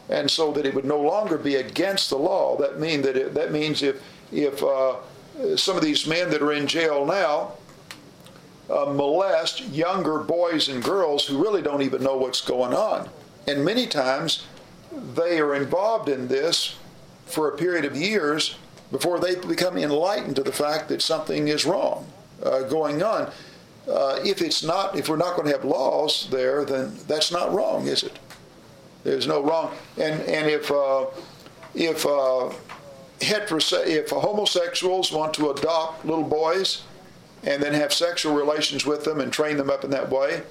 and 0.08 0.32
so 0.32 0.54
that 0.54 0.66
it 0.66 0.74
would 0.74 0.86
no 0.86 1.02
longer 1.02 1.38
be 1.38 1.58
against 1.58 2.10
the 2.10 2.18
law. 2.18 2.56
That 2.56 2.80
mean 2.80 3.02
that 3.02 3.18
it, 3.18 3.34
that 3.34 3.52
means 3.52 3.84
if 3.84 4.02
if 4.32 4.64
uh, 4.64 4.96
some 5.58 5.76
of 5.76 5.84
these 5.84 6.08
men 6.08 6.30
that 6.30 6.42
are 6.42 6.54
in 6.54 6.66
jail 6.66 7.06
now 7.06 7.52
uh, 8.70 8.86
molest 8.86 9.68
younger 9.68 10.20
boys 10.20 10.70
and 10.70 10.82
girls 10.82 11.28
who 11.28 11.44
really 11.44 11.62
don't 11.62 11.82
even 11.82 12.02
know 12.02 12.16
what's 12.16 12.40
going 12.40 12.74
on, 12.74 13.10
and 13.50 13.66
many 13.66 13.86
times 13.86 14.46
they 15.14 15.42
are 15.42 15.56
involved 15.56 16.08
in 16.08 16.30
this 16.30 16.78
for 17.32 17.50
a 17.50 17.58
period 17.58 17.86
of 17.86 17.96
years 17.96 18.56
before 18.92 19.20
they 19.20 19.36
become 19.36 19.78
enlightened 19.78 20.36
to 20.36 20.44
the 20.44 20.52
fact 20.52 20.90
that 20.90 21.02
something 21.02 21.48
is 21.48 21.66
wrong 21.66 22.06
uh, 22.44 22.62
going 22.64 23.02
on 23.02 23.32
uh, 23.88 24.20
if 24.24 24.42
it's 24.42 24.64
not, 24.64 24.96
if 24.96 25.10
we're 25.10 25.18
not 25.18 25.36
going 25.36 25.48
to 25.48 25.52
have 25.52 25.66
laws 25.66 26.28
there, 26.30 26.64
then 26.66 26.96
that's 27.08 27.32
not 27.32 27.52
wrong, 27.52 27.88
is 27.88 28.04
it? 28.04 28.18
There's 29.04 29.26
no 29.26 29.42
wrong. 29.42 29.74
And 29.98 30.22
and 30.22 30.48
if 30.50 30.70
uh, 30.70 31.08
if 31.74 32.06
uh, 32.06 32.52
heterose- 33.20 33.88
if 33.88 34.12
homosexuals 34.12 35.12
want 35.12 35.34
to 35.36 35.50
adopt 35.50 36.06
little 36.06 36.24
boys 36.24 36.84
and 37.44 37.62
then 37.62 37.74
have 37.74 37.92
sexual 37.92 38.36
relations 38.36 38.86
with 38.86 39.04
them 39.04 39.20
and 39.20 39.34
train 39.34 39.58
them 39.58 39.72
up 39.72 39.84
in 39.84 39.90
that 39.90 40.12
way, 40.12 40.44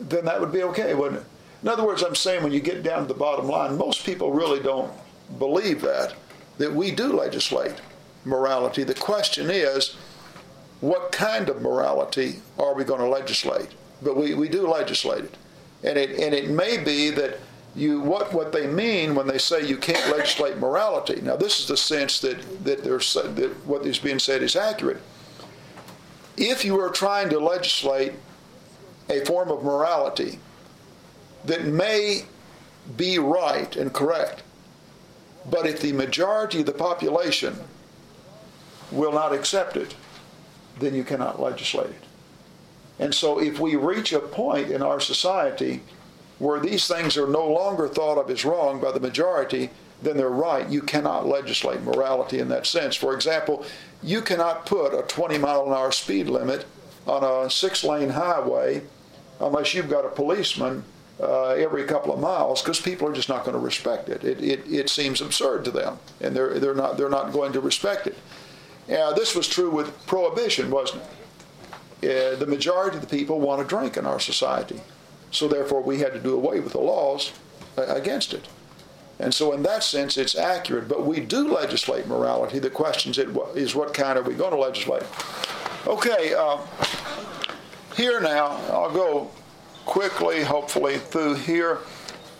then 0.00 0.24
that 0.24 0.40
would 0.40 0.50
be 0.50 0.64
okay, 0.64 0.94
wouldn't 0.94 1.20
it? 1.20 1.26
In 1.62 1.68
other 1.68 1.86
words, 1.86 2.02
I'm 2.02 2.16
saying 2.16 2.42
when 2.42 2.52
you 2.52 2.60
get 2.60 2.82
down 2.82 3.02
to 3.02 3.06
the 3.06 3.18
bottom 3.18 3.46
line, 3.46 3.76
most 3.76 4.04
people 4.04 4.32
really 4.32 4.60
don't 4.60 4.92
believe 5.38 5.80
that 5.82 6.14
that 6.58 6.74
we 6.74 6.90
do 6.90 7.12
legislate 7.12 7.80
morality. 8.24 8.84
The 8.84 8.94
question 8.94 9.50
is 9.50 9.96
what 10.80 11.12
kind 11.12 11.48
of 11.48 11.62
morality 11.62 12.40
are 12.58 12.74
we 12.74 12.84
going 12.84 13.00
to 13.00 13.08
legislate? 13.08 13.68
But 14.02 14.16
we, 14.16 14.34
we 14.34 14.48
do 14.48 14.66
legislate 14.66 15.24
it. 15.24 15.36
And 15.82 15.98
it, 15.98 16.10
and 16.18 16.34
it 16.34 16.50
may 16.50 16.82
be 16.82 17.10
that 17.10 17.38
you 17.74 18.00
what, 18.00 18.32
what 18.32 18.52
they 18.52 18.66
mean 18.66 19.14
when 19.14 19.26
they 19.26 19.38
say 19.38 19.66
you 19.66 19.76
can't 19.76 20.14
legislate 20.14 20.58
morality. 20.58 21.20
Now, 21.20 21.36
this 21.36 21.60
is 21.60 21.66
the 21.66 21.76
sense 21.76 22.20
that, 22.20 22.64
that, 22.64 22.82
that 22.82 23.56
what 23.64 23.86
is 23.86 23.98
being 23.98 24.18
said 24.18 24.42
is 24.42 24.56
accurate. 24.56 25.00
If 26.36 26.64
you 26.64 26.80
are 26.80 26.90
trying 26.90 27.30
to 27.30 27.38
legislate 27.38 28.12
a 29.08 29.24
form 29.24 29.50
of 29.50 29.62
morality 29.62 30.40
that 31.44 31.64
may 31.64 32.24
be 32.96 33.18
right 33.18 33.74
and 33.76 33.92
correct, 33.92 34.42
but 35.48 35.66
if 35.66 35.80
the 35.80 35.92
majority 35.92 36.60
of 36.60 36.66
the 36.66 36.72
population 36.72 37.56
will 38.90 39.12
not 39.12 39.32
accept 39.32 39.76
it, 39.76 39.94
then 40.78 40.94
you 40.94 41.04
cannot 41.04 41.40
legislate 41.40 41.90
it. 41.90 42.04
And 42.98 43.14
so 43.14 43.40
if 43.40 43.58
we 43.58 43.76
reach 43.76 44.12
a 44.12 44.18
point 44.18 44.70
in 44.70 44.82
our 44.82 45.00
society 45.00 45.80
where 46.38 46.60
these 46.60 46.86
things 46.86 47.16
are 47.16 47.26
no 47.26 47.46
longer 47.46 47.88
thought 47.88 48.18
of 48.18 48.30
as 48.30 48.44
wrong 48.44 48.80
by 48.80 48.92
the 48.92 49.00
majority, 49.00 49.70
then 50.02 50.16
they're 50.16 50.28
right. 50.28 50.68
You 50.68 50.82
cannot 50.82 51.26
legislate 51.26 51.82
morality 51.82 52.38
in 52.38 52.48
that 52.48 52.66
sense. 52.66 52.96
For 52.96 53.14
example, 53.14 53.64
you 54.02 54.22
cannot 54.22 54.66
put 54.66 54.98
a 54.98 55.02
20 55.02 55.38
mile 55.38 55.66
an 55.66 55.72
hour 55.72 55.92
speed 55.92 56.28
limit 56.28 56.66
on 57.06 57.24
a 57.24 57.50
six 57.50 57.84
lane 57.84 58.10
highway 58.10 58.82
unless 59.40 59.74
you've 59.74 59.90
got 59.90 60.04
a 60.04 60.10
policeman 60.10 60.84
uh, 61.22 61.50
every 61.50 61.84
couple 61.84 62.12
of 62.12 62.20
miles 62.20 62.62
because 62.62 62.80
people 62.80 63.06
are 63.08 63.12
just 63.12 63.28
not 63.28 63.44
going 63.44 63.54
to 63.54 63.62
respect 63.62 64.08
it. 64.08 64.24
It, 64.24 64.42
it. 64.42 64.60
it 64.66 64.88
seems 64.88 65.20
absurd 65.20 65.64
to 65.66 65.70
them 65.70 65.98
and 66.20 66.34
they're, 66.34 66.58
they're, 66.58 66.74
not, 66.74 66.96
they're 66.96 67.10
not 67.10 67.32
going 67.32 67.52
to 67.52 67.60
respect 67.60 68.06
it. 68.06 68.16
Uh, 68.90 69.12
this 69.12 69.34
was 69.36 69.46
true 69.46 69.70
with 69.70 70.06
prohibition, 70.06 70.70
wasn't 70.70 71.02
it? 71.02 71.08
Uh, 72.02 72.38
the 72.38 72.46
majority 72.46 72.96
of 72.96 73.02
the 73.02 73.16
people 73.16 73.38
want 73.38 73.60
to 73.60 73.66
drink 73.66 73.96
in 73.96 74.06
our 74.06 74.18
society. 74.18 74.80
So 75.30 75.46
therefore, 75.46 75.82
we 75.82 76.00
had 76.00 76.12
to 76.14 76.18
do 76.18 76.34
away 76.34 76.60
with 76.60 76.72
the 76.72 76.80
laws 76.80 77.32
uh, 77.76 77.82
against 77.82 78.32
it. 78.32 78.48
And 79.18 79.34
so, 79.34 79.52
in 79.52 79.62
that 79.64 79.84
sense, 79.84 80.16
it's 80.16 80.34
accurate. 80.34 80.88
But 80.88 81.06
we 81.06 81.20
do 81.20 81.52
legislate 81.52 82.06
morality. 82.06 82.58
The 82.58 82.70
question 82.70 83.12
is, 83.54 83.74
what 83.74 83.92
kind 83.92 84.18
are 84.18 84.22
we 84.22 84.34
going 84.34 84.52
to 84.52 84.58
legislate? 84.58 85.02
Okay, 85.86 86.34
uh, 86.34 86.58
here 87.96 88.18
now, 88.20 88.46
I'll 88.72 88.90
go 88.90 89.30
quickly, 89.90 90.44
hopefully, 90.44 90.98
through 90.98 91.34
here. 91.34 91.78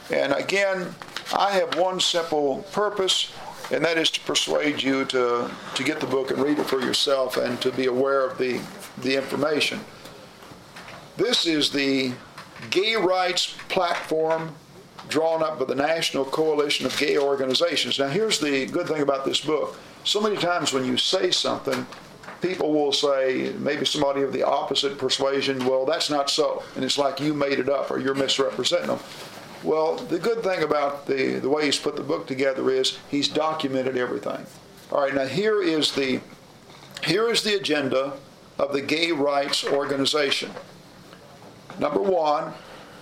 And 0.08 0.32
again, 0.32 0.94
I 1.36 1.50
have 1.50 1.76
one 1.76 1.98
simple 1.98 2.58
purpose, 2.70 3.32
and 3.72 3.84
that 3.84 3.98
is 3.98 4.08
to 4.12 4.20
persuade 4.20 4.80
you 4.80 5.04
to, 5.06 5.50
to 5.74 5.82
get 5.82 5.98
the 5.98 6.06
book 6.06 6.30
and 6.30 6.40
read 6.40 6.60
it 6.60 6.66
for 6.66 6.80
yourself 6.80 7.36
and 7.36 7.60
to 7.60 7.72
be 7.72 7.86
aware 7.86 8.24
of 8.24 8.38
the, 8.38 8.60
the 8.98 9.16
information. 9.16 9.80
This 11.16 11.44
is 11.44 11.70
the 11.70 12.12
gay 12.70 12.94
rights 12.94 13.56
platform 13.68 14.54
drawn 15.08 15.42
up 15.42 15.58
by 15.58 15.64
the 15.64 15.74
National 15.74 16.24
Coalition 16.24 16.86
of 16.86 16.96
Gay 16.98 17.18
Organizations. 17.18 17.98
Now, 17.98 18.10
here's 18.10 18.38
the 18.38 18.66
good 18.66 18.86
thing 18.86 19.02
about 19.02 19.24
this 19.24 19.40
book. 19.40 19.76
So 20.04 20.20
many 20.20 20.36
times 20.36 20.72
when 20.72 20.84
you 20.84 20.96
say 20.96 21.32
something, 21.32 21.84
people 22.40 22.72
will 22.72 22.92
say, 22.92 23.52
maybe 23.58 23.84
somebody 23.84 24.22
of 24.22 24.32
the 24.32 24.42
opposite 24.42 24.98
persuasion, 24.98 25.64
well, 25.66 25.84
that's 25.84 26.10
not 26.10 26.30
so. 26.30 26.62
And 26.74 26.84
it's 26.84 26.98
like 26.98 27.20
you 27.20 27.34
made 27.34 27.58
it 27.58 27.68
up 27.68 27.90
or 27.90 27.98
you're 27.98 28.14
misrepresenting 28.14 28.88
them. 28.88 29.00
Well, 29.62 29.96
the 29.96 30.18
good 30.18 30.42
thing 30.42 30.62
about 30.62 31.06
the, 31.06 31.38
the 31.38 31.48
way 31.48 31.66
he's 31.66 31.78
put 31.78 31.96
the 31.96 32.02
book 32.02 32.26
together 32.26 32.70
is 32.70 32.98
he's 33.10 33.28
documented 33.28 33.96
everything. 33.96 34.46
All 34.90 35.02
right, 35.02 35.14
now 35.14 35.26
here 35.26 35.62
is 35.62 35.92
the 35.92 36.20
here 37.04 37.30
is 37.30 37.42
the 37.42 37.54
agenda 37.54 38.14
of 38.58 38.72
the 38.72 38.82
gay 38.82 39.12
rights 39.12 39.64
organization. 39.64 40.50
Number 41.78 42.00
one, 42.00 42.52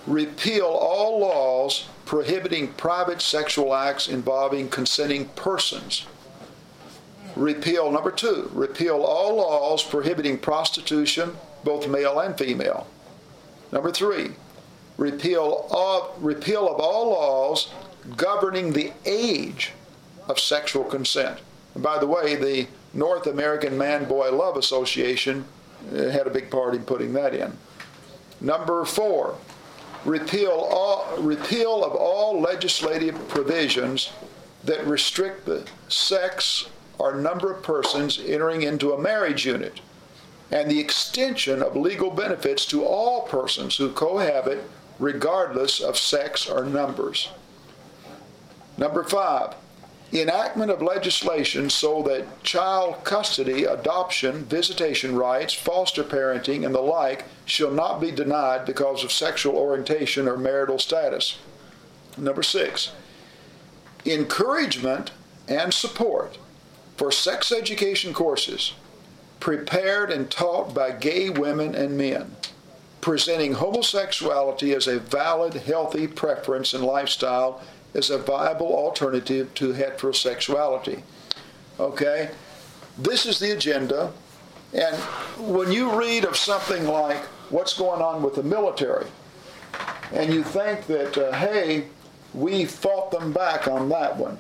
repeal 0.07 0.67
all 0.67 1.19
laws 1.19 1.89
prohibiting 2.05 2.69
private 2.75 3.21
sexual 3.21 3.75
acts 3.75 4.09
involving 4.09 4.69
consenting 4.69 5.27
persons. 5.31 6.07
Repeal, 7.39 7.93
number 7.93 8.11
two, 8.11 8.51
repeal 8.53 9.01
all 9.03 9.37
laws 9.37 9.85
prohibiting 9.85 10.39
prostitution, 10.39 11.37
both 11.63 11.87
male 11.87 12.19
and 12.19 12.37
female. 12.37 12.89
Number 13.71 13.93
three, 13.93 14.31
repeal, 14.97 15.69
all, 15.71 16.17
repeal 16.19 16.69
of 16.69 16.81
all 16.81 17.11
laws 17.11 17.73
governing 18.17 18.73
the 18.73 18.93
age 19.05 19.71
of 20.29 20.41
sexual 20.41 20.83
consent. 20.83 21.39
And 21.75 21.83
by 21.85 21.99
the 21.99 22.09
way, 22.09 22.35
the 22.35 22.67
North 22.93 23.29
American 23.29 23.79
Man 23.79 24.07
Boy 24.07 24.33
Love 24.33 24.57
Association 24.57 25.45
uh, 25.93 26.09
had 26.09 26.27
a 26.27 26.31
big 26.31 26.51
part 26.51 26.75
in 26.75 26.83
putting 26.83 27.13
that 27.13 27.35
in. 27.35 27.57
Number 28.41 28.85
four, 28.85 29.37
repeal, 30.05 30.51
all, 30.73 31.07
repeal 31.19 31.85
of 31.85 31.93
all 31.93 32.41
legislative 32.41 33.29
provisions 33.29 34.11
that 34.65 34.85
restrict 34.89 35.47
the 35.47 35.65
sex 35.87 36.67
or 36.99 37.15
number 37.15 37.53
of 37.53 37.63
persons 37.63 38.21
entering 38.25 38.63
into 38.63 38.93
a 38.93 39.01
marriage 39.01 39.47
unit, 39.47 39.81
and 40.51 40.71
the 40.71 40.81
extension 40.81 41.63
of 41.63 41.77
legal 41.77 42.11
benefits 42.11 42.67
to 42.67 42.85
all 42.85 43.23
persons 43.23 43.77
who 43.77 43.91
cohabit 43.93 44.65
regardless 44.99 45.81
of 45.81 45.97
sex 45.97 46.49
or 46.49 46.65
numbers. 46.65 47.31
Number 48.77 49.05
five, 49.05 49.55
enactment 50.13 50.71
of 50.71 50.81
legislation 50.81 51.69
so 51.69 52.03
that 52.03 52.43
child 52.43 53.05
custody, 53.05 53.65
adoption, 53.65 54.45
visitation 54.45 55.15
rights, 55.15 55.53
foster 55.53 56.03
parenting, 56.03 56.65
and 56.65 56.75
the 56.75 56.81
like 56.81 57.25
shall 57.45 57.71
not 57.71 58.01
be 58.01 58.11
denied 58.11 58.65
because 58.65 59.05
of 59.05 59.13
sexual 59.13 59.57
orientation 59.57 60.27
or 60.27 60.37
marital 60.37 60.79
status. 60.79 61.39
Number 62.17 62.43
six, 62.43 62.93
encouragement 64.05 65.11
and 65.47 65.73
support 65.73 66.39
for 66.99 67.13
sex 67.13 67.53
education 67.53 68.13
courses 68.13 68.75
prepared 69.39 70.11
and 70.11 70.29
taught 70.31 70.75
by 70.75 70.91
gay 70.91 71.31
women 71.31 71.75
and 71.77 71.97
men, 71.97 72.35
presenting 73.01 73.55
homosexuality 73.55 74.75
as 74.75 74.89
a 74.89 74.99
valid, 74.99 75.55
healthy 75.55 76.09
preference 76.09 76.75
and 76.75 76.85
lifestyle 76.85 77.63
as 77.95 78.11
a 78.11 78.19
viable 78.19 78.75
alternative 78.75 79.55
to 79.55 79.73
heterosexuality. 79.73 81.03
Okay? 81.79 82.31
This 82.99 83.27
is 83.27 83.39
the 83.39 83.53
agenda. 83.53 84.13
And 84.75 84.97
when 85.39 85.71
you 85.71 85.97
read 85.97 86.25
of 86.25 86.37
something 86.37 86.85
like 86.85 87.25
what's 87.51 87.79
going 87.79 88.03
on 88.03 88.23
with 88.25 88.35
the 88.35 88.43
military, 88.43 89.07
and 90.13 90.35
you 90.35 90.43
think 90.43 90.87
that, 90.89 91.17
uh, 91.17 91.33
hey, 91.33 91.85
we 92.35 92.65
fought 92.65 93.13
them 93.13 93.33
back 93.33 93.69
on 93.69 93.89
that 93.91 94.17
one, 94.17 94.39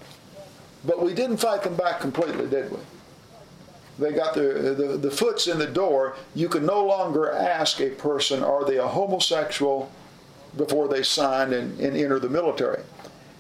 but 0.85 1.03
we 1.03 1.15
didn't 1.15 1.39
fight 1.39 1.63
them 1.63 1.77
back 1.77 2.01
completely, 2.01 2.47
did 2.47 2.71
we? 2.71 2.79
They 3.99 4.13
got 4.13 4.35
the, 4.35 4.75
the, 4.77 4.97
the 4.97 5.11
foot's 5.11 5.49
in 5.49 5.59
the 5.59 5.67
door. 5.67 6.17
You 6.35 6.49
can 6.49 6.65
no 6.65 6.85
longer 6.85 7.33
ask 7.33 7.81
a 7.81 7.91
person, 7.91 8.45
are 8.45 8.65
they 8.65 8.77
a 8.77 8.87
homosexual, 8.87 9.91
before 10.57 10.89
they 10.89 11.03
sign 11.03 11.53
and, 11.53 11.79
and 11.81 11.97
enter 11.97 12.19
the 12.19 12.29
military. 12.29 12.83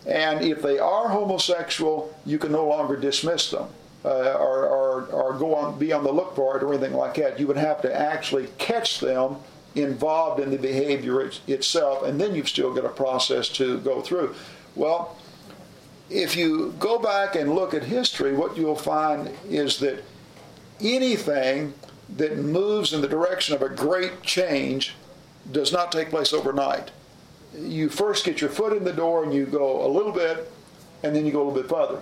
And 0.07 0.43
if 0.43 0.62
they 0.62 0.78
are 0.78 1.09
homosexual, 1.09 2.14
you 2.24 2.39
can 2.39 2.53
no 2.53 2.66
longer 2.66 2.97
dismiss 2.97 3.51
them 3.51 3.68
uh, 4.05 4.34
or, 4.34 4.66
or, 4.66 5.07
or 5.07 5.34
go 5.34 5.55
on, 5.55 5.78
be 5.78 5.93
on 5.93 6.05
the 6.05 6.12
look 6.12 6.34
for 6.34 6.57
it 6.57 6.62
or 6.62 6.72
anything 6.72 6.95
like 6.95 7.14
that. 7.16 7.39
You 7.39 7.47
would 7.47 7.57
have 7.57 7.82
to 7.82 7.95
actually 7.95 8.49
catch 8.59 9.01
them 9.01 9.36
involved 9.74 10.41
in 10.41 10.51
the 10.51 10.57
behavior 10.57 11.20
it, 11.20 11.41
itself, 11.47 12.03
and 12.05 12.20
then 12.20 12.34
you've 12.34 12.49
still 12.49 12.72
got 12.72 12.84
a 12.84 12.91
process 12.91 13.49
to 13.51 13.78
go 13.80 14.01
through. 14.01 14.34
Well, 14.74 15.16
if 16.11 16.36
you 16.36 16.74
go 16.78 16.98
back 16.98 17.34
and 17.34 17.54
look 17.54 17.74
at 17.74 17.84
history, 17.84 18.32
what 18.32 18.56
you'll 18.56 18.76
find 18.76 19.30
is 19.48 19.78
that 19.78 20.02
anything 20.80 21.74
that 22.16 22.38
moves 22.38 22.92
in 22.92 23.00
the 23.00 23.09
direction 23.09 23.54
of 23.54 23.62
a 23.62 23.68
great 23.68 24.22
change 24.22 24.94
does 25.52 25.72
not 25.72 25.92
take 25.92 26.11
place 26.11 26.32
overnight. 26.32 26.90
You 27.56 27.88
first 27.88 28.24
get 28.24 28.40
your 28.40 28.50
foot 28.50 28.76
in 28.76 28.84
the 28.84 28.92
door 28.92 29.24
and 29.24 29.32
you 29.32 29.46
go 29.46 29.86
a 29.86 29.88
little 29.88 30.12
bit, 30.12 30.50
and 31.02 31.14
then 31.14 31.26
you 31.26 31.32
go 31.32 31.42
a 31.42 31.44
little 31.48 31.62
bit 31.62 31.70
further. 31.70 32.00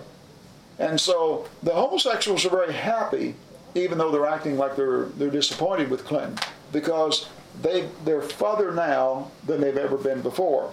And 0.79 0.99
so 0.99 1.47
the 1.63 1.73
homosexuals 1.73 2.45
are 2.45 2.49
very 2.49 2.73
happy, 2.73 3.35
even 3.75 3.97
though 3.97 4.11
they're 4.11 4.27
acting 4.27 4.57
like 4.57 4.75
they're 4.75 5.05
they're 5.17 5.29
disappointed 5.29 5.89
with 5.89 6.05
Clinton, 6.05 6.37
because 6.71 7.29
they 7.61 7.89
they're 8.05 8.21
further 8.21 8.71
now 8.71 9.31
than 9.45 9.59
they've 9.59 9.77
ever 9.77 9.97
been 9.97 10.21
before. 10.21 10.71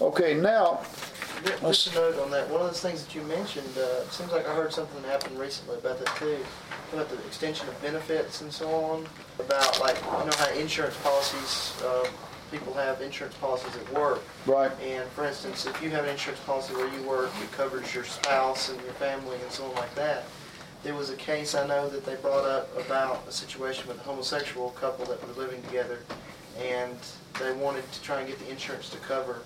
Okay, 0.00 0.34
now 0.34 0.80
Just 1.44 1.92
a 1.92 1.94
note 1.94 2.18
on 2.18 2.30
that, 2.30 2.48
one 2.48 2.60
of 2.60 2.66
those 2.66 2.80
things 2.80 3.04
that 3.04 3.14
you 3.14 3.22
mentioned, 3.22 3.68
uh, 3.76 4.02
it 4.02 4.12
seems 4.12 4.32
like 4.32 4.46
I 4.46 4.54
heard 4.54 4.72
something 4.72 5.02
happen 5.04 5.36
recently 5.38 5.76
about 5.78 5.98
that 5.98 6.16
too, 6.16 6.38
about 6.92 7.08
the 7.08 7.16
extension 7.26 7.68
of 7.68 7.80
benefits 7.82 8.40
and 8.40 8.52
so 8.52 8.68
on, 8.68 9.06
about 9.38 9.80
like, 9.80 9.96
you 9.96 10.10
know 10.10 10.36
how 10.36 10.50
insurance 10.54 10.96
policies, 10.98 11.80
uh, 11.84 12.06
people 12.50 12.74
have 12.74 13.00
insurance 13.00 13.36
policies 13.36 13.74
at 13.76 13.92
work. 13.94 14.22
Right. 14.46 14.72
And 14.82 15.08
for 15.10 15.24
instance, 15.24 15.66
if 15.66 15.80
you 15.82 15.90
have 15.90 16.04
an 16.04 16.10
insurance 16.10 16.40
policy 16.40 16.74
where 16.74 16.92
you 16.92 17.02
work, 17.08 17.30
it 17.42 17.52
covers 17.52 17.94
your 17.94 18.04
spouse 18.04 18.70
and 18.70 18.80
your 18.82 18.94
family 18.94 19.36
and 19.42 19.50
so 19.50 19.64
on 19.64 19.74
like 19.76 19.94
that. 19.94 20.24
There 20.82 20.94
was 20.94 21.10
a 21.10 21.16
case 21.16 21.54
I 21.54 21.66
know 21.66 21.88
that 21.88 22.04
they 22.04 22.16
brought 22.16 22.46
up 22.46 22.76
about 22.86 23.22
a 23.28 23.32
situation 23.32 23.86
with 23.86 23.98
a 23.98 24.02
homosexual 24.02 24.70
couple 24.70 25.04
that 25.06 25.26
were 25.26 25.34
living 25.34 25.62
together, 25.62 26.00
and 26.58 26.96
they 27.38 27.52
wanted 27.52 27.90
to 27.92 28.02
try 28.02 28.20
and 28.20 28.28
get 28.28 28.38
the 28.38 28.50
insurance 28.50 28.88
to 28.90 28.96
cover 28.98 29.42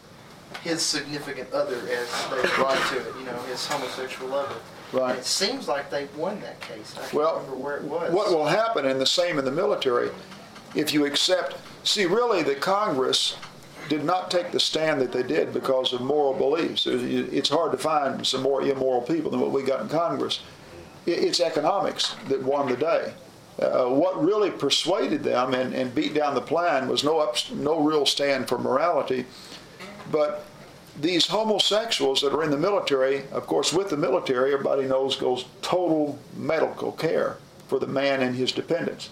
his 0.62 0.82
significant 0.82 1.52
other, 1.52 1.76
as 1.76 2.30
they 2.30 2.36
refer 2.36 2.96
to 2.96 3.08
it, 3.08 3.14
you 3.18 3.26
know, 3.26 3.36
his 3.42 3.66
homosexual 3.66 4.30
lover. 4.30 4.54
Right. 4.92 5.10
And 5.10 5.18
it 5.18 5.24
seems 5.24 5.66
like 5.68 5.90
they 5.90 6.06
won 6.16 6.40
that 6.40 6.60
case. 6.60 6.94
I 6.96 7.00
can't 7.00 7.14
Well, 7.14 7.36
remember 7.36 7.56
where 7.56 7.76
it 7.76 7.84
was. 7.84 8.12
What 8.12 8.30
will 8.30 8.46
happen, 8.46 8.86
and 8.86 9.00
the 9.00 9.06
same 9.06 9.38
in 9.38 9.44
the 9.44 9.50
military, 9.50 10.10
if 10.74 10.92
you 10.92 11.04
accept, 11.04 11.56
see, 11.82 12.06
really, 12.06 12.42
the 12.42 12.54
Congress 12.54 13.36
did 13.88 14.04
not 14.04 14.30
take 14.30 14.50
the 14.50 14.60
stand 14.60 15.00
that 15.00 15.12
they 15.12 15.22
did 15.22 15.52
because 15.52 15.92
of 15.92 16.00
moral 16.00 16.32
beliefs. 16.32 16.86
It's 16.86 17.50
hard 17.50 17.72
to 17.72 17.78
find 17.78 18.26
some 18.26 18.42
more 18.42 18.62
immoral 18.62 19.02
people 19.02 19.30
than 19.30 19.40
what 19.40 19.50
we 19.52 19.62
got 19.62 19.80
in 19.80 19.88
Congress. 19.88 20.40
It's 21.06 21.40
economics 21.40 22.16
that 22.28 22.42
won 22.42 22.68
the 22.68 22.76
day. 22.76 23.12
Uh, 23.60 23.84
what 23.84 24.20
really 24.24 24.50
persuaded 24.50 25.22
them 25.22 25.54
and, 25.54 25.74
and 25.74 25.94
beat 25.94 26.14
down 26.14 26.34
the 26.34 26.40
plan 26.40 26.88
was 26.88 27.04
no, 27.04 27.20
up, 27.20 27.36
no 27.52 27.78
real 27.78 28.04
stand 28.04 28.48
for 28.48 28.58
morality, 28.58 29.26
but 30.10 30.44
these 31.00 31.26
homosexuals 31.26 32.20
that 32.20 32.32
are 32.32 32.44
in 32.44 32.50
the 32.50 32.56
military, 32.56 33.24
of 33.32 33.46
course, 33.46 33.72
with 33.72 33.90
the 33.90 33.96
military, 33.96 34.52
everybody 34.52 34.86
knows 34.86 35.16
goes 35.16 35.44
total 35.60 36.18
medical 36.36 36.92
care 36.92 37.38
for 37.68 37.78
the 37.78 37.86
man 37.86 38.22
and 38.22 38.36
his 38.36 38.52
dependents. 38.52 39.10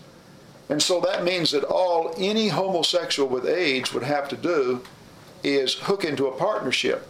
And 0.68 0.82
so 0.82 1.00
that 1.00 1.24
means 1.24 1.50
that 1.50 1.64
all 1.64 2.14
any 2.16 2.48
homosexual 2.48 3.28
with 3.28 3.46
AIDS 3.46 3.92
would 3.92 4.04
have 4.04 4.28
to 4.28 4.36
do 4.36 4.82
is 5.42 5.74
hook 5.74 6.04
into 6.04 6.26
a 6.26 6.36
partnership 6.36 7.08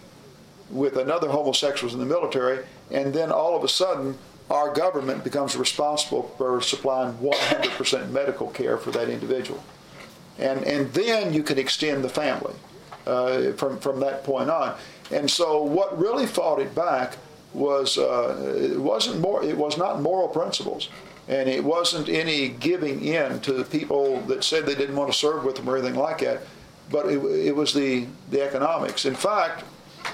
with 0.70 0.96
another 0.96 1.28
homosexuals 1.28 1.92
in 1.92 2.00
the 2.00 2.06
military, 2.06 2.64
and 2.90 3.12
then 3.12 3.30
all 3.30 3.54
of 3.54 3.62
a 3.62 3.68
sudden, 3.68 4.16
our 4.50 4.72
government 4.72 5.22
becomes 5.22 5.54
responsible 5.54 6.34
for 6.38 6.60
supplying 6.62 7.14
100% 7.14 8.10
medical 8.10 8.48
care 8.48 8.78
for 8.78 8.90
that 8.90 9.10
individual. 9.10 9.62
And, 10.38 10.64
and 10.64 10.92
then 10.94 11.34
you 11.34 11.42
can 11.42 11.58
extend 11.58 12.02
the 12.02 12.08
family 12.08 12.54
uh, 13.06 13.52
from, 13.52 13.78
from 13.78 14.00
that 14.00 14.24
point 14.24 14.50
on. 14.50 14.76
And 15.10 15.30
so 15.30 15.62
what 15.62 15.98
really 15.98 16.26
fought 16.26 16.60
it 16.60 16.74
back 16.74 17.16
was, 17.54 17.98
uh, 17.98 18.56
it 18.56 18.80
wasn't 18.80 19.20
more, 19.20 19.44
it 19.44 19.56
was 19.56 19.76
not 19.76 20.00
moral 20.00 20.28
principles. 20.28 20.88
And 21.28 21.48
it 21.48 21.62
wasn't 21.62 22.08
any 22.08 22.48
giving 22.48 23.04
in 23.04 23.40
to 23.40 23.52
the 23.52 23.64
people 23.64 24.20
that 24.22 24.42
said 24.42 24.66
they 24.66 24.74
didn't 24.74 24.96
want 24.96 25.12
to 25.12 25.18
serve 25.18 25.44
with 25.44 25.56
them 25.56 25.68
or 25.68 25.76
anything 25.76 25.94
like 25.94 26.18
that. 26.20 26.40
But 26.90 27.06
it, 27.06 27.18
it 27.18 27.54
was 27.54 27.72
the, 27.72 28.06
the 28.30 28.42
economics. 28.42 29.04
In 29.04 29.14
fact, 29.14 29.62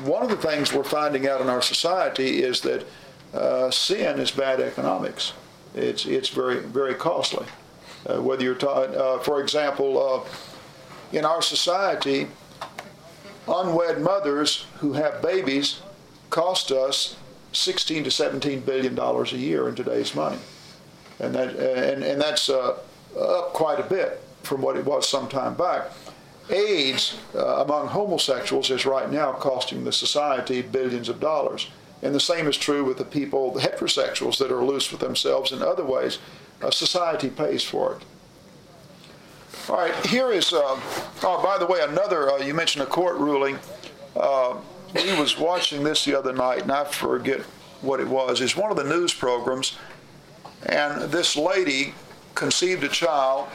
one 0.05 0.23
of 0.23 0.29
the 0.29 0.37
things 0.37 0.73
we're 0.73 0.85
finding 0.85 1.27
out 1.27 1.41
in 1.41 1.49
our 1.49 1.63
society 1.63 2.43
is 2.43 2.61
that 2.61 2.87
uh, 3.33 3.71
sin 3.71 4.19
is 4.19 4.31
bad 4.31 4.61
economics. 4.61 5.33
It's, 5.75 6.07
it's 6.07 6.29
very, 6.29 6.61
very 6.61 6.95
costly. 6.95 7.47
Uh, 8.07 8.21
whether 8.23 8.43
you're 8.43 8.55
taught, 8.55 9.25
for 9.25 9.41
example, 9.41 10.25
uh, 10.25 11.17
in 11.17 11.25
our 11.25 11.43
society, 11.43 12.29
unwed 13.49 14.01
mothers 14.01 14.67
who 14.79 14.93
have 14.95 15.23
babies 15.23 15.81
cost 16.31 16.71
us 16.71 17.17
16 17.53 18.05
to 18.05 18.11
17 18.11 18.61
billion 18.61 18.95
dollars 18.95 19.33
a 19.33 19.39
year 19.39 19.69
in 19.69 19.75
today's 19.75 20.15
money, 20.15 20.39
and 21.19 21.35
that 21.35 21.57
and, 21.57 22.05
and 22.05 22.21
that's 22.21 22.49
uh, 22.49 22.77
up 23.19 23.53
quite 23.53 23.81
a 23.81 23.83
bit 23.83 24.23
from 24.43 24.63
what 24.63 24.77
it 24.77 24.85
was 24.85 25.09
some 25.09 25.29
time 25.29 25.55
back. 25.55 25.91
AIDS 26.51 27.19
uh, 27.35 27.63
among 27.65 27.89
homosexuals 27.89 28.71
is 28.71 28.87
right 28.87 29.11
now 29.11 29.33
costing 29.33 29.85
the 29.85 29.93
society 29.93 30.63
billions 30.63 31.09
of 31.09 31.21
dollars. 31.21 31.69
And 32.01 32.15
the 32.15 32.21
same 32.21 32.47
is 32.47 32.57
true 32.57 32.85
with 32.85 32.99
the 32.99 33.05
people, 33.05 33.53
the 33.53 33.61
heterosexuals 33.61 34.39
that 34.39 34.53
are 34.53 34.65
loose 34.65 34.91
with 34.91 35.01
themselves 35.01 35.53
in 35.53 35.63
other 35.63 35.85
ways. 35.85 36.19
Uh, 36.63 36.71
society 36.71 37.29
pays 37.29 37.63
for 37.65 37.97
it. 37.97 38.03
All 39.69 39.77
right, 39.77 39.95
here 40.07 40.33
is, 40.33 40.55
uh, 40.55 40.81
oh, 41.23 41.43
by 41.43 41.59
the 41.59 41.67
way, 41.67 41.81
another, 41.83 42.31
uh, 42.31 42.39
you 42.39 42.55
mentioned 42.55 42.85
a 42.85 42.87
court 42.87 43.19
ruling. 43.19 43.59
Uh, 44.17 44.57
was 44.95 45.39
watching 45.39 45.85
this 45.85 46.07
the 46.07 46.19
other 46.19 46.33
night, 46.33 46.63
and 46.63 46.73
I 46.73 46.85
forget 46.85 47.43
what 47.83 48.01
it 48.01 48.09
was. 48.09 48.41
It's 48.41 48.57
one 48.57 48.71
of 48.71 48.79
the 48.79 48.85
news 48.85 49.13
programs, 49.13 49.77
and 50.65 51.03
this 51.13 51.37
lady 51.37 51.93
conceived 52.35 52.83
a 52.83 52.89
child 52.89 53.49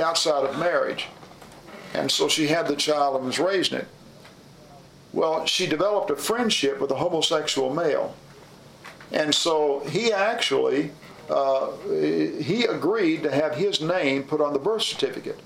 outside 0.00 0.44
of 0.44 0.58
marriage. 0.58 1.08
And 1.92 2.10
so 2.10 2.28
she 2.28 2.46
had 2.46 2.66
the 2.66 2.76
child 2.76 3.16
and 3.16 3.26
was 3.26 3.38
raising 3.38 3.80
it. 3.80 3.88
Well, 5.12 5.44
she 5.44 5.66
developed 5.66 6.10
a 6.10 6.16
friendship 6.16 6.80
with 6.80 6.90
a 6.90 6.96
homosexual 6.96 7.74
male. 7.74 8.14
And 9.12 9.34
so 9.34 9.80
he 9.80 10.10
actually, 10.10 10.92
uh, 11.30 11.70
he 11.88 12.64
agreed 12.64 13.22
to 13.22 13.30
have 13.30 13.54
his 13.54 13.80
name 13.80 14.22
put 14.22 14.40
on 14.40 14.52
the 14.52 14.58
birth 14.58 14.82
certificate. 14.82 15.38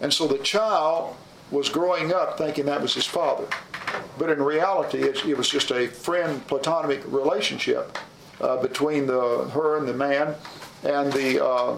And 0.00 0.12
so 0.12 0.26
the 0.26 0.38
child 0.38 1.16
was 1.50 1.68
growing 1.68 2.12
up 2.12 2.38
thinking 2.38 2.66
that 2.66 2.80
was 2.80 2.94
his 2.94 3.06
father. 3.06 3.46
But 4.18 4.30
in 4.30 4.42
reality, 4.42 4.98
it, 5.02 5.24
it 5.24 5.36
was 5.36 5.48
just 5.48 5.70
a 5.70 5.86
friend 5.86 6.44
platonic 6.46 7.02
relationship 7.06 7.98
uh, 8.40 8.56
between 8.56 9.06
the, 9.06 9.48
her 9.52 9.78
and 9.78 9.86
the 9.86 9.94
man. 9.94 10.34
And 10.82 11.12
the, 11.12 11.44
uh, 11.44 11.76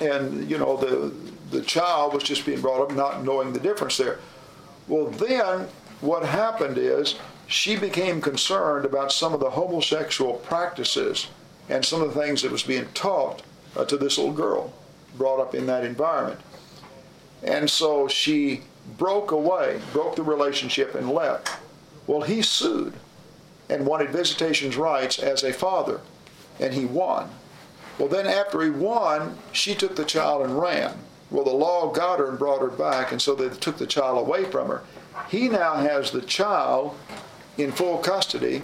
and 0.00 0.48
you 0.48 0.56
know, 0.56 0.76
the, 0.76 1.12
the 1.50 1.62
child 1.62 2.14
was 2.14 2.22
just 2.22 2.46
being 2.46 2.60
brought 2.60 2.80
up 2.80 2.96
not 2.96 3.24
knowing 3.24 3.52
the 3.52 3.60
difference 3.60 3.96
there. 3.96 4.18
Well, 4.88 5.06
then 5.06 5.66
what 6.00 6.24
happened 6.24 6.78
is 6.78 7.16
she 7.46 7.76
became 7.76 8.20
concerned 8.20 8.84
about 8.84 9.12
some 9.12 9.34
of 9.34 9.40
the 9.40 9.50
homosexual 9.50 10.34
practices 10.34 11.28
and 11.68 11.84
some 11.84 12.02
of 12.02 12.14
the 12.14 12.20
things 12.20 12.42
that 12.42 12.52
was 12.52 12.62
being 12.62 12.86
taught 12.94 13.42
uh, 13.76 13.84
to 13.84 13.96
this 13.96 14.18
little 14.18 14.32
girl 14.32 14.72
brought 15.16 15.40
up 15.40 15.54
in 15.54 15.66
that 15.66 15.84
environment. 15.84 16.40
And 17.42 17.68
so 17.68 18.08
she 18.08 18.62
broke 18.98 19.30
away, 19.30 19.80
broke 19.92 20.16
the 20.16 20.22
relationship, 20.22 20.94
and 20.94 21.10
left. 21.10 21.50
Well, 22.06 22.22
he 22.22 22.42
sued 22.42 22.94
and 23.68 23.86
wanted 23.86 24.10
visitation's 24.10 24.76
rights 24.76 25.18
as 25.18 25.42
a 25.42 25.52
father, 25.52 26.00
and 26.60 26.72
he 26.72 26.86
won. 26.86 27.28
Well, 27.98 28.08
then 28.08 28.26
after 28.26 28.62
he 28.62 28.70
won, 28.70 29.38
she 29.52 29.74
took 29.74 29.96
the 29.96 30.04
child 30.04 30.42
and 30.42 30.60
ran. 30.60 30.98
Well, 31.30 31.44
the 31.44 31.50
law 31.50 31.90
got 31.90 32.20
her 32.20 32.28
and 32.28 32.38
brought 32.38 32.60
her 32.60 32.68
back, 32.68 33.10
and 33.10 33.20
so 33.20 33.34
they 33.34 33.48
took 33.48 33.78
the 33.78 33.86
child 33.86 34.18
away 34.18 34.44
from 34.44 34.68
her. 34.68 34.82
He 35.28 35.48
now 35.48 35.74
has 35.74 36.10
the 36.10 36.22
child 36.22 36.96
in 37.58 37.72
full 37.72 37.98
custody, 37.98 38.62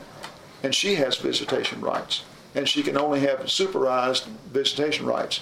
and 0.63 0.75
she 0.75 0.95
has 0.97 1.17
visitation 1.17 1.81
rights. 1.81 2.23
And 2.55 2.69
she 2.69 2.83
can 2.83 2.97
only 2.97 3.21
have 3.21 3.51
supervised 3.51 4.27
visitation 4.53 5.07
rights. 5.07 5.41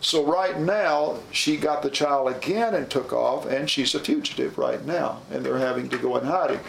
So 0.00 0.24
right 0.24 0.58
now, 0.58 1.18
she 1.32 1.56
got 1.56 1.82
the 1.82 1.90
child 1.90 2.28
again 2.28 2.74
and 2.74 2.88
took 2.88 3.12
off, 3.12 3.46
and 3.46 3.68
she's 3.68 3.94
a 3.94 4.00
fugitive 4.00 4.58
right 4.58 4.84
now, 4.84 5.20
and 5.30 5.44
they're 5.44 5.58
having 5.58 5.88
to 5.88 5.98
go 5.98 6.16
in 6.16 6.24
hiding. 6.24 6.60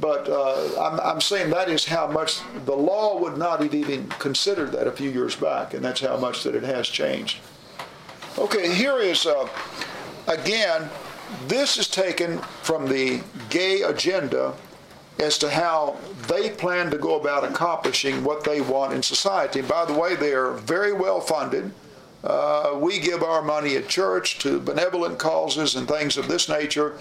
But 0.00 0.28
uh, 0.28 0.80
I'm, 0.80 1.00
I'm 1.00 1.20
saying 1.20 1.50
that 1.50 1.70
is 1.70 1.86
how 1.86 2.06
much 2.06 2.40
the 2.66 2.76
law 2.76 3.18
would 3.18 3.38
not 3.38 3.62
have 3.62 3.74
even 3.74 4.08
considered 4.08 4.72
that 4.72 4.86
a 4.86 4.92
few 4.92 5.10
years 5.10 5.34
back, 5.36 5.72
and 5.72 5.84
that's 5.84 6.00
how 6.00 6.16
much 6.18 6.42
that 6.44 6.54
it 6.54 6.64
has 6.64 6.86
changed. 6.88 7.38
Okay, 8.38 8.74
here 8.74 8.98
is, 8.98 9.24
uh, 9.24 9.48
again, 10.28 10.90
this 11.48 11.78
is 11.78 11.88
taken 11.88 12.38
from 12.62 12.86
the 12.86 13.22
gay 13.48 13.82
agenda 13.82 14.54
as 15.18 15.38
to 15.38 15.50
how 15.50 15.96
they 16.28 16.50
plan 16.50 16.90
to 16.90 16.98
go 16.98 17.18
about 17.18 17.44
accomplishing 17.44 18.22
what 18.22 18.44
they 18.44 18.60
want 18.60 18.92
in 18.92 19.02
society. 19.02 19.60
And 19.60 19.68
By 19.68 19.84
the 19.84 19.94
way, 19.94 20.14
they 20.14 20.32
are 20.32 20.52
very 20.52 20.92
well 20.92 21.20
funded. 21.20 21.72
Uh, 22.22 22.76
we 22.78 22.98
give 22.98 23.22
our 23.22 23.42
money 23.42 23.76
at 23.76 23.88
church 23.88 24.38
to 24.40 24.60
benevolent 24.60 25.18
causes 25.18 25.74
and 25.74 25.88
things 25.88 26.16
of 26.16 26.28
this 26.28 26.48
nature. 26.48 26.98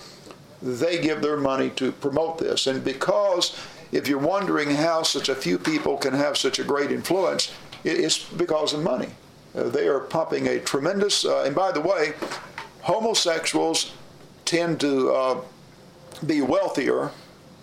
They 0.62 1.02
give 1.02 1.22
their 1.22 1.38
money 1.38 1.70
to 1.72 1.92
promote 1.92 2.38
this. 2.38 2.68
And 2.68 2.84
because, 2.84 3.58
if 3.92 4.08
you're 4.08 4.20
wondering 4.20 4.72
how 4.72 5.04
such 5.04 5.30
a 5.30 5.36
few 5.36 5.58
people 5.58 5.98
can 5.98 6.14
have 6.14 6.38
such 6.38 6.60
a 6.60 6.64
great 6.64 6.92
influence, 6.92 7.54
it's 7.84 8.24
because 8.24 8.74
of 8.74 8.82
money. 8.82 9.10
Uh, 9.54 9.64
they 9.64 9.88
are 9.88 10.00
pumping 10.00 10.48
a 10.48 10.60
tremendous, 10.60 11.26
uh, 11.26 11.44
and 11.44 11.56
by 11.56 11.72
the 11.72 11.82
way, 11.82 12.14
homosexuals 12.82 13.94
tend 14.44 14.80
to 14.80 15.12
uh, 15.12 15.42
be 16.26 16.42
wealthier 16.42 17.12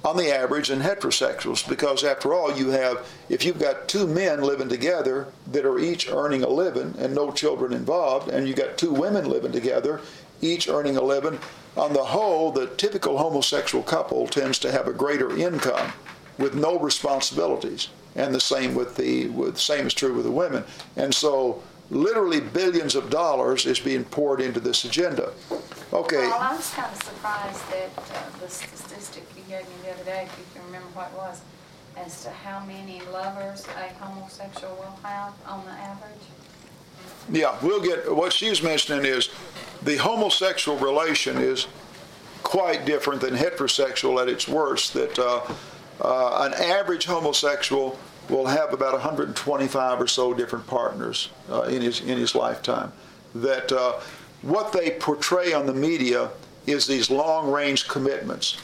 on 0.05 0.16
the 0.16 0.34
average 0.34 0.68
than 0.68 0.80
heterosexuals 0.80 1.68
because 1.68 2.03
after 2.03 2.34
all 2.34 2.57
you 2.57 2.70
have 2.70 3.07
if 3.28 3.44
you've 3.44 3.59
got 3.59 3.88
two 3.88 4.07
men 4.07 4.42
living 4.42 4.68
together 4.68 5.28
that 5.50 5.64
are 5.64 5.78
each 5.78 6.11
earning 6.11 6.42
a 6.42 6.48
living 6.48 6.94
and 6.98 7.14
no 7.14 7.30
children 7.30 7.72
involved 7.72 8.28
and 8.28 8.46
you've 8.46 8.57
got 8.57 8.76
two 8.76 8.92
women 8.92 9.28
living 9.28 9.53
together 9.53 10.00
each 10.40 10.68
earning 10.68 10.96
a 10.96 11.03
living 11.03 11.38
on 11.76 11.92
the 11.92 12.03
whole 12.03 12.50
the 12.50 12.66
typical 12.76 13.18
homosexual 13.18 13.84
couple 13.84 14.26
tends 14.26 14.59
to 14.59 14.72
have 14.72 14.88
a 14.88 14.92
greater 14.92 15.36
income 15.36 15.92
with 16.38 16.55
no 16.55 16.78
responsibilities 16.78 17.88
and 18.16 18.34
the 18.34 18.40
same 18.40 18.74
with 18.74 18.96
the 18.96 19.28
with 19.28 19.57
same 19.57 19.86
is 19.86 19.94
true 19.94 20.14
with 20.14 20.24
the 20.24 20.30
women 20.30 20.64
and 20.96 21.14
so 21.14 21.62
literally 21.92 22.40
billions 22.40 22.94
of 22.94 23.11
dollars 23.11 23.66
is 23.66 23.78
being 23.78 24.05
poured 24.05 24.40
into 24.40 24.59
this 24.61 24.84
agenda. 24.84 25.32
Okay. 25.92 26.16
Well, 26.16 26.40
I 26.40 26.57
was 26.57 26.70
kind 26.70 26.90
of 26.90 27.03
surprised 27.03 27.70
that 27.70 27.90
uh, 27.98 28.38
the 28.40 28.48
statistic 28.48 29.24
gave 29.53 29.68
me 29.68 29.74
the 29.84 29.92
other 29.92 30.05
day, 30.05 30.22
if 30.24 30.38
you 30.38 30.44
can 30.55 30.64
remember 30.64 30.88
what 30.94 31.11
it 31.12 31.18
was, 31.18 31.42
as 31.98 32.22
to 32.22 32.30
how 32.30 32.64
many 32.64 33.03
lovers 33.12 33.66
a 33.66 33.92
homosexual 34.03 34.74
will 34.76 34.98
have 35.03 35.34
on 35.46 35.62
the 35.66 35.72
average. 35.72 36.24
Yeah, 37.30 37.55
we'll 37.62 37.82
get, 37.82 38.14
what 38.14 38.32
she's 38.32 38.62
mentioning 38.62 39.05
is 39.05 39.28
the 39.82 39.96
homosexual 39.96 40.78
relation 40.78 41.36
is 41.36 41.66
quite 42.42 42.86
different 42.86 43.20
than 43.20 43.34
heterosexual 43.34 44.22
at 44.22 44.28
its 44.28 44.48
worst, 44.48 44.94
that 44.94 45.18
uh, 45.18 45.42
uh, 46.00 46.50
an 46.50 46.55
average 46.55 47.05
homosexual 47.05 47.98
will 48.30 48.46
have 48.46 48.72
about 48.72 48.92
125 48.92 50.00
or 50.00 50.07
so 50.07 50.32
different 50.32 50.66
partners 50.66 51.28
uh, 51.50 51.62
in 51.62 51.82
his 51.82 52.00
in 52.00 52.16
his 52.16 52.34
lifetime. 52.34 52.90
That 53.34 53.70
uh, 53.70 54.00
what 54.40 54.72
they 54.72 54.92
portray 54.92 55.53
on 55.53 55.66
the 55.66 55.74
media 55.74 56.30
is 56.66 56.86
these 56.86 57.11
long-range 57.11 57.88
commitments, 57.88 58.57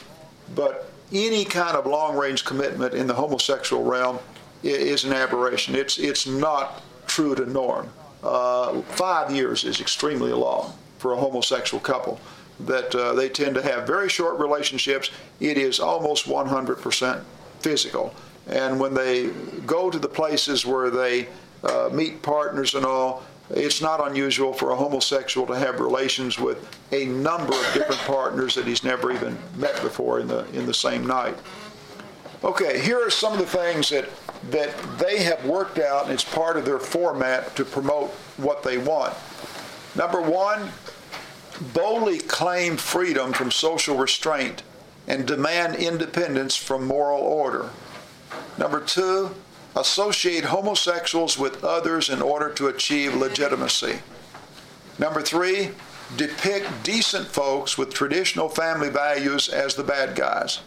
but 0.55 0.91
any 1.11 1.45
kind 1.45 1.75
of 1.75 1.85
long-range 1.85 2.45
commitment 2.45 2.93
in 2.93 3.07
the 3.07 3.13
homosexual 3.13 3.83
realm 3.83 4.19
is 4.63 5.05
an 5.05 5.13
aberration. 5.13 5.75
It's 5.75 5.97
it's 5.97 6.27
not 6.27 6.81
true 7.07 7.35
to 7.35 7.45
norm. 7.45 7.89
Uh, 8.23 8.81
five 8.81 9.31
years 9.31 9.63
is 9.63 9.79
extremely 9.79 10.33
long 10.33 10.73
for 10.97 11.13
a 11.13 11.17
homosexual 11.17 11.81
couple. 11.81 12.19
That 12.59 12.93
uh, 12.93 13.13
they 13.13 13.29
tend 13.29 13.55
to 13.55 13.61
have 13.61 13.87
very 13.87 14.09
short 14.09 14.37
relationships. 14.37 15.11
It 15.39 15.57
is 15.57 15.79
almost 15.79 16.25
100% 16.25 17.23
physical. 17.61 18.13
And 18.47 18.79
when 18.79 18.93
they 18.93 19.27
go 19.65 19.89
to 19.89 19.97
the 19.97 20.09
places 20.09 20.65
where 20.65 20.89
they 20.89 21.29
uh, 21.63 21.89
meet 21.93 22.21
partners 22.21 22.75
and 22.75 22.85
all, 22.85 23.23
it's 23.51 23.81
not 23.81 24.05
unusual 24.07 24.53
for 24.53 24.71
a 24.71 24.75
homosexual 24.75 25.47
to 25.47 25.57
have 25.57 25.79
relations 25.79 26.39
with 26.39 26.77
a 26.91 27.05
number 27.05 27.53
of 27.53 27.73
different 27.73 28.01
partners 28.01 28.55
that 28.55 28.67
he's 28.67 28.83
never 28.83 29.11
even 29.11 29.37
met 29.55 29.81
before 29.81 30.19
in 30.19 30.27
the 30.27 30.45
in 30.51 30.65
the 30.65 30.73
same 30.73 31.05
night. 31.05 31.35
Okay, 32.43 32.79
here 32.79 33.05
are 33.05 33.09
some 33.09 33.33
of 33.33 33.39
the 33.39 33.45
things 33.45 33.89
that 33.89 34.07
that 34.51 34.73
they 34.97 35.23
have 35.23 35.43
worked 35.45 35.79
out, 35.79 36.05
and 36.05 36.13
it's 36.13 36.23
part 36.23 36.57
of 36.57 36.65
their 36.65 36.79
format 36.79 37.55
to 37.55 37.65
promote 37.65 38.11
what 38.37 38.63
they 38.63 38.77
want. 38.77 39.13
Number 39.95 40.21
one, 40.21 40.69
boldly 41.73 42.19
claim 42.19 42.77
freedom 42.77 43.33
from 43.33 43.51
social 43.51 43.97
restraint 43.97 44.63
and 45.07 45.25
demand 45.25 45.75
independence 45.75 46.55
from 46.55 46.85
moral 46.85 47.19
order. 47.19 47.71
Number 48.57 48.79
two, 48.79 49.35
associate 49.75 50.45
homosexuals 50.45 51.37
with 51.37 51.63
others 51.63 52.09
in 52.09 52.21
order 52.21 52.49
to 52.53 52.67
achieve 52.67 53.15
legitimacy. 53.15 53.99
Number 54.97 55.21
three, 55.21 55.71
depict 56.17 56.67
decent 56.83 57.27
folks 57.27 57.77
with 57.77 57.93
traditional 57.93 58.49
family 58.49 58.89
values 58.89 59.47
as 59.47 59.75
the 59.75 59.83
bad 59.83 60.15
guys. 60.15 60.59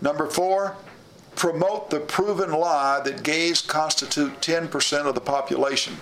Number 0.00 0.26
four, 0.26 0.76
promote 1.34 1.90
the 1.90 2.00
proven 2.00 2.52
lie 2.52 3.00
that 3.04 3.22
gays 3.22 3.60
constitute 3.60 4.40
10% 4.40 5.06
of 5.06 5.14
the 5.14 5.20
population. 5.20 5.96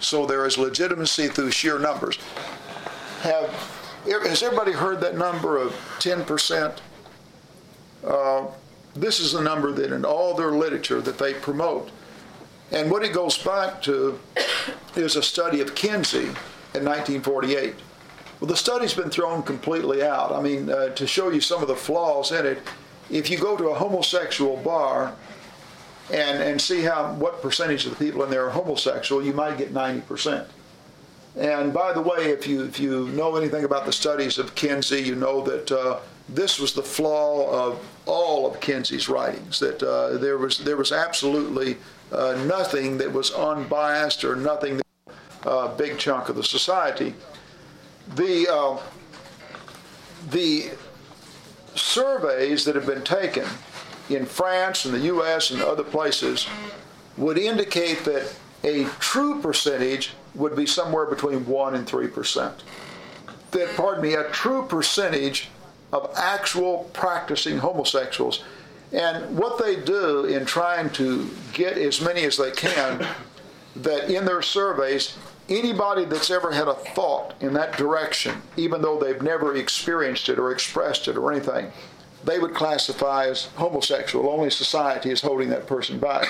So 0.00 0.26
there 0.26 0.46
is 0.46 0.58
legitimacy 0.58 1.28
through 1.28 1.50
sheer 1.50 1.78
numbers. 1.78 2.18
Have, 3.22 3.50
has 4.04 4.42
everybody 4.42 4.72
heard 4.72 5.00
that 5.00 5.16
number 5.16 5.56
of 5.56 5.72
10%? 5.98 6.78
Uh, 8.06 8.46
this 8.96 9.20
is 9.20 9.32
the 9.32 9.42
number 9.42 9.72
that 9.72 9.92
in 9.92 10.04
all 10.04 10.34
their 10.34 10.52
literature 10.52 11.00
that 11.00 11.18
they 11.18 11.34
promote. 11.34 11.90
And 12.72 12.90
what 12.90 13.04
it 13.04 13.12
goes 13.12 13.38
back 13.38 13.82
to 13.82 14.18
is 14.96 15.16
a 15.16 15.22
study 15.22 15.60
of 15.60 15.74
Kinsey 15.74 16.24
in 16.74 16.84
1948. 16.84 17.74
Well, 18.40 18.48
the 18.48 18.56
study's 18.56 18.94
been 18.94 19.10
thrown 19.10 19.42
completely 19.42 20.02
out. 20.02 20.32
I 20.32 20.42
mean, 20.42 20.68
uh, 20.68 20.90
to 20.90 21.06
show 21.06 21.30
you 21.30 21.40
some 21.40 21.62
of 21.62 21.68
the 21.68 21.76
flaws 21.76 22.32
in 22.32 22.44
it, 22.44 22.58
if 23.10 23.30
you 23.30 23.38
go 23.38 23.56
to 23.56 23.68
a 23.68 23.74
homosexual 23.74 24.56
bar 24.58 25.14
and, 26.12 26.42
and 26.42 26.60
see 26.60 26.82
how 26.82 27.14
what 27.14 27.40
percentage 27.40 27.86
of 27.86 27.96
the 27.96 28.04
people 28.04 28.22
in 28.24 28.30
there 28.30 28.46
are 28.46 28.50
homosexual, 28.50 29.24
you 29.24 29.32
might 29.32 29.56
get 29.56 29.72
90%. 29.72 30.46
And 31.36 31.72
by 31.72 31.92
the 31.92 32.00
way, 32.00 32.30
if 32.30 32.46
you 32.46 32.64
if 32.64 32.80
you 32.80 33.08
know 33.08 33.36
anything 33.36 33.64
about 33.64 33.84
the 33.84 33.92
studies 33.92 34.38
of 34.38 34.54
Kinsey, 34.54 35.02
you 35.02 35.14
know 35.14 35.42
that 35.42 35.70
uh, 35.70 36.00
this 36.28 36.58
was 36.58 36.72
the 36.72 36.82
flaw 36.82 37.68
of 37.68 37.80
all 38.04 38.46
of 38.46 38.60
Kinsey's 38.60 39.08
writings. 39.08 39.60
That 39.60 39.82
uh, 39.82 40.18
there 40.18 40.38
was 40.38 40.58
there 40.58 40.76
was 40.76 40.92
absolutely 40.92 41.76
uh, 42.12 42.42
nothing 42.46 42.98
that 42.98 43.12
was 43.12 43.32
unbiased 43.32 44.24
or 44.24 44.36
nothing 44.36 44.78
that 44.78 44.86
a 45.44 45.50
uh, 45.50 45.76
big 45.76 45.98
chunk 45.98 46.28
of 46.28 46.36
the 46.36 46.42
society. 46.42 47.14
The 48.16 48.48
uh, 48.50 48.80
the 50.30 50.72
surveys 51.76 52.64
that 52.64 52.74
have 52.74 52.86
been 52.86 53.04
taken 53.04 53.46
in 54.08 54.26
France 54.26 54.84
and 54.84 54.94
the 54.94 55.00
U.S. 55.00 55.50
and 55.50 55.62
other 55.62 55.84
places 55.84 56.46
would 57.16 57.38
indicate 57.38 58.04
that 58.04 58.34
a 58.64 58.84
true 58.98 59.40
percentage 59.40 60.12
would 60.34 60.56
be 60.56 60.66
somewhere 60.66 61.06
between 61.06 61.46
1 61.46 61.74
and 61.74 61.86
3 61.86 62.08
percent. 62.08 62.64
That, 63.52 63.76
pardon 63.76 64.02
me, 64.02 64.14
a 64.14 64.28
true 64.30 64.66
percentage 64.66 65.48
of 65.96 66.12
actual 66.16 66.88
practicing 66.92 67.58
homosexuals. 67.58 68.44
And 68.92 69.36
what 69.36 69.58
they 69.62 69.76
do 69.76 70.24
in 70.26 70.44
trying 70.44 70.90
to 70.90 71.28
get 71.52 71.76
as 71.76 72.00
many 72.00 72.22
as 72.24 72.36
they 72.36 72.52
can, 72.52 73.06
that 73.76 74.10
in 74.10 74.24
their 74.24 74.42
surveys, 74.42 75.16
anybody 75.48 76.04
that's 76.04 76.30
ever 76.30 76.52
had 76.52 76.68
a 76.68 76.74
thought 76.74 77.34
in 77.40 77.52
that 77.54 77.76
direction, 77.76 78.42
even 78.56 78.82
though 78.82 78.98
they've 78.98 79.22
never 79.22 79.56
experienced 79.56 80.28
it 80.28 80.38
or 80.38 80.52
expressed 80.52 81.08
it 81.08 81.16
or 81.16 81.32
anything, 81.32 81.72
they 82.24 82.38
would 82.38 82.54
classify 82.54 83.26
as 83.26 83.46
homosexual. 83.56 84.28
Only 84.28 84.50
society 84.50 85.10
is 85.10 85.20
holding 85.20 85.48
that 85.50 85.66
person 85.66 85.98
back. 85.98 86.26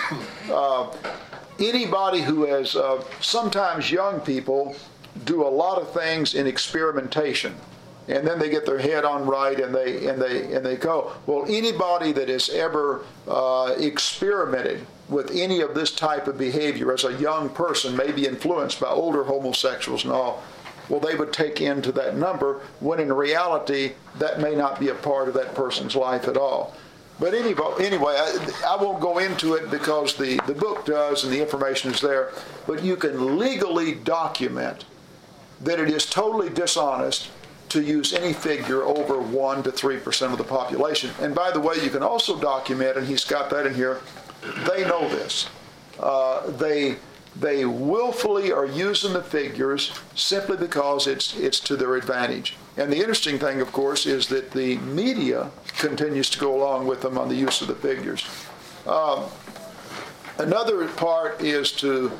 Uh, 0.50 0.94
anybody 1.58 2.20
who 2.20 2.44
has, 2.44 2.76
uh, 2.76 3.02
sometimes 3.20 3.90
young 3.90 4.20
people 4.20 4.76
do 5.24 5.46
a 5.46 5.48
lot 5.48 5.80
of 5.80 5.92
things 5.92 6.34
in 6.34 6.46
experimentation. 6.46 7.54
And 8.08 8.26
then 8.26 8.38
they 8.38 8.48
get 8.48 8.66
their 8.66 8.78
head 8.78 9.04
on 9.04 9.26
right, 9.26 9.58
and 9.58 9.74
they 9.74 10.06
and 10.06 10.22
they 10.22 10.52
and 10.54 10.64
they 10.64 10.76
go. 10.76 11.12
Well, 11.26 11.44
anybody 11.48 12.12
that 12.12 12.28
has 12.28 12.48
ever 12.48 13.04
uh, 13.26 13.74
experimented 13.78 14.86
with 15.08 15.30
any 15.32 15.60
of 15.60 15.74
this 15.74 15.90
type 15.90 16.26
of 16.26 16.38
behavior 16.38 16.92
as 16.92 17.04
a 17.04 17.14
young 17.14 17.48
person, 17.48 17.96
may 17.96 18.12
be 18.12 18.26
influenced 18.26 18.80
by 18.80 18.88
older 18.88 19.24
homosexuals 19.24 20.04
and 20.04 20.12
all, 20.12 20.42
well, 20.88 21.00
they 21.00 21.14
would 21.14 21.32
take 21.32 21.60
into 21.60 21.92
that 21.92 22.16
number 22.16 22.60
when 22.80 23.00
in 23.00 23.12
reality 23.12 23.92
that 24.18 24.40
may 24.40 24.54
not 24.54 24.78
be 24.78 24.88
a 24.88 24.94
part 24.94 25.28
of 25.28 25.34
that 25.34 25.54
person's 25.54 25.96
life 25.96 26.28
at 26.28 26.36
all. 26.36 26.74
But 27.18 27.34
anyway, 27.34 27.72
anyway 27.80 28.14
I, 28.16 28.74
I, 28.74 28.82
won't 28.82 29.00
go 29.00 29.18
into 29.18 29.54
it 29.54 29.70
because 29.70 30.16
the, 30.16 30.38
the 30.46 30.54
book 30.54 30.84
does 30.84 31.24
and 31.24 31.32
the 31.32 31.40
information 31.40 31.90
is 31.90 32.00
there. 32.00 32.30
But 32.66 32.82
you 32.84 32.96
can 32.96 33.38
legally 33.38 33.94
document 33.94 34.84
that 35.62 35.80
it 35.80 35.88
is 35.88 36.04
totally 36.04 36.50
dishonest 36.50 37.30
to 37.68 37.82
use 37.82 38.12
any 38.12 38.32
figure 38.32 38.82
over 38.82 39.20
1 39.20 39.62
to 39.64 39.70
3% 39.70 40.32
of 40.32 40.38
the 40.38 40.44
population. 40.44 41.10
And 41.20 41.34
by 41.34 41.50
the 41.50 41.60
way, 41.60 41.76
you 41.82 41.90
can 41.90 42.02
also 42.02 42.38
document, 42.38 42.96
and 42.96 43.06
he's 43.06 43.24
got 43.24 43.50
that 43.50 43.66
in 43.66 43.74
here, 43.74 44.00
they 44.68 44.84
know 44.84 45.08
this. 45.08 45.48
Uh, 45.98 46.50
they 46.50 46.96
they 47.38 47.66
willfully 47.66 48.50
are 48.50 48.64
using 48.64 49.12
the 49.12 49.22
figures 49.22 49.92
simply 50.14 50.56
because 50.56 51.06
it's 51.06 51.36
it's 51.36 51.60
to 51.60 51.76
their 51.76 51.96
advantage. 51.96 52.56
And 52.78 52.90
the 52.90 52.96
interesting 52.96 53.38
thing, 53.38 53.60
of 53.60 53.72
course, 53.72 54.06
is 54.06 54.26
that 54.28 54.52
the 54.52 54.78
media 54.78 55.50
continues 55.78 56.30
to 56.30 56.38
go 56.38 56.54
along 56.54 56.86
with 56.86 57.02
them 57.02 57.18
on 57.18 57.28
the 57.28 57.34
use 57.34 57.60
of 57.60 57.68
the 57.68 57.74
figures. 57.74 58.26
Um, 58.86 59.24
another 60.38 60.86
part 60.88 61.40
is 61.42 61.72
to 61.72 62.12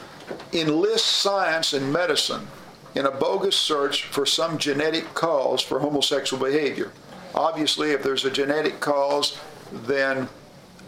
enlist 0.53 1.07
science 1.07 1.73
and 1.73 1.93
medicine 1.93 2.47
in 2.97 3.05
a 3.05 3.11
bogus 3.11 3.57
search 3.57 4.05
for 4.05 4.25
some 4.25 4.57
genetic 4.57 5.13
cause 5.13 5.61
for 5.61 5.81
homosexual 5.81 6.43
behavior. 6.43 6.91
Obviously, 7.35 7.91
if 7.91 8.03
there's 8.03 8.25
a 8.25 8.31
genetic 8.31 8.81
cause, 8.81 9.39
then 9.71 10.29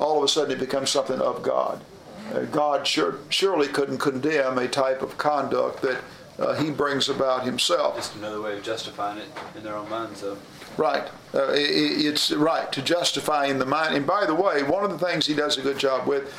all 0.00 0.16
of 0.16 0.24
a 0.24 0.28
sudden 0.28 0.52
it 0.52 0.58
becomes 0.58 0.88
something 0.88 1.20
of 1.20 1.42
God. 1.42 1.84
Uh, 2.32 2.40
God 2.46 2.86
sure, 2.86 3.18
surely 3.28 3.68
couldn't 3.68 3.98
condemn 3.98 4.56
a 4.56 4.66
type 4.66 5.02
of 5.02 5.18
conduct 5.18 5.82
that 5.82 6.00
uh, 6.38 6.54
he 6.54 6.70
brings 6.70 7.10
about 7.10 7.44
himself. 7.44 7.96
Just 7.96 8.16
another 8.16 8.40
way 8.40 8.56
of 8.56 8.62
justifying 8.62 9.18
it 9.18 9.28
in 9.54 9.62
their 9.62 9.76
own 9.76 9.90
minds, 9.90 10.22
though. 10.22 10.38
Right. 10.78 11.08
Uh, 11.34 11.52
it, 11.52 12.06
it's 12.06 12.30
right 12.30 12.72
to 12.72 12.80
justify 12.80 13.46
in 13.46 13.58
the 13.58 13.66
mind. 13.66 13.94
And 13.96 14.06
by 14.06 14.24
the 14.24 14.34
way, 14.34 14.62
one 14.62 14.84
of 14.84 14.90
the 14.90 14.98
things 14.98 15.26
he 15.26 15.34
does 15.34 15.58
a 15.58 15.62
good 15.62 15.78
job 15.78 16.06
with, 16.06 16.32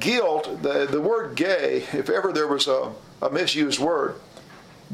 guilt, 0.00 0.62
the, 0.62 0.88
the 0.90 1.00
word 1.00 1.36
gay, 1.36 1.84
if 1.92 2.10
ever 2.10 2.32
there 2.32 2.48
was 2.48 2.66
a, 2.66 2.92
a 3.22 3.30
misused 3.30 3.78
word, 3.78 4.16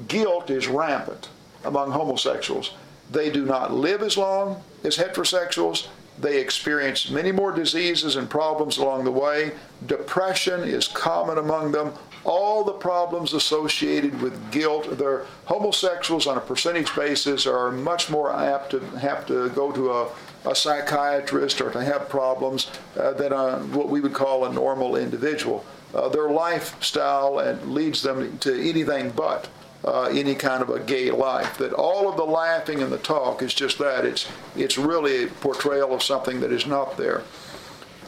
guilt 0.09 0.51
is 0.51 0.68
rampant 0.68 1.28
among 1.64 1.90
homosexuals. 1.90 2.72
They 3.11 3.30
do 3.30 3.44
not 3.44 3.72
live 3.72 4.03
as 4.03 4.16
long 4.16 4.62
as 4.84 4.97
heterosexuals. 4.97 5.88
They 6.18 6.40
experience 6.40 7.11
many 7.11 7.30
more 7.30 7.53
diseases 7.53 8.16
and 8.16 8.28
problems 8.28 8.78
along 8.78 9.05
the 9.05 9.11
way. 9.11 9.53
Depression 9.84 10.62
is 10.62 10.88
common 10.88 11.38
among 11.38 11.72
them. 11.72 11.92
All 12.24 12.64
the 12.64 12.72
problems 12.72 13.34
associated 13.34 14.20
with 14.20 14.51
guilt. 14.51 14.99
Their 14.99 15.26
homosexuals 15.44 16.26
on 16.26 16.38
a 16.38 16.40
percentage 16.40 16.94
basis 16.97 17.47
are 17.47 17.70
much 17.70 18.11
more 18.11 18.34
apt 18.34 18.70
to 18.70 18.80
have 18.99 19.26
to 19.26 19.51
go 19.51 19.70
to 19.72 19.92
a, 19.92 20.09
a 20.47 20.55
psychiatrist 20.55 21.61
or 21.61 21.70
to 21.70 21.84
have 21.84 22.09
problems 22.09 22.70
uh, 22.99 23.12
than 23.12 23.32
a, 23.32 23.59
what 23.66 23.88
we 23.88 24.01
would 24.01 24.14
call 24.14 24.47
a 24.47 24.53
normal 24.53 24.97
individual. 24.97 25.64
Uh, 25.94 26.09
their 26.09 26.30
lifestyle 26.30 27.36
leads 27.64 28.03
them 28.03 28.38
to 28.38 28.55
anything 28.68 29.11
but 29.11 29.49
uh, 29.87 30.05
any 30.05 30.34
kind 30.34 30.62
of 30.62 30.70
a 30.70 30.80
gay 30.80 31.11
life. 31.11 31.59
That 31.59 31.72
all 31.72 32.09
of 32.09 32.16
the 32.16 32.24
laughing 32.24 32.82
and 32.82 32.93
the 32.93 32.99
talk 32.99 33.43
is 33.43 33.55
just 33.55 33.78
that. 33.78 34.05
It's 34.05 34.26
it's 34.57 34.76
really 34.76 35.24
a 35.24 35.28
portrayal 35.28 35.95
of 35.95 36.03
something 36.03 36.41
that 36.41 36.53
is 36.53 36.66
not 36.66 36.97
there. 36.97 37.22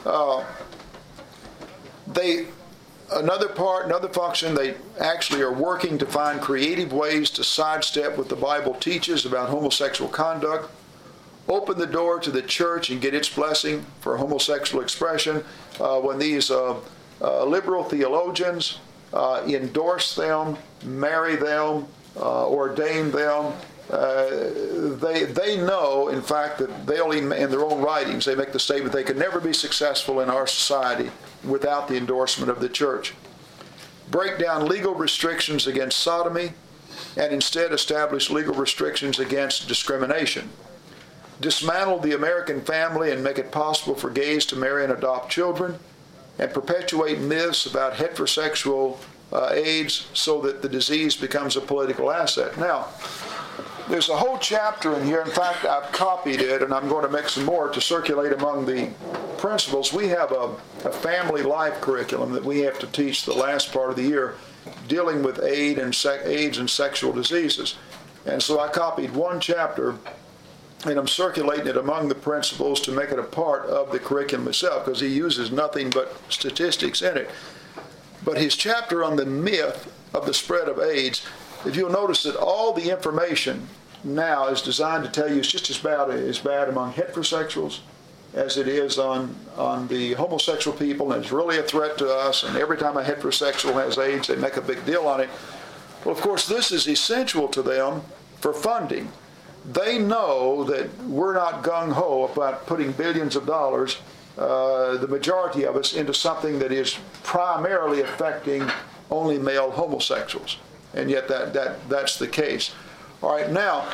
Uh, 0.04 0.44
they 2.06 2.46
another 3.12 3.48
part, 3.48 3.86
another 3.86 4.08
function, 4.08 4.54
they 4.54 4.74
actually 5.00 5.40
are 5.42 5.52
working 5.52 5.98
to 5.98 6.06
find 6.06 6.40
creative 6.40 6.92
ways 6.92 7.30
to 7.30 7.44
sidestep 7.44 8.18
what 8.18 8.28
the 8.28 8.36
Bible 8.36 8.74
teaches 8.74 9.24
about 9.24 9.48
homosexual 9.48 10.10
conduct, 10.10 10.70
open 11.48 11.78
the 11.78 11.86
door 11.86 12.18
to 12.20 12.30
the 12.30 12.42
church 12.42 12.90
and 12.90 13.00
get 13.00 13.14
its 13.14 13.28
blessing 13.28 13.86
for 14.00 14.16
homosexual 14.16 14.82
expression. 14.82 15.42
Uh, 15.80 15.98
when 16.00 16.18
these 16.18 16.50
uh, 16.50 16.78
uh, 17.20 17.44
liberal 17.44 17.84
theologians 17.84 18.78
uh, 19.12 19.42
endorse 19.46 20.14
them, 20.14 20.56
marry 20.84 21.36
them, 21.36 21.86
uh, 22.16 22.46
ordain 22.48 23.10
them. 23.10 23.52
Uh, 23.90 24.28
they, 25.00 25.24
they 25.24 25.56
know, 25.56 26.08
in 26.08 26.20
fact, 26.20 26.58
that 26.58 26.86
they'll, 26.86 27.12
in 27.12 27.28
their 27.28 27.64
own 27.64 27.80
writings, 27.80 28.24
they 28.26 28.34
make 28.34 28.52
the 28.52 28.58
statement 28.58 28.92
they 28.92 29.02
can 29.02 29.18
never 29.18 29.40
be 29.40 29.52
successful 29.52 30.20
in 30.20 30.28
our 30.28 30.46
society 30.46 31.10
without 31.42 31.88
the 31.88 31.96
endorsement 31.96 32.50
of 32.50 32.60
the 32.60 32.68
church. 32.68 33.14
Break 34.10 34.38
down 34.38 34.68
legal 34.68 34.94
restrictions 34.94 35.66
against 35.66 35.98
sodomy 35.98 36.52
and 37.16 37.32
instead 37.32 37.72
establish 37.72 38.30
legal 38.30 38.54
restrictions 38.54 39.18
against 39.18 39.68
discrimination. 39.68 40.50
Dismantle 41.40 42.00
the 42.00 42.14
American 42.14 42.60
family 42.60 43.10
and 43.10 43.22
make 43.22 43.38
it 43.38 43.52
possible 43.52 43.94
for 43.94 44.10
gays 44.10 44.44
to 44.46 44.56
marry 44.56 44.84
and 44.84 44.92
adopt 44.92 45.30
children 45.30 45.78
and 46.38 46.52
perpetuate 46.52 47.18
myths 47.18 47.66
about 47.66 47.94
heterosexual 47.94 48.98
uh, 49.32 49.50
AIDS 49.52 50.06
so 50.14 50.40
that 50.42 50.62
the 50.62 50.68
disease 50.68 51.16
becomes 51.16 51.56
a 51.56 51.60
political 51.60 52.10
asset. 52.10 52.56
Now, 52.58 52.88
there's 53.88 54.08
a 54.08 54.16
whole 54.16 54.38
chapter 54.38 54.94
in 54.96 55.04
here. 55.04 55.22
In 55.22 55.30
fact, 55.30 55.64
I've 55.64 55.90
copied 55.92 56.40
it 56.40 56.62
and 56.62 56.72
I'm 56.72 56.88
going 56.88 57.04
to 57.04 57.10
make 57.10 57.28
some 57.28 57.44
more 57.44 57.68
to 57.70 57.80
circulate 57.80 58.32
among 58.32 58.66
the 58.66 58.90
principals. 59.38 59.92
We 59.92 60.08
have 60.08 60.30
a, 60.32 60.54
a 60.84 60.92
family 60.92 61.42
life 61.42 61.80
curriculum 61.80 62.32
that 62.32 62.44
we 62.44 62.60
have 62.60 62.78
to 62.80 62.86
teach 62.88 63.24
the 63.24 63.32
last 63.32 63.72
part 63.72 63.90
of 63.90 63.96
the 63.96 64.02
year 64.02 64.36
dealing 64.88 65.22
with 65.22 65.42
AIDS 65.42 65.80
and, 65.80 66.22
AIDS 66.24 66.58
and 66.58 66.68
sexual 66.68 67.12
diseases. 67.12 67.76
And 68.26 68.42
so 68.42 68.60
I 68.60 68.68
copied 68.68 69.14
one 69.14 69.40
chapter 69.40 69.96
and 70.84 70.98
I'm 70.98 71.08
circulating 71.08 71.66
it 71.66 71.76
among 71.76 72.08
the 72.08 72.14
principals 72.14 72.80
to 72.82 72.92
make 72.92 73.10
it 73.10 73.18
a 73.18 73.24
part 73.24 73.66
of 73.66 73.90
the 73.90 73.98
curriculum 73.98 74.46
itself 74.46 74.84
because 74.84 75.00
he 75.00 75.08
uses 75.08 75.50
nothing 75.50 75.90
but 75.90 76.16
statistics 76.28 77.02
in 77.02 77.16
it. 77.16 77.30
But 78.24 78.38
his 78.38 78.54
chapter 78.54 79.02
on 79.02 79.16
the 79.16 79.26
myth 79.26 79.92
of 80.14 80.26
the 80.26 80.34
spread 80.34 80.68
of 80.68 80.78
AIDS, 80.78 81.26
if 81.66 81.74
you'll 81.74 81.90
notice 81.90 82.22
that 82.22 82.36
all 82.36 82.72
the 82.72 82.90
information 82.90 83.68
now 84.04 84.46
is 84.48 84.62
designed 84.62 85.04
to 85.04 85.10
tell 85.10 85.28
you 85.28 85.38
it's 85.38 85.50
just 85.50 85.70
as 85.70 85.78
bad 85.78 86.10
as 86.10 86.38
bad 86.38 86.68
among 86.68 86.92
heterosexuals 86.92 87.80
as 88.34 88.56
it 88.56 88.68
is 88.68 88.98
on 88.98 89.34
on 89.56 89.88
the 89.88 90.12
homosexual 90.14 90.76
people, 90.76 91.12
and 91.12 91.22
it's 91.22 91.32
really 91.32 91.58
a 91.58 91.62
threat 91.62 91.98
to 91.98 92.08
us. 92.08 92.44
And 92.44 92.56
every 92.56 92.76
time 92.76 92.96
a 92.96 93.02
heterosexual 93.02 93.74
has 93.74 93.98
AIDS, 93.98 94.28
they 94.28 94.36
make 94.36 94.56
a 94.56 94.60
big 94.60 94.84
deal 94.84 95.08
on 95.08 95.20
it. 95.20 95.30
Well, 96.04 96.14
of 96.14 96.20
course, 96.20 96.46
this 96.46 96.70
is 96.70 96.86
essential 96.86 97.48
to 97.48 97.62
them 97.62 98.02
for 98.40 98.52
funding. 98.52 99.10
They 99.72 99.98
know 99.98 100.64
that 100.64 100.88
we're 101.04 101.34
not 101.34 101.62
gung 101.62 101.92
ho 101.92 102.24
about 102.32 102.66
putting 102.66 102.92
billions 102.92 103.36
of 103.36 103.44
dollars, 103.44 103.98
uh, 104.38 104.96
the 104.96 105.08
majority 105.08 105.64
of 105.64 105.76
us, 105.76 105.92
into 105.92 106.14
something 106.14 106.58
that 106.60 106.72
is 106.72 106.96
primarily 107.22 108.00
affecting 108.00 108.70
only 109.10 109.38
male 109.38 109.70
homosexuals. 109.70 110.56
And 110.94 111.10
yet 111.10 111.28
that, 111.28 111.52
that, 111.52 111.86
that's 111.88 112.18
the 112.18 112.26
case. 112.26 112.74
All 113.22 113.36
right, 113.36 113.50
now, 113.50 113.86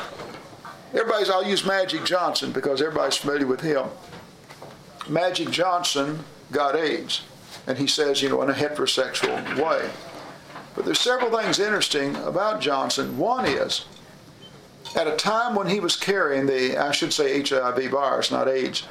everybody's, 0.93 1.29
I'll 1.29 1.43
use 1.45 1.65
Magic 1.65 2.05
Johnson 2.05 2.53
because 2.53 2.81
everybody's 2.81 3.17
familiar 3.17 3.47
with 3.47 3.61
him. 3.61 3.85
Magic 5.09 5.49
Johnson 5.51 6.23
got 6.53 6.75
AIDS, 6.75 7.23
and 7.67 7.77
he 7.77 7.87
says, 7.87 8.21
you 8.21 8.29
know, 8.29 8.41
in 8.43 8.49
a 8.49 8.53
heterosexual 8.53 9.61
way. 9.61 9.89
But 10.73 10.85
there's 10.85 10.99
several 10.99 11.37
things 11.37 11.59
interesting 11.59 12.15
about 12.17 12.61
Johnson. 12.61 13.17
One 13.17 13.45
is, 13.45 13.85
at 14.95 15.07
a 15.07 15.15
time 15.15 15.55
when 15.55 15.67
he 15.67 15.79
was 15.79 15.95
carrying 15.95 16.45
the, 16.45 16.77
I 16.77 16.91
should 16.91 17.13
say 17.13 17.41
HIV 17.41 17.91
virus, 17.91 18.31
not 18.31 18.47
AIDS, 18.47 18.83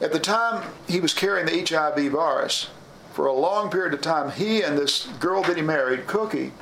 at 0.00 0.12
the 0.12 0.18
time 0.18 0.70
he 0.88 1.00
was 1.00 1.14
carrying 1.14 1.46
the 1.46 1.64
HIV 1.64 2.10
virus, 2.10 2.68
for 3.12 3.26
a 3.26 3.32
long 3.32 3.70
period 3.70 3.94
of 3.94 4.00
time, 4.00 4.32
he 4.32 4.62
and 4.62 4.76
this 4.76 5.06
girl 5.20 5.42
that 5.44 5.56
he 5.56 5.62
married, 5.62 6.08
Cookie, 6.08 6.52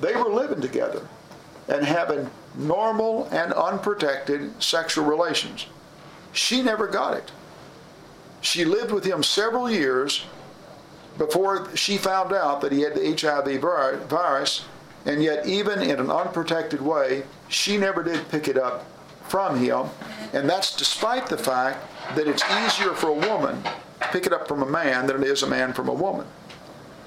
they 0.00 0.16
were 0.16 0.28
living 0.28 0.60
together 0.60 1.06
and 1.68 1.84
having 1.84 2.28
normal 2.56 3.28
and 3.30 3.52
unprotected 3.52 4.60
sexual 4.60 5.04
relations. 5.04 5.66
She 6.32 6.62
never 6.62 6.88
got 6.88 7.16
it. 7.16 7.30
She 8.40 8.64
lived 8.64 8.90
with 8.90 9.04
him 9.04 9.22
several 9.22 9.70
years 9.70 10.24
before 11.16 11.74
she 11.76 11.96
found 11.96 12.32
out 12.32 12.60
that 12.60 12.72
he 12.72 12.80
had 12.80 12.94
the 12.96 13.16
HIV 13.16 13.60
virus, 14.08 14.64
and 15.06 15.22
yet, 15.22 15.46
even 15.46 15.82
in 15.82 16.00
an 16.00 16.10
unprotected 16.10 16.80
way, 16.80 17.24
she 17.48 17.76
never 17.76 18.02
did 18.02 18.28
pick 18.30 18.48
it 18.48 18.56
up 18.56 18.86
from 19.28 19.58
him. 19.58 19.86
And 20.32 20.48
that's 20.48 20.74
despite 20.74 21.26
the 21.26 21.36
fact 21.36 21.86
that 22.14 22.26
it's 22.26 22.42
easier 22.64 22.94
for 22.94 23.08
a 23.08 23.28
woman 23.28 23.62
to 23.62 24.08
pick 24.08 24.26
it 24.26 24.32
up 24.32 24.48
from 24.48 24.62
a 24.62 24.66
man 24.66 25.06
than 25.06 25.22
it 25.22 25.28
is 25.28 25.42
a 25.42 25.46
man 25.46 25.72
from 25.72 25.88
a 25.88 25.94
woman. 25.94 26.26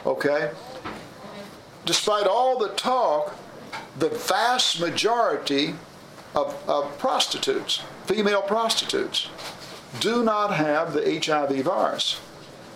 Okay? 0.05 0.51
Despite 1.85 2.27
all 2.27 2.59
the 2.59 2.69
talk, 2.69 3.35
the 3.97 4.09
vast 4.09 4.79
majority 4.79 5.73
of, 6.35 6.55
of 6.67 6.97
prostitutes, 6.99 7.81
female 8.05 8.41
prostitutes, 8.43 9.29
do 9.99 10.23
not 10.23 10.53
have 10.53 10.93
the 10.93 11.19
HIV 11.25 11.63
virus. 11.63 12.19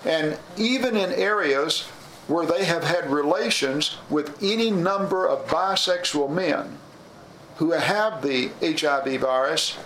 And 0.04 0.40
even 0.58 0.98
in 0.98 1.12
areas 1.12 1.88
where 2.28 2.46
they 2.46 2.66
have 2.66 2.84
had 2.84 3.12
relations 3.12 3.98
with 4.10 4.42
any 4.42 4.72
number 4.72 5.28
of 5.28 5.48
bisexual 5.48 6.30
men 6.32 6.78
who 7.58 7.72
have 7.72 8.22
the 8.22 8.50
HIV 8.62 9.22
virus, 9.22 9.78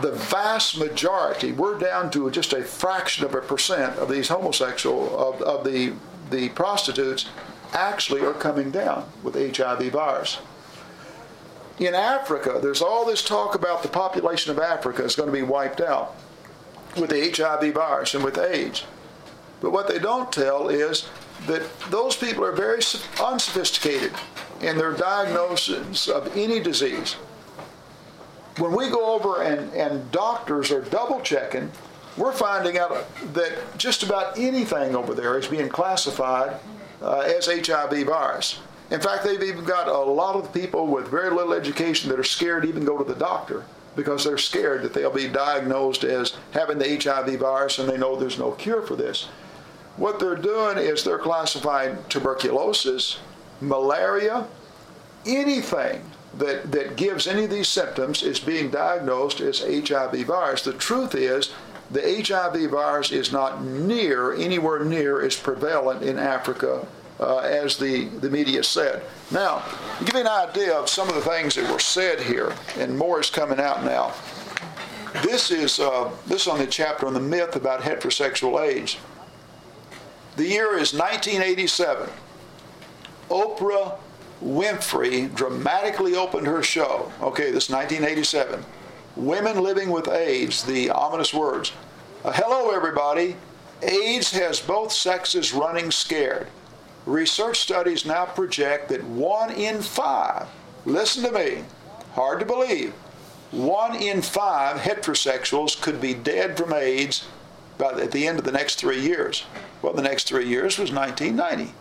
the 0.00 0.12
vast 0.12 0.78
majority, 0.78 1.52
we're 1.52 1.78
down 1.78 2.10
to 2.10 2.30
just 2.30 2.52
a 2.52 2.62
fraction 2.62 3.24
of 3.24 3.34
a 3.34 3.40
percent 3.40 3.96
of 3.98 4.08
these 4.08 4.28
homosexual, 4.28 5.16
of, 5.18 5.42
of 5.42 5.64
the, 5.64 5.92
the 6.30 6.48
prostitutes, 6.50 7.28
actually 7.72 8.22
are 8.22 8.32
coming 8.32 8.70
down 8.70 9.08
with 9.22 9.34
HIV 9.34 9.92
virus. 9.92 10.38
In 11.78 11.94
Africa, 11.94 12.58
there's 12.62 12.82
all 12.82 13.04
this 13.04 13.24
talk 13.24 13.54
about 13.54 13.82
the 13.82 13.88
population 13.88 14.50
of 14.50 14.58
Africa 14.58 15.04
is 15.04 15.16
going 15.16 15.28
to 15.28 15.32
be 15.32 15.42
wiped 15.42 15.80
out 15.80 16.14
with 16.96 17.10
the 17.10 17.30
HIV 17.30 17.74
virus 17.74 18.14
and 18.14 18.22
with 18.24 18.38
AIDS. 18.38 18.84
But 19.60 19.72
what 19.72 19.88
they 19.88 19.98
don't 19.98 20.32
tell 20.32 20.68
is 20.68 21.08
that 21.46 21.62
those 21.90 22.16
people 22.16 22.44
are 22.44 22.52
very 22.52 22.80
unsophisticated 23.22 24.12
in 24.60 24.76
their 24.78 24.92
diagnosis 24.92 26.08
of 26.08 26.36
any 26.36 26.60
disease. 26.60 27.14
When 28.58 28.76
we 28.76 28.90
go 28.90 29.14
over 29.14 29.42
and, 29.42 29.72
and 29.72 30.10
doctors 30.12 30.70
are 30.70 30.82
double 30.82 31.20
checking, 31.20 31.70
we're 32.16 32.32
finding 32.32 32.78
out 32.78 33.06
that 33.32 33.78
just 33.78 34.02
about 34.02 34.38
anything 34.38 34.94
over 34.94 35.14
there 35.14 35.38
is 35.38 35.46
being 35.48 35.68
classified 35.68 36.56
uh, 37.00 37.20
as 37.20 37.46
HIV 37.46 38.06
virus. 38.06 38.60
In 38.90 39.00
fact, 39.00 39.24
they've 39.24 39.42
even 39.42 39.64
got 39.64 39.88
a 39.88 39.98
lot 39.98 40.36
of 40.36 40.52
people 40.52 40.86
with 40.86 41.08
very 41.08 41.30
little 41.30 41.54
education 41.54 42.10
that 42.10 42.18
are 42.18 42.24
scared 42.24 42.64
to 42.64 42.68
even 42.68 42.84
go 42.84 42.98
to 42.98 43.04
the 43.04 43.18
doctor 43.18 43.64
because 43.96 44.24
they're 44.24 44.38
scared 44.38 44.82
that 44.82 44.92
they'll 44.92 45.10
be 45.10 45.28
diagnosed 45.28 46.04
as 46.04 46.36
having 46.52 46.78
the 46.78 46.98
HIV 46.98 47.38
virus 47.38 47.78
and 47.78 47.88
they 47.88 47.96
know 47.96 48.16
there's 48.16 48.38
no 48.38 48.52
cure 48.52 48.82
for 48.82 48.94
this. 48.96 49.28
What 49.96 50.18
they're 50.18 50.36
doing 50.36 50.78
is 50.78 51.04
they're 51.04 51.18
classifying 51.18 51.98
tuberculosis, 52.08 53.18
malaria, 53.60 54.46
anything 55.26 56.02
that, 56.38 56.72
that 56.72 56.96
gives 56.96 57.26
any 57.26 57.44
of 57.44 57.50
these 57.50 57.68
symptoms 57.68 58.22
is 58.22 58.40
being 58.40 58.70
diagnosed 58.70 59.40
as 59.40 59.60
HIV 59.60 60.26
virus. 60.26 60.62
The 60.62 60.72
truth 60.72 61.14
is, 61.14 61.52
the 61.90 62.24
HIV 62.26 62.70
virus 62.70 63.12
is 63.12 63.32
not 63.32 63.62
near, 63.62 64.32
anywhere 64.32 64.82
near 64.82 65.20
as 65.20 65.36
prevalent 65.36 66.02
in 66.02 66.18
Africa 66.18 66.86
uh, 67.20 67.38
as 67.38 67.76
the, 67.76 68.06
the 68.06 68.30
media 68.30 68.62
said. 68.62 69.02
Now, 69.30 69.62
give 70.04 70.14
you 70.14 70.22
an 70.22 70.26
idea 70.26 70.74
of 70.74 70.88
some 70.88 71.08
of 71.08 71.14
the 71.14 71.20
things 71.20 71.54
that 71.54 71.70
were 71.70 71.78
said 71.78 72.20
here, 72.20 72.54
and 72.78 72.96
more 72.96 73.20
is 73.20 73.30
coming 73.30 73.60
out 73.60 73.84
now. 73.84 74.14
This 75.22 75.50
is 75.50 75.78
uh, 75.78 76.10
this 76.26 76.42
is 76.42 76.48
on 76.48 76.58
the 76.58 76.66
chapter 76.66 77.06
on 77.06 77.12
the 77.12 77.20
myth 77.20 77.54
about 77.54 77.82
heterosexual 77.82 78.60
AIDS. 78.60 78.96
The 80.36 80.46
year 80.46 80.78
is 80.78 80.94
1987. 80.94 82.08
Oprah 83.28 83.98
Winfrey 84.42 85.34
dramatically 85.34 86.16
opened 86.16 86.46
her 86.46 86.62
show. 86.62 87.12
Okay, 87.20 87.50
this 87.50 87.64
is 87.64 87.70
1987. 87.70 88.64
Women 89.16 89.62
living 89.62 89.90
with 89.90 90.08
AIDS, 90.08 90.64
the 90.64 90.88
ominous 90.90 91.34
words. 91.34 91.72
Uh, 92.24 92.32
hello, 92.32 92.70
everybody. 92.70 93.36
AIDS 93.82 94.30
has 94.32 94.58
both 94.60 94.90
sexes 94.90 95.52
running 95.52 95.90
scared. 95.90 96.46
Research 97.04 97.58
studies 97.58 98.06
now 98.06 98.24
project 98.24 98.88
that 98.88 99.04
one 99.04 99.50
in 99.50 99.82
five, 99.82 100.46
listen 100.86 101.24
to 101.24 101.32
me, 101.32 101.64
hard 102.14 102.40
to 102.40 102.46
believe, 102.46 102.92
one 103.50 103.96
in 103.96 104.22
five 104.22 104.80
heterosexuals 104.80 105.78
could 105.80 106.00
be 106.00 106.14
dead 106.14 106.56
from 106.56 106.72
AIDS 106.72 107.26
at 107.82 108.12
the 108.12 108.26
end 108.26 108.38
of 108.38 108.44
the 108.44 108.52
next 108.52 108.76
three 108.76 109.00
years. 109.00 109.44
Well, 109.80 109.92
the 109.92 110.02
next 110.02 110.28
three 110.28 110.48
years 110.48 110.78
was 110.78 110.92
1990. 110.92 111.74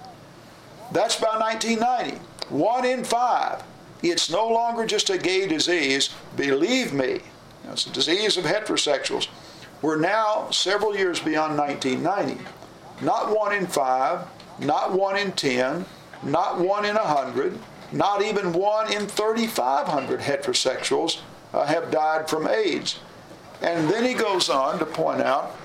That's 0.91 1.15
by 1.15 1.37
1990. 1.37 2.17
One 2.49 2.85
in 2.85 3.03
five. 3.03 3.63
It's 4.03 4.29
no 4.29 4.47
longer 4.47 4.85
just 4.85 5.09
a 5.09 5.17
gay 5.17 5.47
disease. 5.47 6.09
Believe 6.35 6.91
me, 6.91 7.21
it's 7.69 7.85
a 7.85 7.91
disease 7.91 8.37
of 8.37 8.45
heterosexuals. 8.45 9.27
We're 9.81 9.99
now 9.99 10.49
several 10.49 10.95
years 10.95 11.19
beyond 11.19 11.57
1990. 11.57 12.43
Not 13.01 13.35
one 13.35 13.53
in 13.53 13.67
five, 13.67 14.27
not 14.59 14.91
one 14.91 15.17
in 15.17 15.31
10, 15.31 15.85
not 16.23 16.59
one 16.59 16.85
in 16.85 16.95
100, 16.95 17.57
not 17.91 18.21
even 18.21 18.53
one 18.53 18.91
in 18.91 19.07
3,500 19.07 20.19
heterosexuals 20.19 21.19
uh, 21.53 21.65
have 21.65 21.91
died 21.91 22.29
from 22.29 22.47
AIDS. 22.47 22.99
And 23.61 23.89
then 23.89 24.03
he 24.05 24.13
goes 24.13 24.49
on 24.49 24.79
to 24.79 24.85
point 24.85 25.21
out 25.21 25.55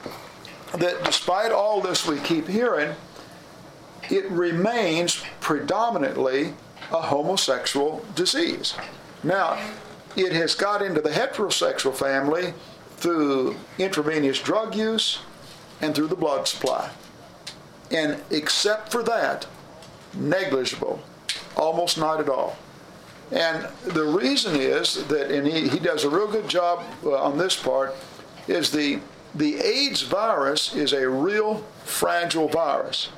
that 0.78 1.04
despite 1.04 1.52
all 1.52 1.80
this 1.80 2.06
we 2.06 2.18
keep 2.20 2.48
hearing, 2.48 2.94
it 4.10 4.30
remains 4.30 5.22
predominantly 5.40 6.54
a 6.92 7.00
homosexual 7.00 8.04
disease. 8.14 8.74
Now, 9.22 9.58
it 10.16 10.32
has 10.32 10.54
got 10.54 10.82
into 10.82 11.00
the 11.00 11.10
heterosexual 11.10 11.94
family 11.94 12.54
through 12.96 13.56
intravenous 13.78 14.40
drug 14.40 14.74
use 14.74 15.20
and 15.80 15.94
through 15.94 16.06
the 16.08 16.16
blood 16.16 16.48
supply. 16.48 16.90
And 17.90 18.20
except 18.30 18.90
for 18.90 19.02
that, 19.02 19.46
negligible, 20.14 21.02
almost 21.56 21.98
not 21.98 22.20
at 22.20 22.28
all. 22.28 22.56
And 23.30 23.68
the 23.84 24.04
reason 24.04 24.56
is 24.56 25.04
that, 25.08 25.30
and 25.30 25.46
he, 25.46 25.68
he 25.68 25.78
does 25.78 26.04
a 26.04 26.08
real 26.08 26.30
good 26.30 26.48
job 26.48 26.84
uh, 27.04 27.16
on 27.16 27.36
this 27.36 27.56
part, 27.56 27.94
is 28.48 28.70
the, 28.70 29.00
the 29.36 29.56
AIDS 29.56 30.02
virus 30.02 30.74
is 30.74 30.92
a 30.92 31.08
real 31.08 31.64
fragile 31.84 32.48
virus. 32.48 33.10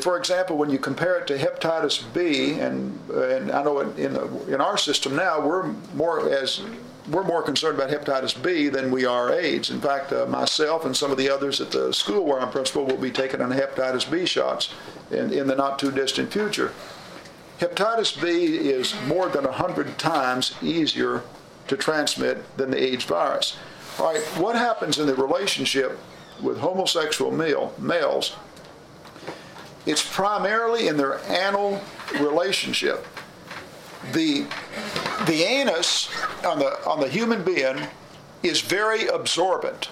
For 0.00 0.16
example, 0.16 0.56
when 0.56 0.70
you 0.70 0.78
compare 0.78 1.18
it 1.18 1.26
to 1.26 1.36
hepatitis 1.36 2.02
B, 2.14 2.60
and, 2.60 2.98
and 3.10 3.50
I 3.50 3.62
know 3.64 3.80
in, 3.80 3.96
in, 3.98 4.16
in 4.48 4.60
our 4.60 4.76
system 4.76 5.16
now, 5.16 5.40
we're 5.40 5.66
more 5.94 6.32
as 6.32 6.62
we're 7.10 7.24
more 7.24 7.42
concerned 7.42 7.78
about 7.78 7.90
hepatitis 7.90 8.40
B 8.42 8.68
than 8.68 8.90
we 8.90 9.04
are 9.04 9.32
AIDS. 9.32 9.70
In 9.70 9.80
fact, 9.80 10.12
uh, 10.12 10.26
myself 10.26 10.84
and 10.84 10.96
some 10.96 11.12
of 11.12 11.18
the 11.18 11.30
others 11.30 11.60
at 11.60 11.70
the 11.70 11.92
school 11.92 12.24
where 12.24 12.40
I'm 12.40 12.50
principal 12.50 12.84
will 12.84 12.96
be 12.96 13.12
taking 13.12 13.40
on 13.40 13.52
hepatitis 13.52 14.10
B 14.10 14.26
shots 14.26 14.72
in, 15.12 15.32
in 15.32 15.46
the 15.46 15.54
not 15.54 15.78
too 15.78 15.92
distant 15.92 16.32
future. 16.32 16.72
Hepatitis 17.60 18.20
B 18.20 18.56
is 18.56 18.94
more 19.06 19.28
than 19.28 19.44
100 19.44 19.98
times 19.98 20.54
easier 20.60 21.22
to 21.68 21.76
transmit 21.76 22.56
than 22.56 22.70
the 22.70 22.82
AIDS 22.82 23.04
virus. 23.04 23.56
All 23.98 24.12
right, 24.12 24.22
what 24.38 24.56
happens 24.56 24.98
in 24.98 25.06
the 25.06 25.14
relationship 25.14 25.98
with 26.42 26.58
homosexual 26.58 27.30
male, 27.30 27.72
males? 27.78 28.36
It's 29.86 30.06
primarily 30.06 30.88
in 30.88 30.98
their 30.98 31.20
anal 31.30 31.80
relationship. 32.20 33.06
The, 34.12 34.46
the 35.26 35.44
anus 35.44 36.10
on 36.44 36.58
the, 36.58 36.78
on 36.86 37.00
the 37.00 37.08
human 37.08 37.42
being 37.42 37.86
is 38.42 38.60
very 38.60 39.06
absorbent. 39.06 39.88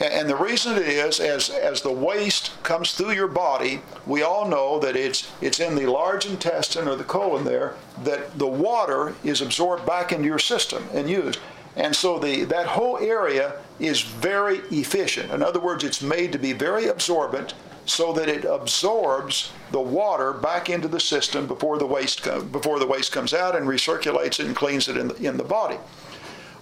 And 0.00 0.28
the 0.28 0.36
reason 0.36 0.76
it 0.76 0.88
is, 0.88 1.18
as, 1.18 1.50
as 1.50 1.82
the 1.82 1.92
waste 1.92 2.62
comes 2.62 2.92
through 2.92 3.12
your 3.12 3.28
body, 3.28 3.82
we 4.06 4.22
all 4.22 4.48
know 4.48 4.78
that 4.80 4.96
it's, 4.96 5.30
it's 5.40 5.60
in 5.60 5.74
the 5.74 5.86
large 5.86 6.26
intestine 6.26 6.88
or 6.88 6.96
the 6.96 7.04
colon 7.04 7.44
there, 7.44 7.74
that 8.04 8.38
the 8.38 8.46
water 8.46 9.14
is 9.24 9.40
absorbed 9.40 9.86
back 9.86 10.12
into 10.12 10.26
your 10.26 10.38
system 10.38 10.84
and 10.92 11.08
used. 11.08 11.38
And 11.76 11.96
so 11.96 12.18
the, 12.18 12.44
that 12.44 12.66
whole 12.66 12.98
area 12.98 13.54
is 13.80 14.02
very 14.02 14.58
efficient. 14.70 15.30
In 15.30 15.42
other 15.42 15.60
words, 15.60 15.84
it's 15.84 16.02
made 16.02 16.32
to 16.32 16.38
be 16.38 16.52
very 16.52 16.86
absorbent 16.86 17.54
so 17.84 18.12
that 18.12 18.28
it 18.28 18.44
absorbs 18.44 19.52
the 19.72 19.80
water 19.80 20.32
back 20.32 20.70
into 20.70 20.86
the 20.86 21.00
system 21.00 21.46
before 21.46 21.78
the 21.78 21.86
waste, 21.86 22.24
before 22.52 22.78
the 22.78 22.86
waste 22.86 23.10
comes 23.10 23.34
out 23.34 23.56
and 23.56 23.66
recirculates 23.66 24.38
it 24.38 24.46
and 24.46 24.54
cleans 24.54 24.88
it 24.88 24.96
in 24.96 25.08
the, 25.08 25.16
in 25.16 25.36
the 25.36 25.44
body. 25.44 25.78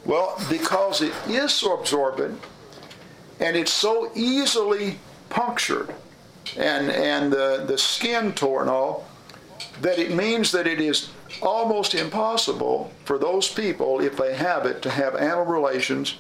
Well, 0.05 0.41
because 0.49 1.03
it 1.03 1.13
is 1.29 1.53
so 1.53 1.79
absorbent, 1.79 2.41
and 3.39 3.57
it's 3.57 3.73
so 3.73 4.11
easily 4.15 4.99
punctured 5.29 5.95
and, 6.57 6.91
and 6.91 7.33
the, 7.33 7.65
the 7.67 7.77
skin 7.77 8.33
torn 8.33 8.69
off 8.69 9.03
that 9.83 9.99
it 9.99 10.15
means 10.15 10.53
that 10.53 10.67
it 10.67 10.81
is 10.81 11.11
almost 11.43 11.95
impossible 11.95 12.93
for 13.05 13.19
those 13.19 13.49
people, 13.49 14.01
if 14.01 14.17
they 14.17 14.35
have 14.35 14.67
it, 14.67 14.83
to 14.83 14.91
have 14.91 15.15
animal 15.15 15.47
relations 15.47 16.17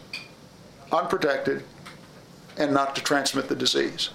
unprotected 0.92 1.62
and 2.56 2.72
not 2.72 2.94
to 2.96 3.02
transmit 3.02 3.48
the 3.48 3.56
disease. 3.56 4.10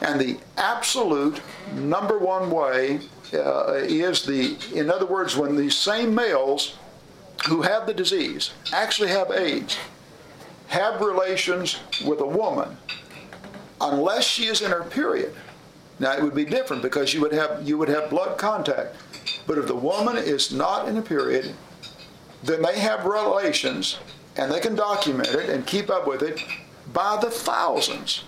And 0.00 0.20
the 0.20 0.38
absolute 0.56 1.40
number 1.72 2.18
one 2.18 2.50
way 2.50 3.00
uh, 3.32 3.74
is 3.74 4.24
the, 4.24 4.56
in 4.74 4.90
other 4.90 5.06
words, 5.06 5.36
when 5.36 5.56
these 5.56 5.76
same 5.76 6.14
males 6.14 6.76
who 7.48 7.62
have 7.62 7.86
the 7.86 7.94
disease 7.94 8.52
actually 8.72 9.08
have 9.08 9.30
AIDS, 9.30 9.76
have 10.68 11.00
relations 11.00 11.78
with 12.04 12.20
a 12.20 12.26
woman 12.26 12.76
unless 13.80 14.24
she 14.24 14.46
is 14.46 14.62
in 14.62 14.70
her 14.70 14.82
period. 14.84 15.34
Now 15.98 16.12
it 16.16 16.22
would 16.22 16.34
be 16.34 16.44
different 16.44 16.82
because 16.82 17.14
you 17.14 17.20
would 17.20 17.32
have 17.32 17.62
you 17.66 17.78
would 17.78 17.88
have 17.88 18.10
blood 18.10 18.38
contact. 18.38 18.96
But 19.46 19.58
if 19.58 19.66
the 19.66 19.74
woman 19.74 20.16
is 20.16 20.52
not 20.52 20.88
in 20.88 20.96
a 20.96 21.02
period, 21.02 21.54
then 22.42 22.62
they 22.62 22.78
have 22.78 23.04
relations 23.04 23.98
and 24.36 24.50
they 24.50 24.60
can 24.60 24.74
document 24.74 25.28
it 25.28 25.48
and 25.50 25.66
keep 25.66 25.90
up 25.90 26.06
with 26.06 26.22
it 26.22 26.40
by 26.92 27.18
the 27.20 27.30
thousands 27.30 28.24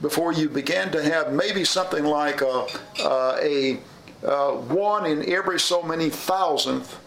before 0.00 0.32
you 0.32 0.48
begin 0.48 0.90
to 0.90 1.02
have 1.02 1.32
maybe 1.32 1.64
something 1.64 2.04
like 2.04 2.42
a, 2.42 2.66
uh, 3.00 3.38
a 3.40 3.78
uh, 4.24 4.52
one 4.52 5.06
in 5.06 5.28
every 5.30 5.60
so 5.60 5.82
many 5.82 6.10
thousandth 6.10 6.98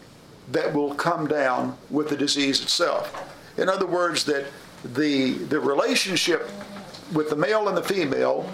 that 0.52 0.74
will 0.74 0.96
come 0.96 1.28
down 1.28 1.78
with 1.90 2.10
the 2.10 2.18
disease 2.18 2.62
itself. 2.62 3.14
In 3.58 3.70
other 3.70 3.86
words, 3.86 4.24
that 4.26 4.46
the, 4.84 5.34
the 5.34 5.60
relationship 5.60 6.50
with 7.14 7.30
the 7.30 7.36
male 7.36 7.68
and 7.68 7.78
the 7.78 7.84
female 7.84 8.50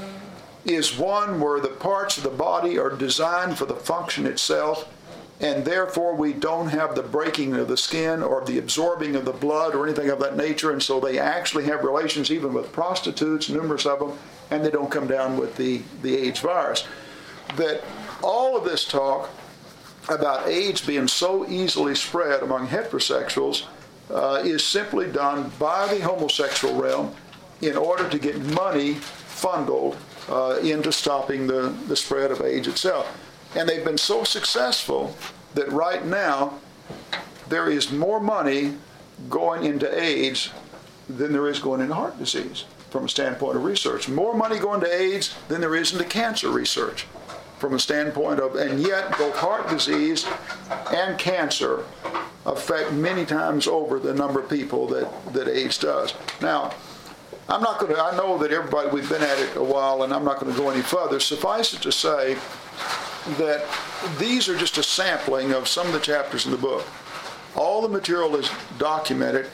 is 0.66 0.98
one 0.98 1.40
where 1.40 1.60
the 1.60 1.68
parts 1.68 2.18
of 2.18 2.24
the 2.24 2.30
body 2.30 2.78
are 2.78 2.90
designed 2.90 3.58
for 3.58 3.66
the 3.66 3.76
function 3.76 4.26
itself, 4.26 4.92
and 5.40 5.64
therefore 5.64 6.16
we 6.16 6.34
don't 6.34 6.70
have 6.70 6.96
the 6.96 7.04
breaking 7.04 7.56
of 7.56 7.68
the 7.68 7.78
skin 7.78 8.24
or 8.24 8.44
the 8.46 8.58
absorbing 8.58 9.16
of 9.16 9.26
the 9.26 9.34
blood 9.34 9.76
or 9.76 9.86
anything 9.86 10.10
of 10.10 10.20
that 10.20 10.36
nature, 10.36 10.72
and 10.72 10.82
so 10.82 11.00
they 11.00 11.20
actually 11.20 11.66
have 11.66 11.84
relations 11.84 12.32
even 12.32 12.54
with 12.54 12.72
prostitutes, 12.72 13.50
numerous 13.50 13.86
of 13.86 14.00
them, 14.00 14.18
and 14.50 14.66
they 14.66 14.72
don't 14.72 14.92
come 14.92 15.08
down 15.08 15.38
with 15.38 15.56
the, 15.56 15.82
the 16.02 16.16
AIDS 16.16 16.40
virus. 16.40 16.88
That 17.58 17.84
all 18.24 18.58
of 18.58 18.64
this 18.64 18.86
talk 18.86 19.30
about 20.10 20.48
AIDS 20.48 20.82
being 20.82 21.08
so 21.08 21.48
easily 21.48 21.96
spread 21.96 22.42
among 22.42 22.68
heterosexuals 22.68 23.66
uh, 24.10 24.42
is 24.44 24.64
simply 24.64 25.12
done 25.12 25.52
by 25.60 25.88
the 25.94 26.00
homosexual 26.00 26.76
realm 26.76 27.14
in 27.62 27.76
order 27.76 28.08
to 28.10 28.20
get 28.20 28.40
money 28.40 28.94
funneled 28.94 29.98
uh, 30.30 30.60
into 30.62 30.92
stopping 30.92 31.48
the, 31.48 31.76
the 31.88 31.96
spread 31.96 32.32
of 32.32 32.42
AIDS 32.42 32.68
itself. 32.68 33.16
And 33.56 33.70
they've 33.70 33.86
been 33.86 33.98
so 33.98 34.24
successful 34.24 35.16
that 35.54 35.72
right 35.72 36.06
now 36.06 36.60
there 37.48 37.70
is 37.70 37.92
more 37.92 38.20
money 38.20 38.76
going 39.30 39.64
into 39.64 40.02
AIDS 40.02 40.50
than 41.08 41.32
there 41.32 41.48
is 41.48 41.60
going 41.60 41.82
into 41.82 41.94
heart 41.94 42.18
disease 42.18 42.66
from 42.90 43.06
a 43.06 43.10
standpoint 43.10 43.56
of 43.56 43.64
research. 43.64 44.10
More 44.10 44.34
money 44.34 44.58
going 44.58 44.82
to 44.82 44.94
AIDS 44.94 45.36
than 45.48 45.62
there 45.62 45.76
is 45.76 45.94
into 45.94 46.06
cancer 46.06 46.50
research 46.50 47.06
from 47.60 47.74
a 47.74 47.80
standpoint 47.80 48.40
of, 48.40 48.56
and 48.56 48.82
yet 48.82 49.18
both 49.18 49.36
heart 49.36 49.70
disease 49.70 50.26
and 50.94 51.18
cancer 51.18 51.86
affect 52.46 52.92
many 52.92 53.26
times 53.26 53.68
over 53.68 54.00
the 54.00 54.14
number 54.14 54.40
of 54.40 54.50
people 54.50 54.88
that, 54.88 55.34
that 55.34 55.48
AIDS 55.48 55.78
does. 55.78 56.14
Now, 56.42 56.74
I'm 57.48 57.62
not 57.62 57.80
going 57.80 57.94
to, 57.94 58.02
I 58.02 58.16
know 58.18 58.38
that 58.40 58.52
everybody, 58.52 58.90
we've 58.90 59.08
been 59.08 59.22
at 59.22 59.38
it 59.38 59.56
a 59.56 59.64
while, 59.64 60.04
and 60.04 60.14
I'm 60.14 60.26
not 60.26 60.40
going 60.40 60.52
to 60.52 60.58
go 60.58 60.70
any 60.70 60.82
further. 60.82 61.20
Suffice 61.20 61.74
it 61.74 61.82
to 61.84 61.92
say 61.92 62.38
that 63.38 63.66
these 64.18 64.50
are 64.50 64.58
just 64.58 64.78
a 64.78 64.84
sampling 64.84 65.54
of 65.54 65.68
some 65.68 65.86
of 65.88 65.94
the 65.94 66.00
chapters 66.00 66.46
in 66.46 66.52
the 66.52 66.58
book. 66.58 66.86
All 67.56 67.82
the 67.82 67.90
material 67.90 68.36
is 68.36 68.50
documented. 68.80 69.48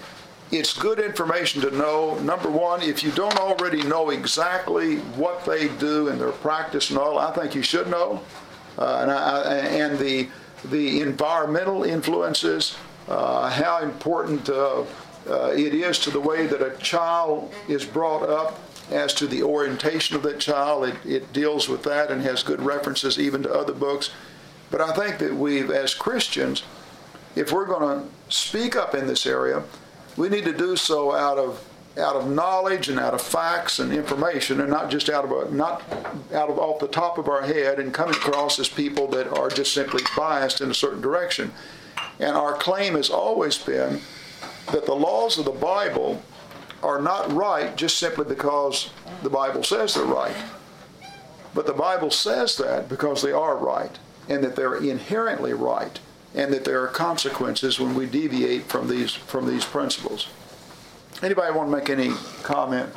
It's 0.51 0.73
good 0.73 0.99
information 0.99 1.61
to 1.61 1.71
know. 1.71 2.17
Number 2.19 2.49
one, 2.49 2.81
if 2.81 3.03
you 3.03 3.11
don't 3.11 3.37
already 3.37 3.83
know 3.83 4.09
exactly 4.09 4.97
what 5.17 5.45
they 5.45 5.67
do 5.77 6.07
in 6.07 6.17
their 6.17 6.31
practice 6.31 6.89
and 6.89 6.99
all, 6.99 7.19
I 7.19 7.31
think 7.33 7.55
you 7.55 7.61
should 7.61 7.89
know. 7.89 8.21
Uh, 8.77 8.99
and, 9.01 9.11
I, 9.11 9.57
and 9.57 9.99
the 9.99 10.29
the 10.65 11.01
environmental 11.01 11.83
influences, 11.83 12.75
uh, 13.07 13.49
how 13.49 13.79
important 13.79 14.47
uh, 14.49 14.83
uh, 15.29 15.51
it 15.55 15.73
is 15.73 15.99
to 15.99 16.09
the 16.09 16.19
way 16.19 16.47
that 16.47 16.61
a 16.61 16.77
child 16.77 17.53
is 17.67 17.85
brought 17.85 18.27
up 18.27 18.59
as 18.89 19.13
to 19.13 19.27
the 19.27 19.43
orientation 19.43 20.15
of 20.15 20.23
that 20.23 20.39
child. 20.39 20.85
It, 20.85 20.95
it 21.05 21.33
deals 21.33 21.69
with 21.69 21.83
that 21.83 22.11
and 22.11 22.21
has 22.21 22.43
good 22.43 22.61
references 22.61 23.19
even 23.19 23.43
to 23.43 23.53
other 23.53 23.73
books. 23.73 24.11
But 24.69 24.81
I 24.81 24.93
think 24.93 25.19
that 25.19 25.35
we've, 25.35 25.69
as 25.69 25.93
Christians, 25.93 26.63
if 27.35 27.51
we're 27.51 27.65
going 27.65 28.03
to 28.03 28.33
speak 28.33 28.75
up 28.75 28.95
in 28.95 29.07
this 29.07 29.25
area, 29.25 29.63
we 30.17 30.29
need 30.29 30.45
to 30.45 30.57
do 30.57 30.75
so 30.75 31.15
out 31.15 31.37
of 31.37 31.67
out 31.97 32.15
of 32.15 32.29
knowledge 32.29 32.87
and 32.87 32.97
out 32.97 33.13
of 33.13 33.21
facts 33.21 33.77
and 33.77 33.91
information, 33.91 34.61
and 34.61 34.69
not 34.69 34.89
just 34.89 35.09
out 35.09 35.25
of 35.25 35.31
a, 35.31 35.53
not 35.53 35.83
out 36.33 36.49
of 36.49 36.57
off 36.57 36.79
the 36.79 36.87
top 36.87 37.17
of 37.17 37.27
our 37.27 37.41
head 37.41 37.79
and 37.79 37.93
coming 37.93 38.15
across 38.15 38.57
as 38.59 38.69
people 38.69 39.07
that 39.07 39.27
are 39.37 39.49
just 39.49 39.73
simply 39.73 40.01
biased 40.15 40.61
in 40.61 40.71
a 40.71 40.73
certain 40.73 41.01
direction. 41.01 41.51
And 42.17 42.37
our 42.37 42.53
claim 42.53 42.95
has 42.95 43.09
always 43.09 43.57
been 43.57 43.99
that 44.71 44.85
the 44.85 44.95
laws 44.95 45.37
of 45.37 45.45
the 45.45 45.51
Bible 45.51 46.21
are 46.83 47.01
not 47.01 47.31
right 47.31 47.75
just 47.75 47.97
simply 47.97 48.25
because 48.25 48.89
the 49.23 49.29
Bible 49.29 49.63
says 49.63 49.93
they're 49.93 50.03
right. 50.03 50.35
But 51.53 51.67
the 51.67 51.73
Bible 51.73 52.11
says 52.11 52.57
that 52.57 52.89
because 52.89 53.21
they 53.21 53.31
are 53.33 53.57
right, 53.57 53.97
and 54.29 54.43
that 54.43 54.55
they're 54.55 54.77
inherently 54.77 55.53
right, 55.53 55.99
and 56.33 56.53
that 56.53 56.63
there 56.63 56.81
are 56.81 56.87
consequences 56.87 57.79
when 57.79 57.93
we 57.93 58.05
deviate 58.05 58.63
from 58.63 58.87
these 58.87 59.11
from 59.13 59.47
these 59.47 59.65
principles. 59.65 60.27
Anybody 61.21 61.53
want 61.53 61.69
to 61.69 61.77
make 61.77 61.89
any 61.89 62.15
comment 62.41 62.89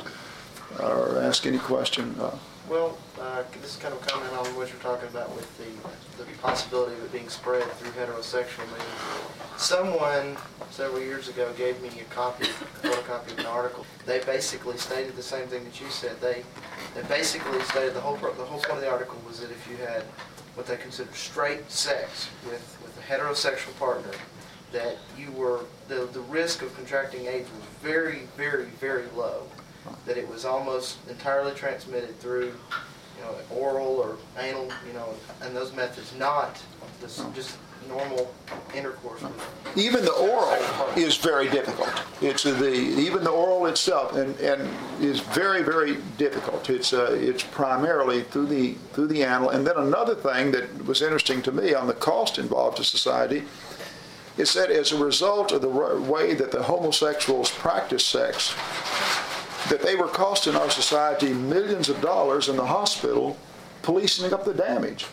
or 0.79 1.19
ask 1.21 1.45
any 1.45 1.59
question? 1.59 2.15
Uh, 2.19 2.31
Well, 2.69 2.97
uh, 3.25 3.43
this 3.61 3.75
is 3.75 3.77
kind 3.77 3.93
of 3.93 4.01
a 4.01 4.05
comment 4.05 4.31
on 4.33 4.45
what 4.55 4.69
you're 4.69 4.81
talking 4.81 5.07
about 5.09 5.33
with 5.35 5.49
the, 5.57 6.23
the 6.23 6.29
possibility 6.39 6.93
of 6.93 7.03
it 7.03 7.11
being 7.11 7.29
spread 7.29 7.63
through 7.63 7.91
heterosexual 7.91 8.67
means. 8.67 9.57
Someone 9.57 10.37
several 10.69 11.01
years 11.01 11.27
ago 11.27 11.51
gave 11.57 11.81
me 11.81 11.89
a 11.99 12.13
copy, 12.13 12.45
a 12.45 12.87
photocopy 12.87 13.31
of 13.31 13.39
an 13.39 13.45
article. 13.47 13.85
They 14.05 14.19
basically 14.19 14.77
stated 14.77 15.15
the 15.15 15.23
same 15.23 15.47
thing 15.47 15.63
that 15.63 15.81
you 15.81 15.89
said. 15.89 16.21
They, 16.21 16.43
they 16.93 17.01
basically 17.07 17.59
stated 17.61 17.95
the 17.95 18.01
whole, 18.01 18.15
the 18.15 18.45
whole 18.45 18.59
point 18.59 18.77
of 18.77 18.81
the 18.81 18.91
article 18.91 19.19
was 19.27 19.39
that 19.39 19.49
if 19.49 19.67
you 19.69 19.77
had 19.77 20.03
what 20.53 20.67
they 20.67 20.77
considered 20.77 21.15
straight 21.15 21.69
sex 21.71 22.29
with, 22.45 22.77
with 22.83 22.97
a 22.97 23.01
heterosexual 23.01 23.77
partner, 23.79 24.11
that 24.71 24.97
you 25.17 25.31
were, 25.31 25.61
the, 25.87 26.07
the 26.13 26.21
risk 26.21 26.61
of 26.61 26.75
contracting 26.75 27.25
AIDS 27.27 27.49
was 27.51 27.63
very, 27.81 28.27
very, 28.37 28.65
very 28.79 29.05
low. 29.15 29.43
That 30.05 30.17
it 30.17 30.27
was 30.27 30.45
almost 30.45 30.97
entirely 31.07 31.53
transmitted 31.53 32.19
through, 32.19 32.53
you 33.17 33.23
know, 33.23 33.35
oral 33.49 33.87
or 33.87 34.17
anal, 34.39 34.69
you 34.87 34.93
know, 34.93 35.13
and 35.41 35.55
those 35.55 35.73
methods, 35.73 36.13
not 36.17 36.61
this, 37.01 37.23
just 37.33 37.57
normal 37.87 38.33
intercourse 38.73 39.21
even 39.75 40.05
the 40.05 40.11
oral 40.13 40.57
is 40.95 41.17
very 41.17 41.49
difficult. 41.49 41.89
It's 42.21 42.43
the 42.43 42.73
even 42.73 43.23
the 43.23 43.29
oral 43.29 43.65
itself 43.65 44.15
and, 44.15 44.37
and 44.39 44.69
is 45.01 45.19
very 45.19 45.63
very 45.63 45.97
difficult. 46.17 46.69
It's 46.69 46.93
uh, 46.93 47.17
it's 47.19 47.43
primarily 47.43 48.23
through 48.23 48.47
the 48.47 48.73
through 48.93 49.07
the 49.07 49.23
anal. 49.23 49.49
And 49.49 49.67
then 49.67 49.77
another 49.77 50.15
thing 50.15 50.51
that 50.51 50.85
was 50.85 51.01
interesting 51.01 51.41
to 51.43 51.51
me 51.51 51.73
on 51.73 51.87
the 51.87 51.93
cost 51.93 52.39
involved 52.39 52.77
to 52.77 52.83
society 52.83 53.43
is 54.37 54.53
that 54.53 54.69
as 54.69 54.91
a 54.91 54.97
result 54.97 55.51
of 55.51 55.61
the 55.61 55.69
way 55.69 56.33
that 56.33 56.51
the 56.51 56.63
homosexuals 56.63 57.51
practice 57.51 58.05
sex, 58.05 58.53
that 59.69 59.81
they 59.81 59.95
were 59.95 60.07
costing 60.07 60.55
our 60.55 60.69
society 60.69 61.33
millions 61.33 61.89
of 61.89 62.01
dollars 62.01 62.49
in 62.49 62.55
the 62.55 62.65
hospital, 62.65 63.37
policing 63.81 64.33
up 64.33 64.45
the 64.45 64.53
damage. 64.53 65.05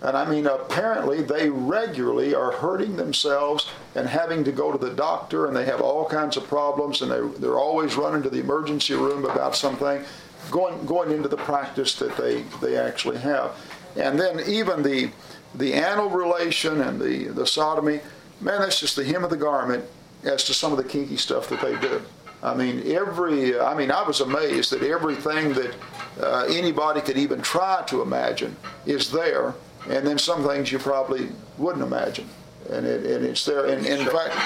And 0.00 0.16
I 0.16 0.30
mean, 0.30 0.46
apparently, 0.46 1.22
they 1.22 1.50
regularly 1.50 2.34
are 2.34 2.52
hurting 2.52 2.96
themselves 2.96 3.68
and 3.96 4.08
having 4.08 4.44
to 4.44 4.52
go 4.52 4.70
to 4.70 4.78
the 4.78 4.94
doctor, 4.94 5.46
and 5.46 5.56
they 5.56 5.64
have 5.64 5.80
all 5.80 6.04
kinds 6.04 6.36
of 6.36 6.46
problems, 6.46 7.02
and 7.02 7.10
they, 7.10 7.40
they're 7.40 7.58
always 7.58 7.96
running 7.96 8.22
to 8.22 8.30
the 8.30 8.38
emergency 8.38 8.94
room 8.94 9.24
about 9.24 9.56
something, 9.56 10.04
going, 10.50 10.86
going 10.86 11.10
into 11.10 11.28
the 11.28 11.36
practice 11.36 11.96
that 11.96 12.16
they, 12.16 12.44
they 12.60 12.76
actually 12.76 13.18
have. 13.18 13.56
And 13.96 14.20
then 14.20 14.40
even 14.46 14.82
the, 14.84 15.10
the 15.56 15.72
anal 15.72 16.10
relation 16.10 16.80
and 16.80 17.00
the, 17.00 17.24
the 17.24 17.46
sodomy, 17.46 18.00
man, 18.40 18.60
that's 18.60 18.78
just 18.78 18.94
the 18.94 19.04
hem 19.04 19.24
of 19.24 19.30
the 19.30 19.36
garment 19.36 19.84
as 20.22 20.44
to 20.44 20.54
some 20.54 20.70
of 20.70 20.78
the 20.78 20.84
kinky 20.84 21.16
stuff 21.16 21.48
that 21.48 21.60
they 21.60 21.76
do. 21.80 22.02
I 22.42 22.54
mean, 22.54 22.86
every, 22.86 23.58
I 23.58 23.74
mean, 23.74 23.90
I 23.90 24.02
was 24.02 24.20
amazed 24.20 24.70
that 24.72 24.82
everything 24.82 25.54
that 25.54 25.74
uh, 26.20 26.44
anybody 26.48 27.00
could 27.00 27.16
even 27.16 27.42
try 27.42 27.82
to 27.88 28.00
imagine 28.02 28.56
is 28.86 29.10
there, 29.10 29.54
and 29.88 30.06
then 30.06 30.18
some 30.18 30.46
things 30.46 30.70
you 30.70 30.78
probably 30.78 31.30
wouldn't 31.56 31.84
imagine. 31.84 32.28
And, 32.70 32.86
it, 32.86 33.04
and 33.06 33.24
it's 33.24 33.44
there. 33.44 33.66
And, 33.66 33.84
and 33.86 34.02
in 34.02 34.08
fact, 34.08 34.36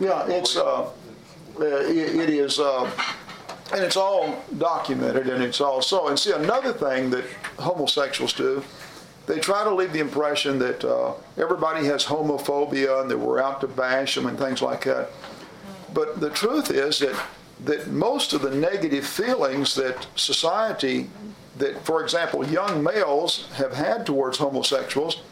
yeah, 0.00 0.26
it's, 0.28 0.56
uh, 0.56 0.82
uh, 0.82 0.90
it, 1.58 2.14
it 2.16 2.30
is, 2.30 2.60
uh, 2.60 2.90
and 3.72 3.82
it's 3.82 3.96
all 3.96 4.44
documented, 4.58 5.28
and 5.28 5.42
it's 5.42 5.60
all 5.60 5.82
so. 5.82 6.08
And 6.08 6.18
see, 6.18 6.32
another 6.32 6.72
thing 6.72 7.10
that 7.10 7.24
homosexuals 7.58 8.32
do, 8.32 8.62
they 9.26 9.40
try 9.40 9.64
to 9.64 9.74
leave 9.74 9.92
the 9.92 9.98
impression 9.98 10.58
that 10.60 10.84
uh, 10.84 11.14
everybody 11.36 11.84
has 11.86 12.04
homophobia 12.04 13.00
and 13.00 13.10
that 13.10 13.18
we're 13.18 13.42
out 13.42 13.60
to 13.62 13.66
bash 13.66 14.14
them 14.14 14.26
and 14.26 14.38
things 14.38 14.62
like 14.62 14.84
that. 14.84 15.10
But 15.96 16.20
the 16.20 16.28
truth 16.28 16.70
is 16.70 16.98
that 16.98 17.18
that 17.64 17.88
most 17.88 18.34
of 18.34 18.42
the 18.42 18.50
negative 18.50 19.06
feelings 19.06 19.74
that 19.76 20.06
society, 20.14 21.08
that 21.56 21.82
for 21.86 22.02
example, 22.02 22.46
young 22.46 22.82
males 22.82 23.48
have 23.54 23.72
had 23.72 24.04
towards 24.04 24.36
homosexuals, 24.36 25.22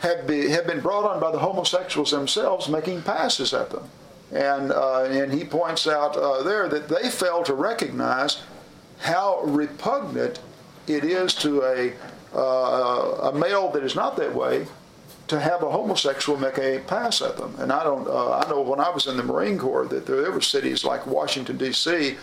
have, 0.00 0.26
be, 0.26 0.50
have 0.50 0.66
been 0.66 0.80
brought 0.80 1.10
on 1.10 1.20
by 1.20 1.30
the 1.32 1.38
homosexuals 1.38 2.10
themselves 2.10 2.68
making 2.68 3.00
passes 3.00 3.54
at 3.54 3.70
them. 3.70 3.88
And, 4.30 4.72
uh, 4.72 5.04
and 5.04 5.32
he 5.32 5.44
points 5.44 5.86
out 5.86 6.18
uh, 6.18 6.42
there 6.42 6.68
that 6.68 6.88
they 6.88 7.08
fail 7.08 7.42
to 7.44 7.54
recognize 7.54 8.42
how 8.98 9.40
repugnant 9.44 10.40
it 10.86 11.02
is 11.02 11.34
to 11.36 11.62
a, 11.62 11.94
uh, 12.34 13.30
a 13.30 13.38
male 13.38 13.70
that 13.70 13.82
is 13.82 13.94
not 13.94 14.16
that 14.18 14.34
way 14.34 14.66
to 15.28 15.40
have 15.40 15.62
a 15.62 15.70
homosexual 15.70 16.38
make 16.38 16.58
a 16.58 16.80
pass 16.86 17.22
at 17.22 17.36
them. 17.36 17.54
And 17.58 17.72
I 17.72 17.82
don't, 17.82 18.06
uh, 18.06 18.38
I 18.38 18.48
know 18.48 18.60
when 18.60 18.80
I 18.80 18.90
was 18.90 19.06
in 19.06 19.16
the 19.16 19.22
Marine 19.22 19.58
Corps 19.58 19.86
that 19.86 20.06
there, 20.06 20.20
there 20.20 20.32
were 20.32 20.40
cities 20.40 20.84
like 20.84 21.06
Washington 21.06 21.56
D.C. 21.56 22.16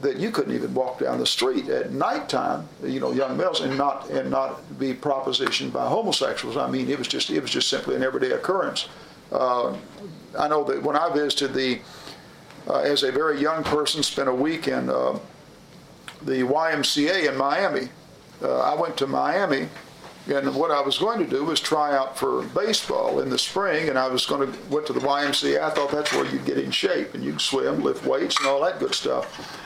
that 0.00 0.16
you 0.16 0.30
couldn't 0.30 0.54
even 0.54 0.72
walk 0.72 1.00
down 1.00 1.18
the 1.18 1.26
street 1.26 1.68
at 1.68 1.92
nighttime, 1.92 2.68
you 2.84 3.00
know, 3.00 3.12
young 3.12 3.36
males, 3.36 3.60
and 3.60 3.76
not 3.76 4.08
and 4.10 4.30
not 4.30 4.78
be 4.78 4.94
propositioned 4.94 5.72
by 5.72 5.86
homosexuals. 5.88 6.56
I 6.56 6.70
mean, 6.70 6.88
it 6.88 6.98
was 6.98 7.08
just 7.08 7.30
it 7.30 7.40
was 7.40 7.50
just 7.50 7.68
simply 7.68 7.96
an 7.96 8.02
everyday 8.02 8.30
occurrence. 8.30 8.88
Uh, 9.32 9.76
I 10.38 10.46
know 10.46 10.62
that 10.64 10.82
when 10.82 10.96
I 10.96 11.12
visited 11.12 11.52
the, 11.52 11.80
uh, 12.68 12.78
as 12.78 13.02
a 13.02 13.10
very 13.10 13.40
young 13.40 13.64
person, 13.64 14.02
spent 14.04 14.28
a 14.28 14.34
week 14.34 14.68
in 14.68 14.88
uh, 14.88 15.18
the 16.22 16.42
YMCA 16.42 17.28
in 17.28 17.36
Miami. 17.36 17.88
Uh, 18.42 18.60
I 18.60 18.74
went 18.74 18.96
to 18.98 19.06
Miami 19.06 19.68
and 20.28 20.54
what 20.56 20.70
I 20.70 20.80
was 20.80 20.98
going 20.98 21.20
to 21.20 21.26
do 21.26 21.44
was 21.44 21.60
try 21.60 21.96
out 21.96 22.18
for 22.18 22.42
baseball 22.42 23.20
in 23.20 23.30
the 23.30 23.38
spring, 23.38 23.88
and 23.88 23.98
I 23.98 24.08
was 24.08 24.26
going 24.26 24.52
to 24.52 24.58
went 24.68 24.86
to 24.86 24.92
the 24.92 25.00
YMCA. 25.00 25.60
I 25.60 25.70
thought 25.70 25.90
that's 25.90 26.12
where 26.12 26.26
you'd 26.26 26.44
get 26.44 26.58
in 26.58 26.70
shape 26.70 27.14
and 27.14 27.22
you'd 27.22 27.40
swim, 27.40 27.82
lift 27.82 28.04
weights, 28.04 28.38
and 28.38 28.48
all 28.48 28.60
that 28.62 28.80
good 28.80 28.94
stuff. 28.94 29.62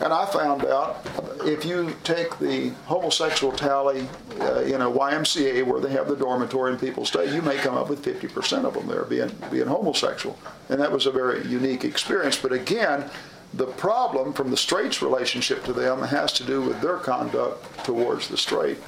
And 0.00 0.12
I 0.12 0.24
found 0.26 0.64
out 0.64 1.06
if 1.44 1.64
you 1.64 1.94
take 2.02 2.38
the 2.38 2.70
homosexual 2.86 3.52
tally 3.52 4.08
uh, 4.40 4.62
in 4.62 4.80
a 4.80 4.90
YMCA 4.90 5.64
where 5.64 5.80
they 5.80 5.90
have 5.90 6.08
the 6.08 6.16
dormitory 6.16 6.72
and 6.72 6.80
people 6.80 7.04
stay, 7.04 7.32
you 7.32 7.42
may 7.42 7.56
come 7.56 7.76
up 7.76 7.88
with 7.88 8.02
50% 8.04 8.64
of 8.64 8.74
them 8.74 8.86
there 8.88 9.04
being 9.04 9.30
being 9.50 9.66
homosexual, 9.66 10.38
and 10.70 10.80
that 10.80 10.90
was 10.90 11.06
a 11.06 11.12
very 11.12 11.46
unique 11.46 11.84
experience. 11.84 12.36
But 12.36 12.52
again. 12.52 13.10
The 13.54 13.66
problem 13.66 14.32
from 14.32 14.50
the 14.50 14.56
straight's 14.56 15.02
relationship 15.02 15.62
to 15.64 15.74
them 15.74 16.00
has 16.00 16.32
to 16.34 16.42
do 16.42 16.62
with 16.62 16.80
their 16.80 16.96
conduct 16.96 17.84
towards 17.84 18.28
the 18.28 18.38
straight. 18.38 18.78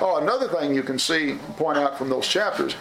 Oh, 0.00 0.18
another 0.20 0.48
thing 0.48 0.74
you 0.74 0.82
can 0.82 0.98
see, 0.98 1.38
point 1.56 1.78
out 1.78 1.96
from 1.96 2.08
those 2.08 2.26
chapters, 2.26 2.74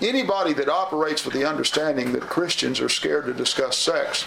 anybody 0.00 0.52
that 0.54 0.68
operates 0.68 1.24
with 1.24 1.34
the 1.34 1.48
understanding 1.48 2.12
that 2.12 2.22
Christians 2.22 2.80
are 2.80 2.88
scared 2.88 3.26
to 3.26 3.34
discuss 3.34 3.76
sex, 3.78 4.26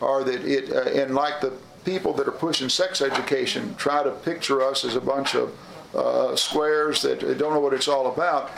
or 0.00 0.24
that 0.24 0.44
it, 0.44 0.72
uh, 0.72 1.00
and 1.00 1.14
like 1.14 1.40
the 1.40 1.52
people 1.84 2.12
that 2.14 2.26
are 2.26 2.32
pushing 2.32 2.68
sex 2.68 3.00
education 3.00 3.74
try 3.76 4.02
to 4.02 4.10
picture 4.10 4.62
us 4.62 4.84
as 4.84 4.96
a 4.96 5.00
bunch 5.00 5.34
of 5.34 5.56
uh, 5.94 6.34
squares 6.36 7.02
that 7.02 7.20
don't 7.38 7.52
know 7.52 7.60
what 7.60 7.74
it's 7.74 7.88
all 7.88 8.12
about. 8.12 8.50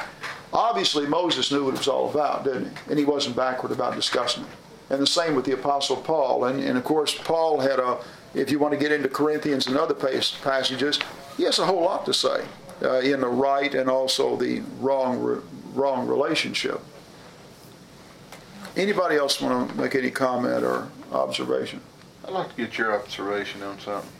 Obviously, 0.52 1.06
Moses 1.06 1.50
knew 1.50 1.64
what 1.64 1.74
it 1.74 1.78
was 1.78 1.88
all 1.88 2.10
about, 2.10 2.44
didn't 2.44 2.66
he? 2.66 2.90
And 2.90 2.98
he 2.98 3.04
wasn't 3.04 3.34
backward 3.34 3.72
about 3.72 3.96
discussing 3.96 4.44
it. 4.44 4.50
And 4.90 5.00
the 5.00 5.06
same 5.06 5.34
with 5.34 5.44
the 5.44 5.52
Apostle 5.52 5.96
Paul. 5.96 6.44
And, 6.44 6.62
and 6.62 6.78
of 6.78 6.84
course, 6.84 7.14
Paul 7.14 7.58
had 7.58 7.80
a, 7.80 7.98
if 8.34 8.50
you 8.50 8.58
want 8.58 8.72
to 8.72 8.78
get 8.78 8.92
into 8.92 9.08
Corinthians 9.08 9.66
and 9.66 9.76
other 9.76 9.94
passages, 9.94 11.00
he 11.36 11.42
has 11.42 11.58
a 11.58 11.66
whole 11.66 11.82
lot 11.82 12.04
to 12.06 12.14
say 12.14 12.44
uh, 12.82 13.00
in 13.00 13.20
the 13.20 13.28
right 13.28 13.74
and 13.74 13.88
also 13.88 14.36
the 14.36 14.62
wrong 14.80 15.20
re- 15.20 15.40
wrong 15.74 16.06
relationship. 16.06 16.80
Anybody 18.76 19.16
else 19.16 19.40
want 19.40 19.70
to 19.70 19.76
make 19.76 19.94
any 19.94 20.10
comment 20.10 20.64
or 20.64 20.88
observation? 21.12 21.80
I'd 22.24 22.32
like 22.32 22.50
to 22.50 22.56
get 22.56 22.76
your 22.78 22.98
observation 22.98 23.62
on 23.62 23.78
something. 23.78 24.10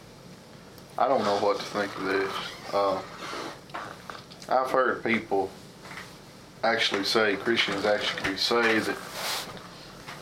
I 0.97 1.09
don't 1.09 1.25
know 1.25 1.39
what 1.39 1.59
to 1.59 1.65
think 1.65 1.97
of 1.97 2.05
this. 2.05 2.33
Uh, 2.73 3.01
I've 4.49 4.71
heard 4.71 5.03
people 5.03 5.51
actually 6.63 7.05
say 7.05 7.37
Christians 7.37 7.85
actually 7.85 8.37
say 8.37 8.79
that 8.79 8.97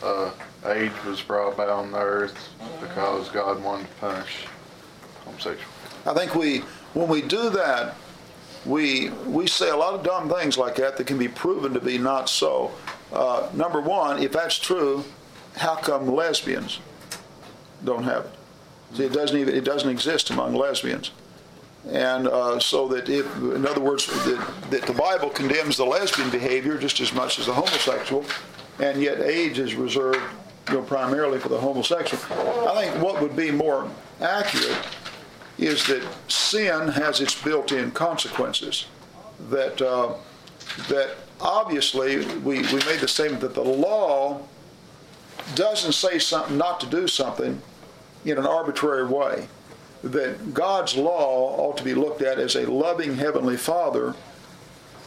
uh, 0.01 0.31
AIDS 0.65 0.95
was 1.05 1.21
brought 1.21 1.53
about 1.53 1.69
on 1.69 1.91
the 1.91 1.99
earth 1.99 2.49
because 2.81 3.29
God 3.29 3.63
wanted 3.63 3.87
to 3.87 3.93
punish 3.95 4.45
homosexuals. 5.25 5.67
I 6.05 6.13
think 6.13 6.35
we, 6.35 6.59
when 6.93 7.07
we 7.07 7.21
do 7.21 7.49
that, 7.51 7.95
we 8.65 9.09
we 9.27 9.47
say 9.47 9.69
a 9.69 9.75
lot 9.75 9.93
of 9.93 10.03
dumb 10.03 10.29
things 10.29 10.57
like 10.57 10.75
that 10.75 10.97
that 10.97 11.07
can 11.07 11.17
be 11.17 11.27
proven 11.27 11.73
to 11.73 11.79
be 11.79 11.97
not 11.97 12.29
so. 12.29 12.71
Uh, 13.11 13.49
number 13.53 13.81
one, 13.81 14.21
if 14.21 14.31
that's 14.31 14.57
true, 14.57 15.03
how 15.57 15.75
come 15.75 16.07
lesbians 16.07 16.79
don't 17.83 18.03
have 18.03 18.25
it? 18.25 18.31
See, 18.95 19.05
it 19.05 19.13
doesn't 19.13 19.37
even 19.37 19.55
it 19.55 19.63
doesn't 19.63 19.89
exist 19.89 20.29
among 20.29 20.55
lesbians, 20.55 21.11
and 21.89 22.27
uh, 22.27 22.59
so 22.59 22.87
that 22.89 23.09
if, 23.09 23.25
in 23.37 23.65
other 23.65 23.81
words, 23.81 24.07
that, 24.07 24.53
that 24.69 24.83
the 24.83 24.93
Bible 24.93 25.29
condemns 25.29 25.77
the 25.77 25.85
lesbian 25.85 26.29
behavior 26.29 26.77
just 26.77 26.99
as 27.01 27.13
much 27.13 27.39
as 27.39 27.47
the 27.47 27.53
homosexual, 27.53 28.23
and 28.79 29.01
yet 29.01 29.19
AIDS 29.19 29.59
is 29.59 29.75
reserved, 29.75 30.21
you 30.69 30.75
know, 30.75 30.81
primarily 30.81 31.39
for 31.39 31.49
the 31.49 31.57
homosexual. 31.57 32.23
I 32.69 32.85
think 32.85 33.03
what 33.03 33.21
would 33.21 33.35
be 33.35 33.51
more 33.51 33.89
accurate 34.21 34.77
is 35.65 35.85
that 35.87 36.05
sin 36.27 36.89
has 36.89 37.21
its 37.21 37.41
built-in 37.41 37.91
consequences. 37.91 38.87
That 39.49 39.81
uh, 39.81 40.13
that 40.89 41.15
obviously 41.41 42.25
we, 42.39 42.59
we 42.59 42.85
made 42.85 42.99
the 42.99 43.07
statement 43.07 43.41
that 43.41 43.53
the 43.53 43.63
law 43.63 44.41
doesn't 45.55 45.93
say 45.93 46.19
something 46.19 46.57
not 46.57 46.79
to 46.79 46.85
do 46.87 47.07
something 47.07 47.61
in 48.25 48.37
an 48.37 48.45
arbitrary 48.45 49.05
way. 49.05 49.47
That 50.03 50.53
God's 50.53 50.95
law 50.95 51.55
ought 51.57 51.77
to 51.77 51.83
be 51.83 51.93
looked 51.93 52.21
at 52.21 52.39
as 52.39 52.55
a 52.55 52.69
loving 52.69 53.15
heavenly 53.15 53.57
Father 53.57 54.15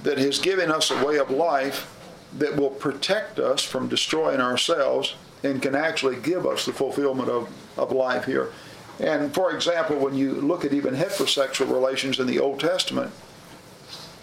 that 0.03 0.19
has 0.19 0.39
given 0.39 0.71
us 0.71 0.91
a 0.91 1.05
way 1.05 1.19
of 1.19 1.31
life 1.31 1.93
that 2.39 2.57
will 2.57 2.71
protect 2.71 3.39
us 3.39 3.63
from 3.63 3.89
destroying 3.89 4.41
ourselves 4.41 5.15
and 5.43 5.63
can 5.63 5.75
actually 5.75 6.17
give 6.17 6.47
us 6.47 6.67
the 6.67 6.73
fulfillment 6.73 7.29
of, 7.29 7.49
of 7.77 7.93
life 7.93 8.25
here. 8.25 8.53
And 8.99 9.34
for 9.34 9.55
example, 9.55 9.97
when 9.97 10.14
you 10.14 10.32
look 10.32 10.64
at 10.64 10.72
even 10.72 10.94
heterosexual 10.94 11.70
relations 11.70 12.18
in 12.18 12.26
the 12.26 12.38
Old 12.38 12.61
Testament, 12.61 13.12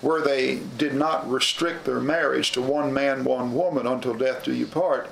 where 0.01 0.21
they 0.21 0.59
did 0.77 0.93
not 0.93 1.29
restrict 1.29 1.85
their 1.85 2.01
marriage 2.01 2.51
to 2.51 2.61
one 2.61 2.93
man, 2.93 3.23
one 3.23 3.53
woman 3.53 3.87
until 3.87 4.13
death 4.13 4.43
do 4.43 4.53
you 4.53 4.65
part, 4.65 5.09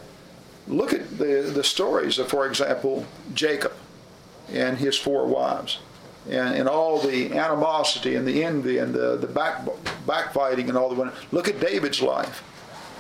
look 0.68 0.94
at 0.94 1.18
the, 1.18 1.52
the 1.54 1.64
stories 1.64 2.20
of, 2.20 2.28
for 2.28 2.46
example, 2.48 3.06
Jacob 3.34 3.74
and 4.52 4.78
his 4.80 4.98
four 4.98 5.26
wives. 5.26 5.80
and, 6.30 6.56
and 6.56 6.70
all 6.70 7.00
the 7.00 7.34
animosity 7.34 8.16
and 8.16 8.28
the 8.28 8.44
envy 8.44 8.78
and 8.78 8.94
the, 8.94 9.18
the 9.18 9.28
back, 9.28 9.66
backfighting 10.06 10.68
and 10.68 10.78
all 10.78 10.90
the 10.90 10.96
one. 10.96 11.12
Look 11.32 11.48
at 11.48 11.60
David's 11.60 12.02
life 12.02 12.44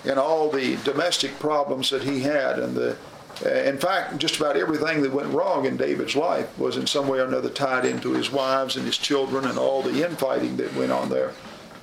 and 0.05 0.18
all 0.18 0.49
the 0.49 0.78
domestic 0.78 1.38
problems 1.39 1.89
that 1.91 2.03
he 2.03 2.22
had 2.22 2.57
and 2.57 2.76
the 2.76 2.97
in 3.46 3.78
fact 3.78 4.18
just 4.18 4.38
about 4.38 4.58
everything 4.58 5.02
that 5.02 5.12
went 5.12 5.34
wrong 5.34 5.66
in 5.66 5.78
David's 5.78 6.16
life 6.16 6.58
was 6.58 6.78
in 6.78 6.86
some 6.88 7.08
way 7.08 7.20
or 7.20 7.26
another 7.26 7.50
tied 7.50 7.86
into 7.86 8.12
his 8.14 8.32
wives 8.32 8.76
and 8.76 8.86
his 8.86 8.98
children 8.98 9.46
and 9.46 9.58
all 9.58 9.82
the 9.82 10.06
infighting 10.06 10.58
that 10.58 10.76
went 10.76 10.92
on 10.92 11.10
there. 11.10 11.34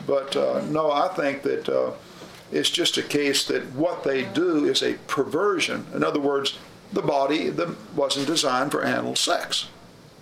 But 0.07 0.37
uh, 0.37 0.65
no 0.69 0.91
I 0.91 1.09
think 1.09 1.43
that 1.43 1.69
uh, 1.69 1.93
it's 2.53 2.71
just 2.71 2.97
a 2.97 3.03
case 3.03 3.45
that 3.47 3.65
what 3.73 4.05
they 4.05 4.25
do 4.25 4.65
is 4.65 4.83
a 4.83 4.95
perversion. 5.07 5.87
In 5.95 6.05
other 6.05 6.21
words 6.21 6.59
the 6.93 7.03
body 7.03 7.53
wasn't 7.95 8.27
designed 8.27 8.73
for 8.73 8.85
anal 8.85 9.17
sex. 9.17 9.69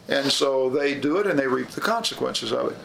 And 0.09 0.31
so 0.31 0.71
they 0.71 0.95
do 0.95 1.19
it 1.19 1.27
and 1.27 1.39
they 1.39 1.47
reap 1.47 1.69
the 1.69 1.81
consequences 1.81 2.53
of 2.53 2.73
it. 2.73 2.79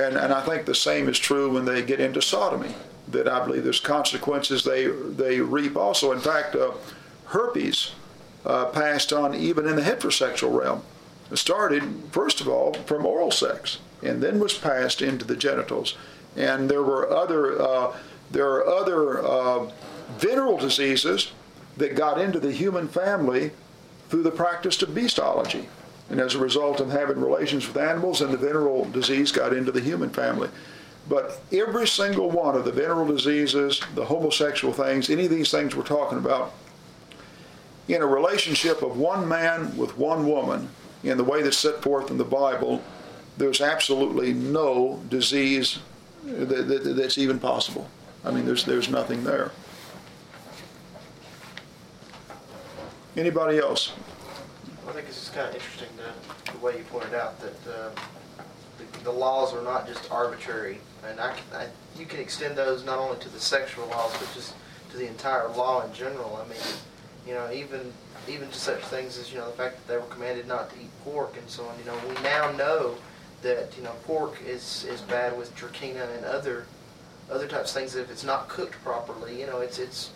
And, 0.00 0.16
and 0.16 0.32
I 0.32 0.40
think 0.42 0.66
the 0.66 0.74
same 0.74 1.08
is 1.08 1.18
true 1.18 1.52
when 1.52 1.64
they 1.64 1.82
get 1.82 2.00
into 2.00 2.22
sodomy 2.22 2.74
that 3.08 3.28
I 3.28 3.44
believe 3.44 3.64
there's 3.64 3.80
consequences 3.80 4.64
they 4.64 4.86
they 4.86 5.40
reap 5.40 5.76
also. 5.76 6.12
In 6.12 6.20
fact, 6.20 6.54
uh, 6.54 6.72
herpes 7.26 7.92
uh, 8.48 8.66
passed 8.66 9.12
on 9.12 9.34
even 9.34 9.68
in 9.68 9.76
the 9.76 9.82
heterosexual 9.82 10.58
realm. 10.58 10.82
It 11.30 11.36
started 11.36 11.82
first 12.10 12.40
of 12.40 12.48
all 12.48 12.72
from 12.72 13.04
oral 13.04 13.30
sex, 13.30 13.78
and 14.02 14.22
then 14.22 14.40
was 14.40 14.56
passed 14.56 15.02
into 15.02 15.24
the 15.24 15.36
genitals. 15.36 15.96
And 16.34 16.68
there 16.68 16.82
were 16.82 17.10
other 17.10 17.60
uh, 17.60 17.96
there 18.30 18.48
are 18.48 18.66
other 18.66 19.24
uh, 19.24 19.70
venereal 20.18 20.56
diseases 20.56 21.32
that 21.76 21.94
got 21.94 22.20
into 22.20 22.40
the 22.40 22.52
human 22.52 22.88
family 22.88 23.52
through 24.08 24.22
the 24.22 24.30
practice 24.30 24.80
of 24.82 24.90
beastology. 24.90 25.66
And 26.10 26.20
as 26.20 26.34
a 26.34 26.38
result 26.38 26.80
of 26.80 26.90
having 26.90 27.20
relations 27.20 27.66
with 27.68 27.76
animals, 27.76 28.22
and 28.22 28.32
the 28.32 28.38
venereal 28.38 28.86
disease 28.86 29.30
got 29.30 29.52
into 29.52 29.70
the 29.70 29.80
human 29.80 30.08
family. 30.08 30.48
But 31.06 31.40
every 31.52 31.86
single 31.86 32.30
one 32.30 32.54
of 32.54 32.64
the 32.64 32.72
venereal 32.72 33.06
diseases, 33.06 33.80
the 33.94 34.06
homosexual 34.06 34.72
things, 34.72 35.10
any 35.10 35.24
of 35.24 35.30
these 35.30 35.50
things 35.50 35.76
we're 35.76 35.82
talking 35.82 36.18
about, 36.18 36.54
in 37.88 38.02
a 38.02 38.06
relationship 38.06 38.82
of 38.82 38.98
one 38.98 39.26
man 39.26 39.76
with 39.76 39.96
one 39.96 40.26
woman, 40.28 40.68
in 41.02 41.16
the 41.16 41.24
way 41.24 41.42
that's 41.42 41.56
set 41.56 41.82
forth 41.82 42.10
in 42.10 42.18
the 42.18 42.24
Bible, 42.24 42.82
there's 43.38 43.60
absolutely 43.60 44.32
no 44.32 45.00
disease 45.08 45.78
that, 46.24 46.68
that, 46.68 46.94
that's 46.96 47.18
even 47.18 47.38
possible. 47.38 47.88
I 48.24 48.30
mean, 48.30 48.44
there's, 48.44 48.64
there's 48.64 48.88
nothing 48.88 49.24
there. 49.24 49.52
Anybody 53.16 53.58
else? 53.58 53.92
I 54.86 54.92
think 54.92 55.06
it's 55.08 55.20
just 55.20 55.34
kind 55.34 55.48
of 55.48 55.54
interesting 55.54 55.88
the, 55.96 56.52
the 56.52 56.58
way 56.58 56.78
you 56.78 56.84
pointed 56.84 57.14
out 57.14 57.40
that 57.40 57.72
uh, 57.72 57.90
the, 58.78 59.04
the 59.04 59.10
laws 59.10 59.54
are 59.54 59.62
not 59.62 59.86
just 59.86 60.10
arbitrary, 60.10 60.78
and 61.06 61.18
I, 61.20 61.34
I, 61.54 61.66
you 61.98 62.06
can 62.06 62.20
extend 62.20 62.56
those 62.56 62.84
not 62.84 62.98
only 62.98 63.18
to 63.20 63.28
the 63.28 63.40
sexual 63.40 63.86
laws, 63.88 64.12
but 64.18 64.28
just 64.34 64.54
to 64.90 64.96
the 64.96 65.06
entire 65.06 65.48
law 65.48 65.84
in 65.84 65.92
general. 65.92 66.40
I 66.44 66.48
mean, 66.48 66.60
you 67.28 67.34
know, 67.34 67.50
even 67.52 67.92
even 68.26 68.48
to 68.48 68.54
such 68.58 68.80
things 68.84 69.18
as 69.18 69.30
you 69.30 69.38
know 69.38 69.46
the 69.50 69.56
fact 69.56 69.76
that 69.76 69.86
they 69.86 69.96
were 69.96 70.06
commanded 70.14 70.48
not 70.48 70.70
to 70.70 70.76
eat 70.80 70.90
pork 71.04 71.36
and 71.36 71.48
so 71.48 71.64
on. 71.66 71.78
You 71.78 71.84
know, 71.84 71.98
we 72.08 72.14
now 72.22 72.50
know 72.52 72.94
that 73.42 73.76
you 73.76 73.84
know 73.84 73.92
pork 74.04 74.38
is 74.46 74.84
is 74.88 75.02
bad 75.02 75.36
with 75.36 75.54
trichina 75.54 76.16
and 76.16 76.24
other 76.24 76.64
other 77.30 77.46
types 77.46 77.70
of 77.70 77.76
things. 77.76 77.94
If 77.96 78.10
it's 78.10 78.24
not 78.24 78.48
cooked 78.48 78.74
properly, 78.82 79.38
you 79.40 79.46
know, 79.46 79.60
it's 79.60 79.78
it's 79.78 80.10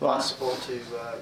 Right. 0.00 0.14
possible 0.14 0.54
to 0.54 0.78
uh, 1.00 1.14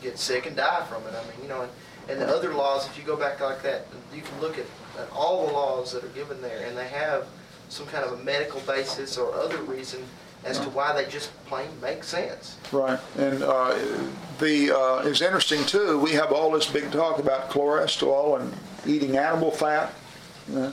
get 0.00 0.16
sick 0.16 0.46
and 0.46 0.54
die 0.54 0.84
from 0.88 1.02
it. 1.08 1.12
I 1.12 1.22
mean, 1.28 1.42
you 1.42 1.48
know, 1.48 1.62
and, 1.62 1.70
and 2.08 2.20
the 2.20 2.28
other 2.28 2.54
laws, 2.54 2.86
if 2.86 2.96
you 2.96 3.02
go 3.02 3.16
back 3.16 3.40
like 3.40 3.64
that, 3.64 3.88
you 4.14 4.22
can 4.22 4.40
look 4.40 4.58
at, 4.58 4.66
at 4.96 5.10
all 5.10 5.44
the 5.48 5.52
laws 5.52 5.90
that 5.90 6.04
are 6.04 6.14
given 6.14 6.40
there, 6.40 6.64
and 6.68 6.78
they 6.78 6.86
have 6.86 7.26
some 7.68 7.84
kind 7.86 8.04
of 8.04 8.20
a 8.20 8.22
medical 8.22 8.60
basis 8.60 9.18
or 9.18 9.34
other 9.34 9.58
reason 9.62 10.04
as 10.44 10.58
to 10.58 10.68
why 10.70 10.92
they 10.92 11.08
just 11.10 11.30
plain 11.46 11.68
make 11.80 12.04
sense. 12.04 12.56
Right, 12.72 12.98
and 13.18 13.42
uh, 13.42 13.78
the, 14.38 14.76
uh, 14.76 15.08
it's 15.08 15.20
interesting 15.20 15.64
too, 15.64 15.98
we 15.98 16.12
have 16.12 16.32
all 16.32 16.50
this 16.50 16.70
big 16.70 16.90
talk 16.90 17.18
about 17.18 17.50
cholesterol 17.50 18.40
and 18.40 18.52
eating 18.86 19.16
animal 19.16 19.50
fat. 19.50 19.92
Uh, 20.54 20.72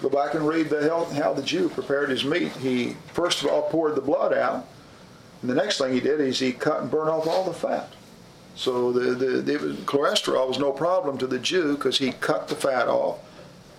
Go 0.00 0.08
back 0.08 0.34
and 0.34 0.46
read 0.46 0.70
the 0.70 0.88
how, 0.88 1.06
how 1.20 1.32
the 1.32 1.42
Jew 1.42 1.68
prepared 1.68 2.10
his 2.10 2.24
meat. 2.24 2.52
He 2.52 2.96
first 3.14 3.42
of 3.42 3.50
all 3.50 3.62
poured 3.62 3.96
the 3.96 4.00
blood 4.00 4.32
out, 4.32 4.64
and 5.42 5.50
the 5.50 5.56
next 5.56 5.78
thing 5.78 5.92
he 5.92 5.98
did 5.98 6.20
is 6.20 6.38
he 6.38 6.52
cut 6.52 6.82
and 6.82 6.90
burned 6.90 7.10
off 7.10 7.26
all 7.26 7.42
the 7.42 7.52
fat. 7.52 7.92
So 8.54 8.92
the, 8.92 9.14
the, 9.14 9.26
the 9.42 9.58
cholesterol 9.86 10.46
was 10.48 10.58
no 10.58 10.70
problem 10.70 11.18
to 11.18 11.26
the 11.26 11.38
Jew 11.38 11.74
because 11.74 11.98
he 11.98 12.12
cut 12.12 12.46
the 12.48 12.54
fat 12.54 12.86
off 12.88 13.18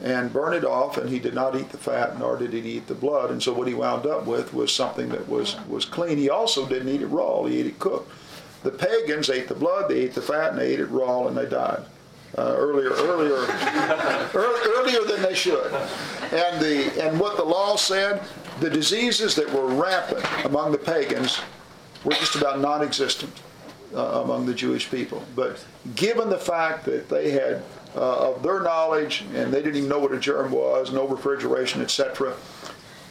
and 0.02 0.32
burn 0.32 0.54
it 0.54 0.64
off, 0.64 0.97
and 0.97 1.10
he 1.10 1.20
did 1.20 1.34
not 1.34 1.56
eat 1.56 1.70
the 1.70 1.78
fat, 1.78 2.18
nor 2.18 2.38
did 2.38 2.54
he 2.54 2.60
eat 2.60 2.88
the 2.88 2.95
blood. 2.95 3.32
And 3.32 3.43
so 3.43 3.54
what 3.54 3.68
he 3.68 3.74
wound 3.74 4.06
up 4.06 4.26
with 4.26 4.54
was 4.54 4.72
something 4.72 5.10
that 5.10 5.28
was, 5.28 5.58
was 5.68 5.86
clean. 5.86 6.18
He 6.18 6.30
also 6.30 6.66
didn't 6.68 6.89
eat 6.89 7.02
it 7.02 7.08
raw, 7.08 7.43
he 7.43 7.60
ate 7.60 7.66
it 7.66 7.80
cooked. 7.80 8.12
The 8.64 8.72
pagans 8.72 9.30
ate 9.30 9.47
the 9.47 9.56
blood, 9.56 9.89
they 9.89 10.00
ate 10.00 10.14
the 10.14 10.22
fat, 10.22 10.52
and 10.52 10.60
they 10.60 10.74
ate 10.74 10.80
it 10.80 10.89
raw, 10.89 11.28
and 11.28 11.36
they 11.36 11.45
died. 11.47 11.84
Uh, 12.38 12.54
earlier, 12.58 12.91
earlier, 12.91 13.41
ear- 14.34 14.74
earlier 14.78 15.04
than 15.04 15.22
they 15.24 15.34
should. 15.34 15.74
And 16.32 16.62
the 16.62 17.04
and 17.04 17.20
what 17.20 17.38
the 17.38 17.43
law 17.43 17.76
said, 17.76 18.22
the 18.60 18.70
diseases 18.70 19.34
that 19.36 19.52
were 19.52 19.66
rampant 19.66 20.24
among 20.45 20.72
the 20.72 20.78
pagans 20.78 21.41
were 22.04 22.12
just 22.14 22.36
about 22.36 22.60
non-existent 22.60 23.34
uh, 23.96 24.22
among 24.24 24.46
the 24.46 24.54
Jewish 24.54 24.90
people. 24.90 25.24
But 25.36 25.64
given 25.96 26.30
the 26.30 26.38
fact 26.38 26.86
that 26.86 27.10
they 27.10 27.32
had 27.32 27.64
uh, 27.96 28.32
of 28.32 28.44
their 28.44 28.62
knowledge 28.62 29.24
and 29.34 29.52
they 29.54 29.62
didn't 29.62 29.78
even 29.78 29.90
know 29.90 30.00
what 30.00 30.14
a 30.14 30.20
germ 30.20 30.52
was, 30.52 30.92
no 30.92 31.08
refrigeration, 31.08 31.82
etc., 31.82 32.34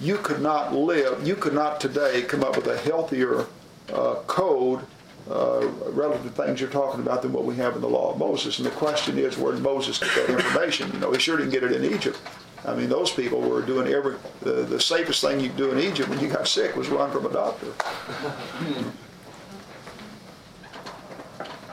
you 0.00 0.16
could 0.18 0.40
not 0.40 0.72
live, 0.72 1.26
you 1.26 1.34
could 1.34 1.54
not 1.54 1.80
today 1.80 2.22
come 2.22 2.44
up 2.44 2.56
with 2.56 2.68
a 2.68 2.78
healthier 2.78 3.46
uh, 3.92 4.14
code 4.26 4.80
uh, 5.28 5.66
relative 5.90 6.22
to 6.22 6.42
things 6.42 6.60
you're 6.60 6.70
talking 6.70 7.00
about 7.00 7.22
than 7.22 7.32
what 7.32 7.44
we 7.44 7.56
have 7.56 7.74
in 7.74 7.80
the 7.80 7.88
law 7.88 8.12
of 8.12 8.18
Moses. 8.18 8.58
And 8.58 8.66
the 8.66 8.70
question 8.70 9.18
is, 9.18 9.36
where 9.36 9.52
did 9.52 9.62
Moses 9.62 9.98
get 9.98 10.14
that 10.14 10.30
information? 10.30 10.90
You 10.92 11.00
know, 11.00 11.12
he 11.12 11.18
sure 11.18 11.36
didn't 11.36 11.52
get 11.52 11.64
it 11.64 11.72
in 11.72 11.84
Egypt. 11.92 12.18
I 12.64 12.74
mean, 12.74 12.88
those 12.88 13.10
people 13.10 13.40
were 13.40 13.62
doing 13.62 13.92
every, 13.92 14.16
the, 14.40 14.64
the 14.64 14.80
safest 14.80 15.20
thing 15.20 15.40
you 15.40 15.48
could 15.48 15.58
do 15.58 15.70
in 15.70 15.78
Egypt 15.78 16.08
when 16.08 16.20
you 16.20 16.28
got 16.28 16.48
sick 16.48 16.76
was 16.76 16.88
run 16.88 17.10
from 17.10 17.26
a 17.26 17.32
doctor. 17.32 17.66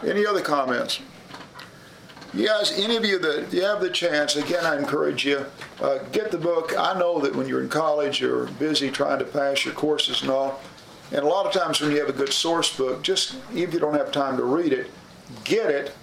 Any 0.06 0.26
other 0.26 0.42
comments? 0.42 1.02
Guys, 2.36 2.74
any 2.78 2.98
of 2.98 3.06
you 3.06 3.18
that 3.20 3.52
you 3.52 3.64
have 3.64 3.82
the 3.82 3.90
chance, 3.90 4.36
again, 4.36 4.66
I 4.66 4.78
encourage 4.78 5.26
you, 5.26 5.46
uh, 5.82 6.00
get 6.12 6.32
the 6.32 6.38
book. 6.38 6.74
I 6.78 6.98
know 7.00 7.20
that 7.22 7.34
when 7.34 7.48
you're 7.48 7.62
in 7.62 7.70
college, 7.70 8.20
you're 8.20 8.46
busy 8.46 8.92
trying 8.92 9.20
to 9.20 9.26
pass 9.26 9.64
your 9.64 9.74
courses 9.74 10.22
and 10.22 10.30
all. 10.30 10.60
And 11.12 11.22
a 11.22 11.28
lot 11.28 11.46
of 11.46 11.54
times 11.54 11.80
when 11.80 11.92
you 11.92 12.00
have 12.00 12.10
a 12.10 12.14
good 12.14 12.34
source 12.34 12.76
book, 12.76 13.04
just 13.04 13.36
if 13.54 13.74
you 13.74 13.80
don't 13.80 13.94
have 13.94 14.12
time 14.12 14.38
to 14.38 14.44
read 14.44 14.74
it, 14.74 14.92
get 15.44 15.70
it 15.70 15.96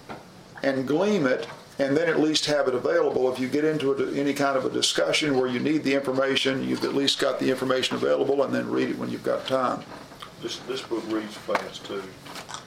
and 0.63 0.87
gleam 0.87 1.27
it, 1.27 1.47
and 1.77 1.95
then 1.95 2.09
at 2.09 2.19
least 2.19 2.45
have 2.47 2.67
it 2.67 2.73
available. 2.73 3.31
If 3.31 3.39
you 3.39 3.47
get 3.47 3.63
into 3.63 3.91
a, 3.93 4.13
any 4.13 4.33
kind 4.33 4.57
of 4.57 4.65
a 4.65 4.69
discussion 4.69 5.37
where 5.37 5.47
you 5.47 5.59
need 5.59 5.83
the 5.83 5.93
information, 5.93 6.67
you've 6.67 6.83
at 6.83 6.95
least 6.95 7.19
got 7.19 7.39
the 7.39 7.49
information 7.49 7.95
available, 7.95 8.43
and 8.43 8.53
then 8.53 8.69
read 8.69 8.89
it 8.89 8.97
when 8.97 9.09
you've 9.09 9.23
got 9.23 9.45
time. 9.45 9.83
This, 10.41 10.57
this 10.59 10.81
book 10.81 11.03
reads 11.09 11.35
fast 11.35 11.85
too. 11.85 12.03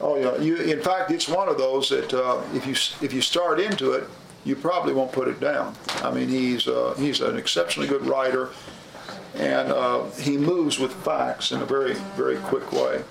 Oh, 0.01 0.17
yeah. 0.17 0.37
You, 0.43 0.57
in 0.57 0.81
fact, 0.81 1.11
it's 1.11 1.29
one 1.29 1.49
of 1.49 1.59
those 1.59 1.89
that 1.89 2.13
uh, 2.13 2.43
if 2.55 2.67
you 2.67 2.73
if 3.05 3.13
you 3.13 3.21
start 3.21 3.59
into 3.61 3.93
it, 3.93 4.09
you 4.45 4.55
probably 4.55 4.93
won't 4.93 5.13
put 5.13 5.29
it 5.29 5.41
down. 5.41 5.75
I 6.03 6.11
mean, 6.11 6.29
he's 6.29 6.69
uh, 6.69 6.95
he's 6.99 7.21
an 7.21 7.37
exceptionally 7.37 7.89
good 7.89 8.07
writer, 8.07 8.51
and 9.35 9.73
uh, 9.73 10.05
he 10.21 10.37
moves 10.37 10.79
with 10.79 10.93
facts 10.93 11.53
in 11.53 11.63
a 11.63 11.67
very 11.67 11.95
very 12.17 12.37
quick 12.37 12.71
way. 12.73 13.03